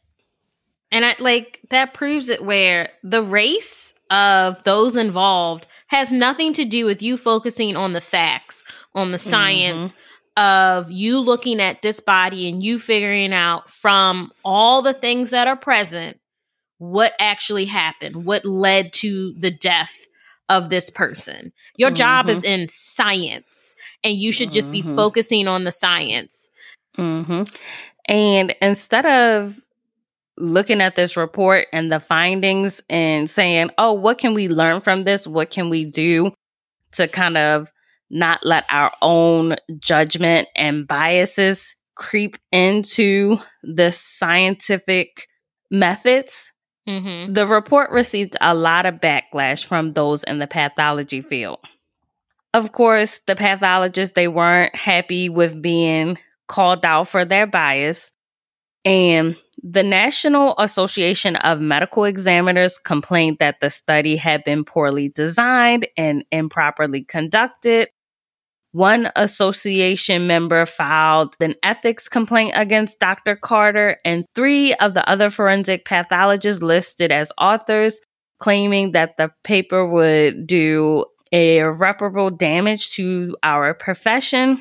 And 0.91 1.05
I 1.05 1.17
like 1.19 1.61
that 1.71 1.95
proves 1.95 2.29
it 2.29 2.45
where 2.45 2.91
the 3.03 3.23
race 3.23 3.95
of 4.11 4.63
those 4.63 4.97
involved 4.97 5.67
has 5.89 6.13
nothing 6.13 6.53
to 6.53 6.65
do 6.65 6.85
with 6.85 7.03
you 7.03 7.17
focusing 7.17 7.77
on 7.77 7.95
the 7.95 8.01
facts, 8.01 8.63
on 8.95 9.11
the 9.11 9.19
science 9.19 9.93
mm-hmm. 10.37 10.81
of 10.85 10.91
you 10.91 11.19
looking 11.19 11.61
at 11.61 11.83
this 11.83 12.01
body 12.01 12.49
and 12.49 12.63
you 12.63 12.79
figuring 12.79 13.33
out 13.33 13.71
from 13.71 14.31
all 14.45 14.83
the 14.83 14.95
things 14.95 15.31
that 15.31 15.49
are 15.49 15.57
present 15.57 16.19
what 16.91 17.15
actually 17.19 17.65
happened, 17.65 18.25
what 18.25 18.45
led 18.45 18.93
to 18.93 19.33
the 19.39 19.51
death 19.51 20.07
of 20.49 20.69
this 20.69 20.91
person. 20.91 21.53
Your 21.77 21.89
mm-hmm. 21.89 21.97
job 21.97 22.29
is 22.29 22.39
mm-hmm. 22.39 22.63
in 22.63 22.69
science 22.69 23.75
and 24.03 24.15
you 24.15 24.33
should 24.33 24.53
just 24.53 24.71
mm-hmm. 24.71 24.91
be 24.91 24.97
focusing 24.97 25.49
on 25.49 25.65
the 25.65 25.73
science. 25.73 26.51
Mm-hmm. 26.99 27.45
And 28.07 28.55
instead 28.61 29.07
of 29.07 29.59
looking 30.37 30.81
at 30.81 30.97
this 30.97 31.17
report 31.17 31.69
and 31.73 31.91
the 31.91 32.01
findings 32.01 32.83
and 32.91 33.31
saying, 33.31 33.71
oh, 33.79 33.95
what 33.95 34.19
can 34.19 34.35
we 34.35 34.49
learn 34.49 34.81
from 34.81 35.05
this? 35.05 35.27
What 35.27 35.51
can 35.51 35.71
we 35.71 35.87
do 35.87 36.33
to 36.93 37.09
kind 37.09 37.39
of 37.39 37.73
not 38.11 38.45
let 38.45 38.65
our 38.69 38.93
own 39.01 39.57
judgment 39.79 40.49
and 40.55 40.87
biases 40.87 41.75
creep 41.97 42.37
into 42.53 43.39
the 43.63 43.91
scientific 43.91 45.27
methods? 45.71 46.53
Mm-hmm. 46.89 47.33
The 47.33 47.47
report 47.47 47.91
received 47.91 48.37
a 48.41 48.55
lot 48.55 48.87
of 48.87 48.97
backlash 48.97 49.65
from 49.65 49.93
those 49.95 50.23
in 50.25 50.39
the 50.39 50.47
pathology 50.47 51.21
field. 51.21 51.59
Of 52.53 52.73
course, 52.73 53.21
the 53.27 53.35
pathologists, 53.35 54.15
they 54.15 54.29
weren't 54.29 54.75
happy 54.77 55.29
with 55.29 55.61
being 55.61 56.19
called 56.47 56.85
out 56.85 57.09
for 57.09 57.25
their 57.25 57.47
bias. 57.47 58.13
And 58.85 59.37
the 59.63 59.83
National 59.83 60.55
Association 60.59 61.37
of 61.37 61.61
Medical 61.61 62.05
Examiners 62.05 62.79
complained 62.79 63.39
that 63.41 63.61
the 63.61 63.71
study 63.71 64.17
had 64.17 64.45
been 64.45 64.65
poorly 64.65 65.09
designed 65.09 65.89
and 65.97 66.25
improperly 66.31 67.03
conducted. 67.03 67.89
One 68.75 69.09
association 69.15 70.27
member 70.27 70.67
filed 70.67 71.37
an 71.39 71.55
ethics 71.63 72.09
complaint 72.09 72.55
against 72.57 72.99
Dr. 72.99 73.37
Carter, 73.37 73.99
and 74.05 74.25
three 74.35 74.75
of 74.75 74.95
the 74.95 75.09
other 75.09 75.31
forensic 75.31 75.85
pathologists 75.85 76.61
listed 76.61 77.13
as 77.13 77.31
authors 77.39 78.01
claiming 78.41 78.91
that 78.91 79.17
the 79.17 79.31
paper 79.45 79.87
would 79.87 80.49
do 80.49 81.05
irreparable 81.31 82.31
damage 82.31 82.91
to 82.95 83.37
our 83.45 83.75
profession. 83.75 84.61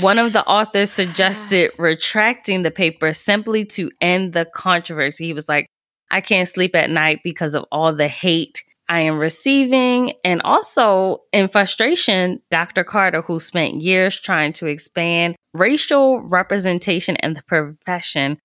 One 0.00 0.18
of 0.18 0.32
the 0.32 0.44
authors 0.44 0.90
suggested 0.90 1.70
retracting 1.78 2.64
the 2.64 2.72
paper 2.72 3.12
simply 3.12 3.66
to 3.66 3.92
end 4.00 4.32
the 4.32 4.46
controversy. 4.46 5.26
He 5.26 5.32
was 5.32 5.48
like, 5.48 5.68
I 6.10 6.22
can't 6.22 6.48
sleep 6.48 6.74
at 6.74 6.90
night 6.90 7.20
because 7.22 7.54
of 7.54 7.66
all 7.70 7.92
the 7.92 8.08
hate 8.08 8.64
I 8.88 9.00
am 9.00 9.18
receiving. 9.18 10.12
And 10.24 10.42
also 10.42 11.18
in 11.32 11.48
frustration, 11.48 12.40
Dr. 12.50 12.84
Carter, 12.84 13.22
who 13.22 13.40
spent 13.40 13.74
years 13.76 14.20
trying 14.20 14.52
to 14.54 14.66
expand 14.66 15.36
racial 15.52 16.28
representation 16.28 17.16
in 17.16 17.34
the 17.34 17.42
profession, 17.42 18.38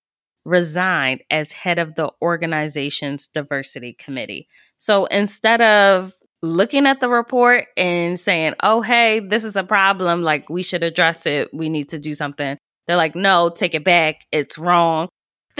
resigned 0.44 1.22
as 1.30 1.52
head 1.52 1.78
of 1.78 1.94
the 1.94 2.10
organization's 2.22 3.26
diversity 3.26 3.92
committee. 3.92 4.48
So 4.78 5.06
instead 5.06 5.60
of 5.60 6.14
looking 6.42 6.86
at 6.86 7.00
the 7.00 7.08
report 7.08 7.66
and 7.76 8.18
saying, 8.18 8.54
oh, 8.62 8.80
hey, 8.80 9.20
this 9.20 9.44
is 9.44 9.56
a 9.56 9.64
problem. 9.64 10.22
Like, 10.22 10.48
we 10.48 10.62
should 10.62 10.82
address 10.82 11.26
it. 11.26 11.52
We 11.52 11.68
need 11.68 11.90
to 11.90 11.98
do 11.98 12.14
something. 12.14 12.56
They're 12.86 12.96
like, 12.96 13.14
no, 13.14 13.50
take 13.50 13.74
it 13.74 13.84
back. 13.84 14.26
It's 14.32 14.58
wrong. 14.58 15.08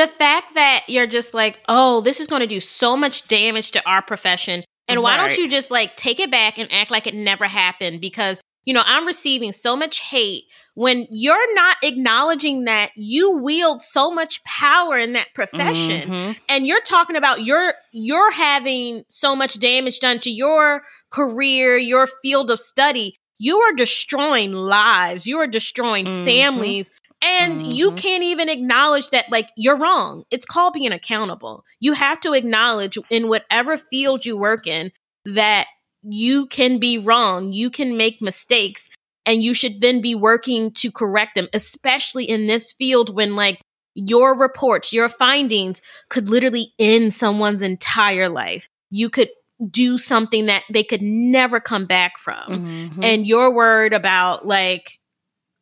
The 0.01 0.09
fact 0.09 0.55
that 0.55 0.84
you're 0.88 1.07
just 1.07 1.34
like, 1.34 1.59
oh, 1.68 2.01
this 2.01 2.20
is 2.20 2.26
going 2.26 2.40
to 2.40 2.46
do 2.46 2.59
so 2.59 2.96
much 2.96 3.28
damage 3.28 3.72
to 3.72 3.86
our 3.86 4.01
profession. 4.01 4.64
And 4.88 5.03
why 5.03 5.18
don't 5.18 5.36
you 5.36 5.46
just 5.46 5.70
like 5.70 5.94
take 5.94 6.18
it 6.20 6.30
back 6.30 6.57
and 6.57 6.72
act 6.72 6.90
like 6.90 7.07
it 7.07 7.14
never 7.14 7.46
happened? 7.46 8.01
Because 8.01 8.40
you 8.64 8.72
know, 8.72 8.82
I'm 8.86 9.07
receiving 9.07 9.53
so 9.53 9.76
much 9.76 10.01
hate 10.01 10.44
when 10.74 11.07
you're 11.11 11.55
not 11.55 11.76
acknowledging 11.82 12.64
that 12.64 12.92
you 12.96 13.42
wield 13.42 13.82
so 13.82 14.11
much 14.11 14.42
power 14.44 14.96
in 14.96 15.12
that 15.12 15.28
profession 15.34 16.11
mm-hmm. 16.11 16.32
and 16.48 16.66
you're 16.66 16.80
talking 16.80 17.16
about 17.16 17.42
your 17.42 17.74
you're 17.92 18.30
having 18.30 19.03
so 19.09 19.36
much 19.36 19.59
damage 19.59 19.98
done 20.01 20.18
to 20.20 20.30
your 20.30 20.82
career, 21.11 21.76
your 21.76 22.07
field 22.22 22.51
of 22.51 22.59
study. 22.59 23.16
You 23.38 23.59
are 23.59 23.74
destroying 23.74 24.53
lives. 24.53 25.26
You 25.26 25.38
are 25.40 25.46
destroying 25.46 26.07
mm-hmm. 26.07 26.24
families. 26.24 26.90
And 27.23 27.61
mm-hmm. 27.61 27.71
you 27.71 27.93
can't 27.93 28.23
even 28.23 28.49
acknowledge 28.49 29.11
that, 29.11 29.31
like, 29.31 29.51
you're 29.57 29.77
wrong. 29.77 30.25
It's 30.31 30.47
called 30.47 30.73
being 30.73 30.93
accountable. 30.93 31.64
You 31.79 31.93
have 31.93 32.21
to 32.21 32.33
acknowledge 32.33 32.97
in 33.11 33.29
whatever 33.29 33.77
field 33.77 34.25
you 34.25 34.39
work 34.39 34.66
in 34.66 34.93
that 35.27 35.66
you 36.03 36.47
can 36.47 36.79
be 36.79 36.97
wrong, 36.97 37.53
you 37.53 37.68
can 37.68 37.97
make 37.97 38.23
mistakes, 38.23 38.89
and 39.27 39.43
you 39.43 39.53
should 39.53 39.83
then 39.83 40.01
be 40.01 40.14
working 40.14 40.73
to 40.73 40.91
correct 40.91 41.35
them, 41.35 41.49
especially 41.53 42.25
in 42.25 42.47
this 42.47 42.73
field 42.73 43.14
when, 43.14 43.37
like, 43.37 43.61
your 43.95 44.35
reports, 44.35 44.93
your 44.93 45.11
findings 45.11 45.83
could 46.09 46.31
literally 46.31 46.73
end 46.79 47.12
someone's 47.12 47.61
entire 47.61 48.31
life. 48.31 48.66
You 48.91 49.11
could 49.11 49.29
do 49.71 49.99
something 49.99 50.47
that 50.47 50.62
they 50.71 50.83
could 50.83 51.03
never 51.03 51.61
come 51.61 51.85
back 51.85 52.18
from. 52.18 52.49
Mm-hmm. 52.49 53.03
And 53.03 53.27
your 53.27 53.53
word 53.53 53.93
about, 53.93 54.47
like, 54.47 54.99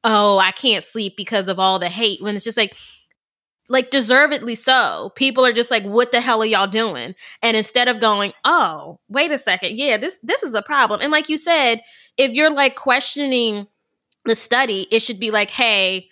oh, 0.04 0.38
I 0.38 0.52
can't 0.52 0.84
sleep 0.84 1.14
because 1.16 1.48
of 1.48 1.58
all 1.58 1.78
the 1.78 1.88
hate, 1.88 2.22
when 2.22 2.36
it's 2.36 2.44
just 2.44 2.56
like, 2.56 2.76
like 3.68 3.90
deservedly 3.90 4.54
so. 4.54 5.12
People 5.14 5.44
are 5.44 5.52
just 5.52 5.70
like, 5.70 5.84
what 5.84 6.12
the 6.12 6.20
hell 6.20 6.42
are 6.42 6.46
y'all 6.46 6.66
doing? 6.66 7.14
And 7.42 7.56
instead 7.56 7.88
of 7.88 8.00
going, 8.00 8.32
oh, 8.44 8.98
wait 9.08 9.30
a 9.30 9.38
second, 9.38 9.76
yeah, 9.76 9.96
this 9.98 10.18
this 10.22 10.42
is 10.42 10.54
a 10.54 10.62
problem. 10.62 11.00
And 11.02 11.12
like 11.12 11.28
you 11.28 11.36
said, 11.36 11.82
if 12.16 12.32
you're 12.32 12.50
like 12.50 12.76
questioning 12.76 13.66
the 14.24 14.34
study, 14.34 14.86
it 14.90 15.02
should 15.02 15.20
be 15.20 15.30
like, 15.30 15.50
hey, 15.50 16.08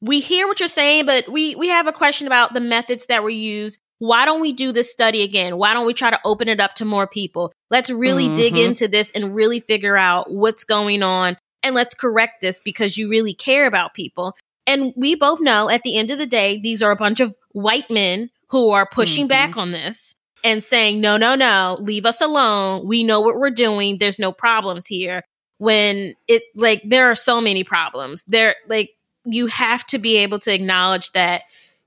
we 0.00 0.20
hear 0.20 0.46
what 0.46 0.60
you're 0.60 0.68
saying, 0.68 1.06
but 1.06 1.28
we 1.28 1.54
we 1.56 1.68
have 1.68 1.86
a 1.86 1.92
question 1.92 2.26
about 2.26 2.54
the 2.54 2.60
methods 2.60 3.06
that 3.06 3.22
were 3.22 3.30
used. 3.30 3.80
Why 3.98 4.24
don't 4.24 4.40
we 4.40 4.52
do 4.52 4.72
this 4.72 4.90
study 4.90 5.22
again? 5.22 5.56
Why 5.56 5.74
don't 5.74 5.86
we 5.86 5.94
try 5.94 6.10
to 6.10 6.18
open 6.24 6.48
it 6.48 6.58
up 6.58 6.74
to 6.76 6.84
more 6.84 7.06
people? 7.06 7.52
Let's 7.70 7.88
really 7.88 8.24
mm-hmm. 8.24 8.34
dig 8.34 8.56
into 8.56 8.88
this 8.88 9.12
and 9.12 9.34
really 9.34 9.60
figure 9.60 9.96
out 9.96 10.32
what's 10.32 10.64
going 10.64 11.04
on 11.04 11.36
and 11.62 11.74
let's 11.74 11.94
correct 11.94 12.40
this 12.40 12.60
because 12.64 12.96
you 12.96 13.08
really 13.08 13.34
care 13.34 13.66
about 13.66 13.94
people. 13.94 14.34
And 14.66 14.92
we 14.96 15.14
both 15.14 15.40
know 15.40 15.68
at 15.68 15.82
the 15.82 15.96
end 15.96 16.10
of 16.10 16.18
the 16.18 16.26
day, 16.26 16.60
these 16.60 16.82
are 16.82 16.92
a 16.92 16.96
bunch 16.96 17.20
of 17.20 17.36
white 17.50 17.90
men 17.90 18.30
who 18.48 18.70
are 18.70 18.88
pushing 18.90 19.24
mm-hmm. 19.24 19.50
back 19.50 19.56
on 19.56 19.72
this. 19.72 20.14
and 20.44 20.62
saying, 20.62 21.00
no, 21.00 21.16
no, 21.16 21.34
no, 21.34 21.76
leave 21.80 22.04
us 22.04 22.20
alone. 22.20 22.86
We 22.86 23.04
know 23.04 23.20
what 23.20 23.38
we're 23.38 23.50
doing. 23.50 23.98
There's 23.98 24.18
no 24.18 24.32
problems 24.32 24.86
here. 24.86 25.22
When 25.58 26.14
it, 26.26 26.42
like, 26.56 26.82
there 26.84 27.10
are 27.10 27.14
so 27.14 27.40
many 27.40 27.62
problems. 27.62 28.24
There, 28.26 28.56
like, 28.68 28.90
you 29.24 29.46
have 29.46 29.86
to 29.88 29.98
be 29.98 30.16
able 30.18 30.40
to 30.40 30.52
acknowledge 30.52 31.12
that 31.12 31.42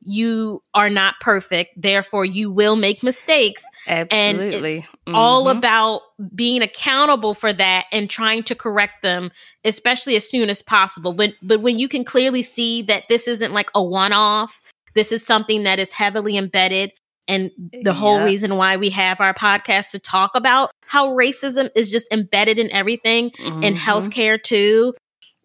you 0.06 0.62
are 0.74 0.89
not 0.89 1.16
perfect. 1.20 1.72
Therefore, 1.76 2.24
you 2.26 2.51
will 2.51 2.76
make 2.76 3.03
mistakes. 3.03 3.64
Absolutely. 3.88 4.76
And 4.76 4.84
it's 4.84 4.88
all 5.08 5.49
about 5.49 6.01
being 6.34 6.62
accountable 6.62 7.34
for 7.34 7.51
that 7.51 7.86
and 7.91 8.10
trying 8.10 8.43
to 8.43 8.56
correct 8.56 9.01
them, 9.01 9.32
especially 9.64 10.16
as 10.16 10.30
soon 10.30 10.49
as 10.49 10.62
possible. 10.62 11.14
But, 11.14 11.34
but 11.41 11.62
when 11.62 11.78
you 11.78 11.88
can 11.88 12.03
clearly 12.03 12.43
see 12.43 12.82
that 12.84 13.03
this 13.10 13.28
isn't 13.28 13.51
like 13.53 13.70
a 13.76 13.84
one 13.84 14.14
off, 14.14 14.62
this 14.93 15.12
is 15.12 15.26
something 15.26 15.64
that 15.64 15.80
is 15.80 15.91
heavily 15.91 16.38
embedded 16.38 16.91
and 17.28 17.49
the 17.82 17.93
whole 17.93 18.24
reason 18.24 18.56
why 18.56 18.78
we 18.78 18.91
have 18.91 19.20
our 19.20 19.34
podcast 19.34 19.89
to 19.91 19.99
talk 19.99 20.32
about 20.36 20.70
how 20.86 21.10
racism 21.10 21.70
is 21.76 21.89
just 21.89 22.06
embedded 22.12 22.60
in 22.60 22.72
everything 22.72 23.32
in 23.39 23.74
Mhm. 23.74 23.78
healthcare 23.78 24.41
too 24.41 24.93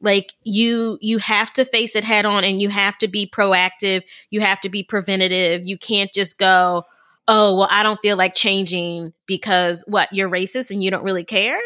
like 0.01 0.33
you 0.43 0.99
you 1.01 1.19
have 1.19 1.53
to 1.53 1.65
face 1.65 1.95
it 1.97 2.05
head 2.05 2.25
on 2.25 2.45
and 2.45 2.61
you 2.61 2.69
have 2.69 2.97
to 2.99 3.09
be 3.09 3.27
proactive 3.27 4.03
you 4.31 4.41
have 4.41 4.61
to 4.61 4.69
be 4.69 4.83
preventative 4.83 5.67
you 5.67 5.77
can't 5.79 6.13
just 6.13 6.39
go 6.39 6.85
oh 7.29 7.57
well 7.57 7.69
i 7.71 7.83
don't 7.83 8.01
feel 8.01 8.17
like 8.17 8.35
changing 8.35 9.13
because 9.27 9.85
what 9.87 10.09
you're 10.13 10.31
racist 10.31 10.71
and 10.71 10.83
you 10.83 10.91
don't 10.91 11.05
really 11.05 11.25
care 11.25 11.61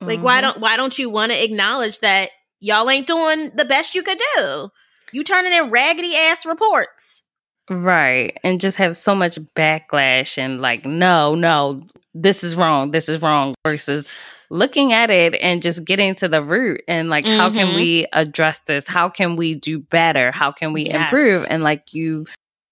like 0.00 0.20
why 0.22 0.38
Mhm. 0.38 0.42
don't 0.42 0.60
why 0.60 0.76
don't 0.76 0.98
you 0.98 1.10
want 1.10 1.32
to 1.32 1.44
acknowledge 1.44 2.00
that 2.00 2.30
y'all 2.60 2.88
ain't 2.90 3.06
doing 3.06 3.50
the 3.54 3.64
best 3.64 3.94
you 3.94 4.02
could 4.02 4.20
do 4.36 4.68
you 5.12 5.22
turning 5.24 5.52
in 5.52 5.70
raggedy 5.70 6.14
ass 6.14 6.44
reports 6.46 7.24
Right. 7.70 8.38
And 8.42 8.62
just 8.62 8.78
have 8.78 8.96
so 8.96 9.14
much 9.14 9.38
backlash 9.54 10.38
and 10.38 10.58
like, 10.62 10.86
no, 10.86 11.34
no, 11.34 11.82
this 12.14 12.42
is 12.42 12.56
wrong. 12.56 12.92
This 12.92 13.10
is 13.10 13.20
wrong 13.20 13.54
versus 13.66 14.08
looking 14.50 14.92
at 14.92 15.10
it 15.10 15.34
and 15.42 15.62
just 15.62 15.84
getting 15.84 16.14
to 16.16 16.28
the 16.28 16.42
root 16.42 16.80
and 16.88 17.10
like, 17.10 17.26
how 17.26 17.50
can 17.50 17.68
Mhm. 17.68 17.74
we 17.76 18.06
address 18.12 18.60
this? 18.60 18.86
How 18.86 19.08
can 19.08 19.36
we 19.36 19.54
do 19.54 19.78
better? 19.78 20.30
How 20.32 20.52
can 20.52 20.72
we 20.72 20.84
Yes. 20.86 20.94
improve? 21.12 21.46
And 21.50 21.62
like 21.62 21.92
you 21.92 22.24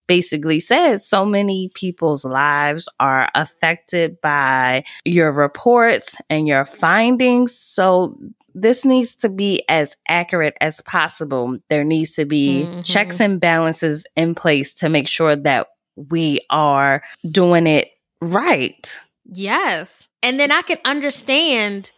basically 0.09 0.61
said, 0.61 1.03
so 1.03 1.25
many 1.25 1.69
people's 1.75 2.25
lives 2.25 2.89
are 3.01 3.29
affected 3.35 4.21
by 4.21 4.85
your 5.05 5.33
reports 5.33 6.17
and 6.31 6.47
your 6.47 6.65
findings. 6.65 7.55
So 7.59 8.17
this 8.55 8.85
needs 8.85 9.15
to 9.17 9.29
be 9.29 9.63
as 9.69 9.97
accurate 10.09 10.57
as 10.61 10.81
possible. 10.83 11.59
There 11.69 11.85
needs 11.85 12.13
to 12.13 12.25
be 12.25 12.67
Mhm. 12.71 12.85
checks 12.87 13.21
and 13.21 13.41
balances 13.41 14.07
in 14.17 14.35
place 14.35 14.73
to 14.75 14.89
make 14.89 15.09
sure 15.09 15.35
that 15.37 15.67
we 15.97 16.41
are 16.51 17.03
doing 17.29 17.67
it 17.67 17.91
right. 18.23 19.01
Yes. 19.33 20.07
And 20.27 20.41
then 20.41 20.51
I 20.51 20.63
can 20.63 20.79
understand 20.85 21.93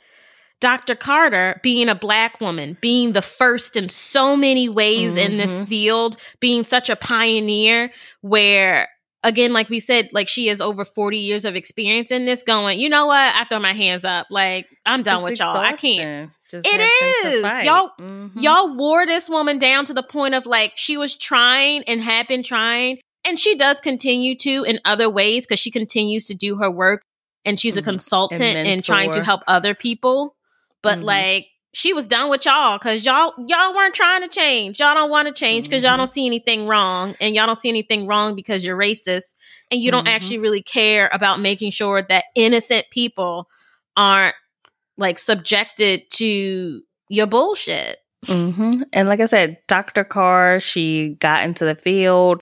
Dr. 0.61 0.95
Carter 0.95 1.61
being 1.63 1.89
a 1.89 1.95
black 1.95 2.41
woman, 2.41 2.77
being 2.81 3.13
the 3.13 3.23
first 3.23 3.77
in 3.77 3.89
so 3.89 4.37
many 4.37 4.69
ways 4.69 5.17
in 5.17 5.37
this 5.39 5.61
Mhm. 5.61 5.69
field, 5.69 6.17
being 6.41 6.65
such 6.65 6.91
a 6.91 6.97
pioneer 6.97 7.91
where 8.21 8.89
again 9.25 9.53
like 9.53 9.69
we 9.69 9.81
said 9.81 10.09
like 10.13 10.29
she 10.29 10.47
has 10.47 10.61
over 10.61 10.85
40 10.85 11.19
years 11.19 11.45
of 11.45 11.57
experience 11.57 12.11
in 12.11 12.25
this 12.25 12.43
going, 12.43 12.79
"You 12.79 12.89
know 12.89 13.07
what? 13.07 13.35
I 13.35 13.45
throw 13.49 13.59
my 13.61 13.73
hands 13.73 14.05
up. 14.05 14.27
Like 14.31 14.67
I'm 14.85 15.03
done 15.03 15.17
It's 15.17 15.31
with 15.31 15.41
y'all. 15.41 15.57
I 15.57 15.73
can't." 15.73 16.31
Just 16.51 16.67
It 16.67 16.81
is. 17.25 17.43
Y'all- 17.65 17.91
Mhm. 18.01 18.31
Y'all 18.41 18.75
wore 18.77 19.07
this 19.07 19.29
woman 19.29 19.59
down 19.59 19.85
to 19.87 19.93
the 19.95 20.03
point 20.03 20.35
of 20.35 20.47
like 20.47 20.73
she 20.77 20.97
was 20.97 21.15
trying 21.15 21.83
and 21.85 22.03
had 22.03 22.27
been 22.27 22.43
trying. 22.43 22.99
And 23.25 23.39
she 23.39 23.55
does 23.55 23.81
continue 23.81 24.35
to 24.37 24.65
in 24.65 24.81
other 24.85 25.11
ways 25.11 25.47
because 25.47 25.61
she 25.61 25.71
continues 25.71 26.27
to 26.29 26.35
do 26.35 26.57
her 26.57 26.71
work 26.71 27.03
and 27.45 27.59
she's 27.59 27.77
a 27.77 27.83
Mhm. 27.83 27.87
consultant 27.87 28.41
And 28.41 28.69
and, 28.69 28.85
trying 28.85 29.11
to 29.13 29.25
help 29.25 29.43
other 29.47 29.75
people. 29.75 30.37
But 30.83 30.99
Mhm. 30.99 31.05
like 31.05 31.47
she 31.75 31.93
was 31.93 32.07
done 32.07 32.31
with 32.31 32.45
y'all 32.47 32.79
because 32.79 33.05
y'all 33.05 33.33
y'all 33.47 33.75
weren't 33.75 33.95
trying 33.95 34.23
to 34.23 34.29
change. 34.29 34.81
Y'all 34.81 34.95
don't 34.95 35.11
want 35.11 35.29
to 35.29 35.35
change 35.35 35.67
because 35.67 35.83
y'all 35.83 35.95
Mhm. 35.95 35.99
don't 35.99 36.13
see 36.13 36.27
anything 36.27 36.67
wrong. 36.67 37.15
And 37.21 37.35
y'all 37.35 37.47
don't 37.47 37.57
see 37.61 37.69
anything 37.69 38.07
wrong 38.07 38.35
because 38.35 38.65
you're 38.65 38.77
racist. 38.77 39.35
And 39.71 39.81
you 39.81 39.91
don't 39.91 40.07
Mhm. 40.07 40.11
actually 40.15 40.39
really 40.39 40.63
care 40.63 41.11
about 41.13 41.41
making 41.41 41.71
sure 41.73 42.03
that 42.09 42.25
innocent 42.35 42.87
people 42.91 43.49
aren't 43.97 44.35
like 44.97 45.19
subjected 45.19 46.11
to 46.15 46.83
your 47.09 47.27
bullshit. 47.27 47.99
hmm 48.27 48.83
And 48.93 49.09
like 49.09 49.21
I 49.21 49.27
said, 49.27 49.59
Dr. 49.69 50.03
Carr, 50.05 50.59
she 50.61 51.17
got 51.21 51.45
into 51.45 51.65
the 51.65 51.77
field, 51.77 52.41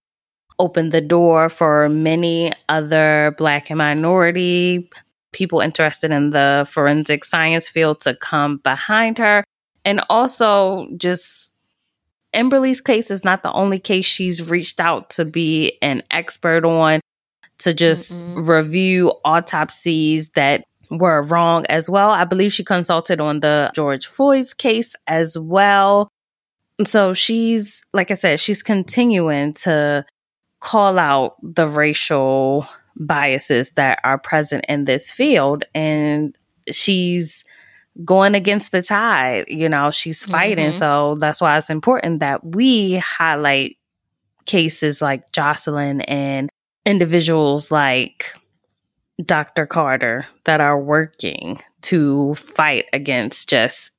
opened 0.59 0.93
the 0.93 1.01
door 1.01 1.49
for 1.49 1.89
many 1.89 2.53
other 2.69 3.35
Black 3.39 3.71
and 3.71 3.79
minority 3.79 4.91
people 5.33 5.61
interested 5.61 6.11
in 6.11 6.31
the 6.31 6.67
forensic 6.71 7.25
science 7.25 7.69
field 7.69 8.01
to 8.01 8.15
come 8.15 8.57
behind 8.59 9.19
her. 9.19 9.45
And 9.85 10.01
also, 10.09 10.89
just 10.97 11.53
Emberly's 12.33 12.81
case 12.81 13.11
is 13.11 13.23
not 13.23 13.43
the 13.43 13.53
only 13.53 13.79
case 13.79 14.07
she's 14.07 14.51
reached 14.51 14.81
out 14.81 15.11
to 15.11 15.25
be 15.25 15.79
an 15.83 16.03
expert 16.11 16.65
on, 16.65 17.01
to 17.59 17.75
just 17.75 18.19
Mm-mm. 18.19 18.49
review 18.49 19.13
autopsies 19.25 20.31
that 20.31 20.65
were 20.91 21.23
wrong 21.23 21.67
as 21.67 21.91
well. 21.91 22.11
I 22.11 22.25
believe 22.25 22.53
she 22.53 22.65
consulted 22.65 23.21
on 23.21 23.41
the 23.41 23.71
George 23.75 24.07
Floyd's 24.07 24.55
case 24.55 24.95
as 25.07 25.39
well. 25.39 26.09
So 26.85 27.15
she's, 27.15 27.83
like 27.93 28.11
I 28.11 28.15
said, 28.15 28.41
she's 28.41 28.63
continuing 28.63 29.53
to 29.55 30.05
call 30.67 30.99
out 30.99 31.37
the 31.43 31.67
racial 31.67 32.67
biases 32.97 33.71
that 33.77 34.01
are 34.03 34.19
present 34.19 34.65
in 34.69 34.85
this 34.85 35.13
field. 35.13 35.65
And 35.75 36.37
she's 36.73 37.45
going 38.05 38.35
against 38.35 38.73
the 38.73 38.83
tide. 38.83 39.45
You 39.47 39.69
know, 39.69 39.93
she's 39.93 40.25
fighting. 40.27 40.71
Mhm. 40.71 40.75
So 40.75 41.17
that's 41.21 41.41
why 41.41 41.57
it's 41.57 41.71
important 41.71 42.19
that 42.19 42.45
we 42.45 42.97
highlight 42.97 43.77
cases 44.45 45.01
like 45.01 45.31
Jocelyn 45.31 46.01
and 46.03 46.51
individuals 46.85 47.71
like 47.71 48.33
Dr. 49.25 49.67
Carter 49.67 50.27
that 50.45 50.61
are 50.61 50.79
working 50.79 51.63
to 51.83 52.35
fight 52.35 52.87
against 52.93 53.49
just 53.49 53.93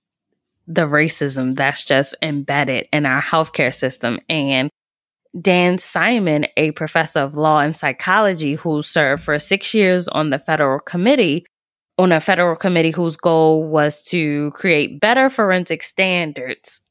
the 0.68 0.86
racism 0.86 1.56
that's 1.56 1.86
just 1.86 2.14
embedded 2.22 2.90
in 2.92 3.06
our 3.06 3.22
healthcare 3.22 3.74
system. 3.74 4.20
And 4.28 4.70
Dan 5.40 5.78
Simon, 5.78 6.48
a 6.56 6.72
professor 6.72 7.20
of 7.20 7.36
law 7.36 7.60
and 7.60 7.76
psychology 7.76 8.56
who 8.56 8.82
served 8.82 9.24
for 9.24 9.38
six 9.38 9.74
years 9.74 10.08
on 10.08 10.30
the 10.30 10.40
federal 10.40 10.80
committee, 10.80 11.46
on 11.98 12.12
a 12.12 12.20
federal 12.20 12.56
committee 12.56 12.92
whose 12.92 13.18
goal 13.18 13.64
was 13.64 14.04
to 14.04 14.52
create 14.52 15.00
better 15.00 15.30
forensic 15.30 15.84
standards, 15.84 16.82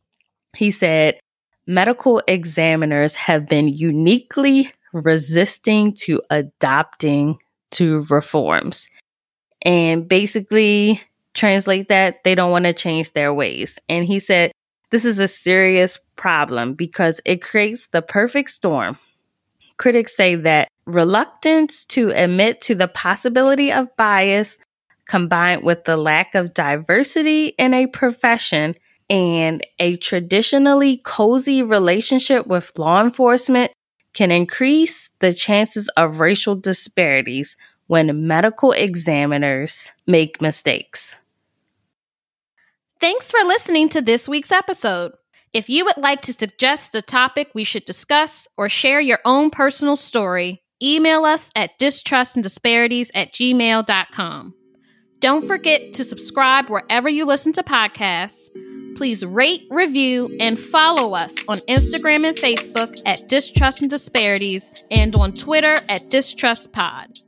he 0.57 0.71
said 0.71 1.19
medical 1.67 2.23
examiners 2.27 3.17
have 3.17 3.49
been 3.49 3.69
uniquely 3.69 4.73
resisting 4.93 5.93
to 5.93 6.21
adopting 6.31 7.39
to 7.73 8.03
reforms. 8.11 8.89
And 9.63 10.09
basically, 10.09 11.01
translate 11.35 11.89
that, 11.89 12.25
they 12.25 12.35
don't 12.35 12.51
want 12.51 12.65
to 12.65 12.73
change 12.73 13.13
their 13.13 13.33
ways. 13.35 13.79
And 13.89 14.05
he 14.05 14.19
said, 14.19 14.53
this 14.97 15.05
is 15.05 15.19
a 15.19 15.29
serious 15.29 15.99
problem 16.17 16.73
because 16.73 17.21
it 17.27 17.43
creates 17.43 17.89
the 17.89 18.01
perfect 18.01 18.49
storm. 18.49 18.99
Critics 19.77 20.17
say 20.17 20.37
that 20.37 20.71
reluctance 20.87 21.85
to 21.85 22.13
admit 22.13 22.63
to 22.63 22.75
the 22.75 22.89
possibility 22.89 23.71
of 23.71 23.95
bias 23.99 24.57
combined 25.07 25.65
with 25.65 25.85
the 25.85 25.99
lack 25.99 26.35
of 26.35 26.55
diversity 26.55 27.49
in 27.59 27.75
a 27.75 27.89
profession 27.89 28.75
and 29.11 29.67
a 29.79 29.97
traditionally 29.97 30.97
cozy 31.05 31.63
relationship 31.63 32.47
with 32.47 32.73
law 32.79 33.05
enforcement 33.05 33.73
can 34.15 34.31
increase 34.31 35.11
the 35.19 35.35
chances 35.35 35.89
of 35.89 36.21
racial 36.21 36.57
disparities 36.57 37.55
when 37.87 38.27
medical 38.27 38.73
examiners 38.73 39.93
make 40.07 40.41
mistakes. 40.41 41.19
Thanks 43.07 43.31
for 43.31 43.45
listening 43.45 43.89
to 43.91 44.03
this 44.03 44.29
week's 44.29 44.51
episode. 44.51 45.13
If 45.55 45.71
you 45.71 45.85
would 45.85 45.97
like 45.97 46.23
to 46.23 46.33
suggest 46.33 46.93
a 46.97 47.03
topic 47.03 47.53
we 47.55 47.63
should 47.63 47.85
discuss 47.85 48.49
or 48.57 48.69
share 48.69 48.99
your 48.99 49.21
own 49.25 49.51
personal 49.51 49.95
story, 49.95 50.65
email 50.83 51.25
us 51.25 51.53
at 51.55 51.79
distrustanddisparities 51.79 53.13
at 53.15 53.33
gmail.com. 53.33 54.55
Don't 55.21 55.47
forget 55.47 55.93
to 55.93 56.03
subscribe 56.03 56.69
wherever 56.69 57.09
you 57.09 57.25
listen 57.27 57.53
to 57.53 57.63
podcasts. 57.63 58.49
Please 58.97 59.25
rate, 59.25 59.69
review, 59.71 60.37
and 60.41 60.59
follow 60.59 61.15
us 61.15 61.33
on 61.47 61.59
Instagram 61.69 62.27
and 62.27 62.37
Facebook 62.37 63.01
at 63.07 63.29
Distrust 63.29 63.83
and 63.83 63.91
Disparities 63.91 64.85
and 64.91 65.15
on 65.15 65.33
Twitter 65.33 65.75
at 65.89 66.03
DistrustPod. 66.11 67.23